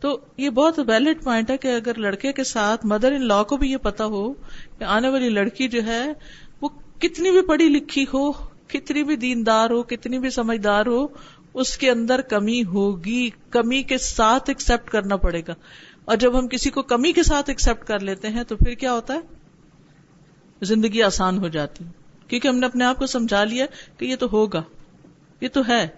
تو 0.00 0.18
یہ 0.36 0.50
بہت 0.50 0.78
ویلڈ 0.78 1.24
پوائنٹ 1.24 1.50
ہے 1.50 1.56
کہ 1.56 1.68
اگر 1.68 1.94
لڑکے 1.94 2.32
کے 2.32 2.44
ساتھ 2.44 2.86
مدر 2.86 3.12
ان 3.12 3.26
لا 3.26 3.42
کو 3.42 3.56
بھی 3.56 3.72
یہ 3.72 3.76
پتا 3.76 4.04
ہو 4.04 4.32
کہ 4.78 4.84
آنے 4.84 5.08
والی 5.08 5.28
لڑکی 5.28 5.68
جو 5.68 5.84
ہے 5.86 6.12
وہ 6.60 6.68
کتنی 6.98 7.30
بھی 7.30 7.42
پڑھی 7.42 7.68
لکھی 7.68 8.04
ہو 8.14 8.32
کتنی 8.68 9.02
بھی 9.02 9.16
دیندار 9.16 9.70
ہو 9.70 9.82
کتنی 9.82 10.18
بھی 10.18 10.30
سمجھدار 10.30 10.86
ہو 10.86 11.06
اس 11.54 11.76
کے 11.76 11.90
اندر 11.90 12.20
کمی 12.20 12.64
ہوگی 12.64 13.30
کمی 13.50 13.82
کے 13.82 13.98
ساتھ 13.98 14.50
ایکسپٹ 14.50 14.90
کرنا 14.90 15.16
پڑے 15.16 15.42
گا۔ 15.48 15.54
اور 16.08 16.16
جب 16.16 16.38
ہم 16.38 16.48
کسی 16.48 16.70
کو 16.70 16.82
کمی 16.82 17.12
کے 17.12 17.22
ساتھ 17.22 17.50
ایکسپٹ 17.50 17.84
کر 17.84 17.98
لیتے 18.00 18.28
ہیں 18.28 18.44
تو 18.44 18.56
پھر 18.56 18.74
کیا 18.74 18.92
ہوتا 18.92 19.14
ہے؟ 19.14 19.20
زندگی 20.62 21.02
آسان 21.02 21.38
ہو 21.38 21.48
جاتی 21.48 21.84
کیونکہ 22.28 22.48
ہم 22.48 22.56
نے 22.58 22.66
اپنے 22.66 22.84
آپ 22.84 22.98
کو 22.98 23.06
سمجھا 23.06 23.44
لیا 23.44 23.66
کہ 23.98 24.04
یہ 24.04 24.16
تو 24.16 24.26
ہوگا۔ 24.32 24.62
یہ 25.40 25.48
تو 25.52 25.60
ہے۔ 25.68 25.88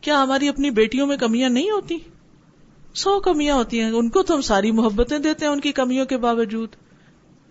کیا 0.00 0.22
ہماری 0.22 0.48
اپنی 0.48 0.70
بیٹیوں 0.70 1.06
میں 1.06 1.16
کمیاں 1.16 1.48
نہیں 1.48 1.70
ہوتی؟ 1.70 1.98
سو 2.94 3.20
کمیاں 3.20 3.56
ہوتی 3.56 3.80
ہیں۔ 3.80 3.90
ان 3.90 4.08
کو 4.08 4.22
تو 4.22 4.34
ہم 4.34 4.40
ساری 4.40 4.70
محبتیں 4.70 5.18
دیتے 5.18 5.44
ہیں 5.44 5.52
ان 5.52 5.60
کی 5.60 5.72
کمیوں 5.72 6.06
کے 6.06 6.16
باوجود۔ 6.16 6.68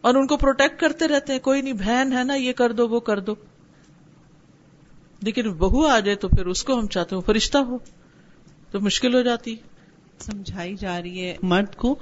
اور 0.01 0.15
ان 0.15 0.27
کو 0.27 0.37
پروٹیکٹ 0.37 0.79
کرتے 0.79 1.07
رہتے 1.07 1.33
ہیں۔ 1.33 1.39
کوئی 1.39 1.61
نہیں، 1.61 1.73
بہن 1.73 2.13
ہے 2.17 2.23
نا، 2.23 2.35
یہ 2.35 2.53
کر 2.53 2.71
دو، 2.71 2.87
وہ 2.87 2.99
کر 2.99 3.19
دو۔ 3.19 3.35
لیکن 5.21 5.51
بہو 5.53 5.87
آ 5.87 5.99
جائے 5.99 6.15
تو 6.15 6.27
پھر 6.27 6.45
اس 6.45 6.63
کو 6.63 6.79
ہم 6.79 6.87
چاہتے 6.87 7.15
ہیں 7.15 7.21
فرشتہ 7.21 7.57
ہو۔ 7.57 7.77
تو 8.71 8.79
مشکل 8.79 9.15
ہو 9.15 9.21
جاتی۔ 9.21 9.55
سمجھائی 10.19 10.75
جا 10.79 11.01
رہی 11.01 11.25
ہے 11.25 11.35
مرد 11.41 11.75
کو 11.75 11.95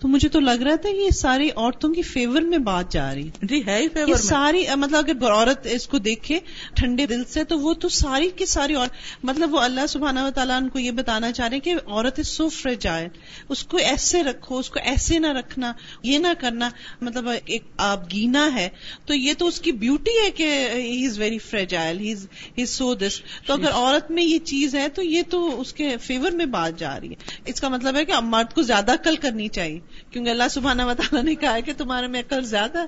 تو 0.00 0.08
مجھے 0.08 0.28
تو 0.28 0.40
لگ 0.40 0.62
رہا 0.62 0.74
تھا 0.74 0.88
یہ 0.88 1.10
ساری 1.10 1.50
عورتوں 1.56 1.92
کی 1.94 2.02
فیور 2.02 2.40
میں 2.40 2.58
بات 2.58 2.92
جا 2.92 3.14
رہی 3.14 3.26
ہے۔ 3.26 3.30
جی 3.42 3.66
ہے 3.66 3.82
ہی 3.82 3.88
فیور 3.88 4.14
ساری 4.14 4.64
مطلب 4.76 4.98
اگر 4.98 5.30
عورت 5.32 5.66
اس 5.70 5.86
کو 5.86 5.98
دیکھے 5.98 6.38
ٹھنڈے 6.74 7.06
دل 7.06 7.24
سے 7.24 7.44
تو 7.44 7.58
وہ 7.58 7.74
تو 7.74 7.88
ساری 7.88 8.30
کی 8.36 8.46
ساری 8.46 8.74
اور 8.74 8.86
مطلب 9.22 9.54
وہ 9.54 9.60
اللہ 9.60 9.86
سبحانہ 9.88 10.20
و 10.20 10.30
تعالیٰ 10.34 10.56
ان 10.56 10.68
کو 10.68 10.78
یہ 10.78 10.90
بتانا 10.90 11.32
چاہ 11.32 11.48
رہے 11.48 11.56
ہیں 11.56 11.64
کہ 11.64 11.74
عورت 11.86 12.26
سو 12.26 12.48
فرجائل 12.48 13.08
اس 13.48 13.64
کو 13.64 13.76
ایسے 13.76 14.22
رکھو 14.22 14.58
اس 14.58 14.70
کو 14.70 14.80
ایسے 14.84 15.18
نہ 15.18 15.26
رکھنا 15.26 15.72
یہ 16.02 16.18
نہ 16.18 16.28
کرنا 16.38 16.70
مطلب 17.00 17.28
ایک 17.44 17.62
آپ 17.76 18.12
گینا 18.12 18.54
ہے۔ 18.54 18.68
تو 19.06 19.14
یہ 19.14 19.32
تو 19.38 19.46
اس 19.46 19.60
کی 19.60 19.72
بیوٹی 19.72 20.24
ہے 20.24 20.30
کہ 20.30 20.68
ہی 20.74 21.06
از 21.06 21.18
ویری 21.18 21.38
فرجائل 21.38 22.00
ہی 22.00 22.12
از 22.56 22.70
سو 22.70 22.94
دس 22.94 23.20
تو 23.46 23.52
اگر 23.52 23.70
عورت 23.72 24.10
میں 24.10 24.22
یہ 24.22 24.38
چیز 24.38 24.74
ہے 24.74 24.88
تو 24.88 25.02
یہ 25.02 25.22
تو 25.30 25.60
اس 25.60 25.72
کے 25.72 25.96
فیور 25.96 26.30
میں 26.30 26.46
بات 26.46 26.78
جا 26.78 27.00
رہی 27.00 27.10
ہے۔ 27.10 27.52
اس 27.58 27.62
کا 27.62 27.68
مطلب 27.68 27.96
ہے 27.96 28.04
کہ 28.04 28.12
مرد 28.22 28.54
کو 28.54 28.62
زیادہ 28.62 28.92
عقل 28.92 29.16
کرنی 29.16 29.48
چاہیے۔ 29.48 29.80
کیونکہ 30.10 30.30
اللہ 30.30 30.48
سبحانہ 30.50 30.82
و 30.82 30.92
تعالیٰ 30.96 31.24
نے 31.24 31.34
کہا 31.34 31.54
ہے 31.54 31.62
کہ 31.62 31.72
تمہارے 31.76 32.06
میں 32.06 32.20
عقل 32.20 32.44
زیادہ 32.44 32.78
ہے۔ 32.78 32.84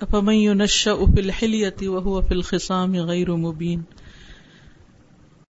افمن 0.00 0.34
ينشأ 0.34 0.94
في 0.94 1.22
الحلیة 1.22 1.94
وهو 1.94 2.20
في 2.20 2.34
الخصام 2.34 2.94
غیر 2.94 3.30
مبین۔ 3.30 3.82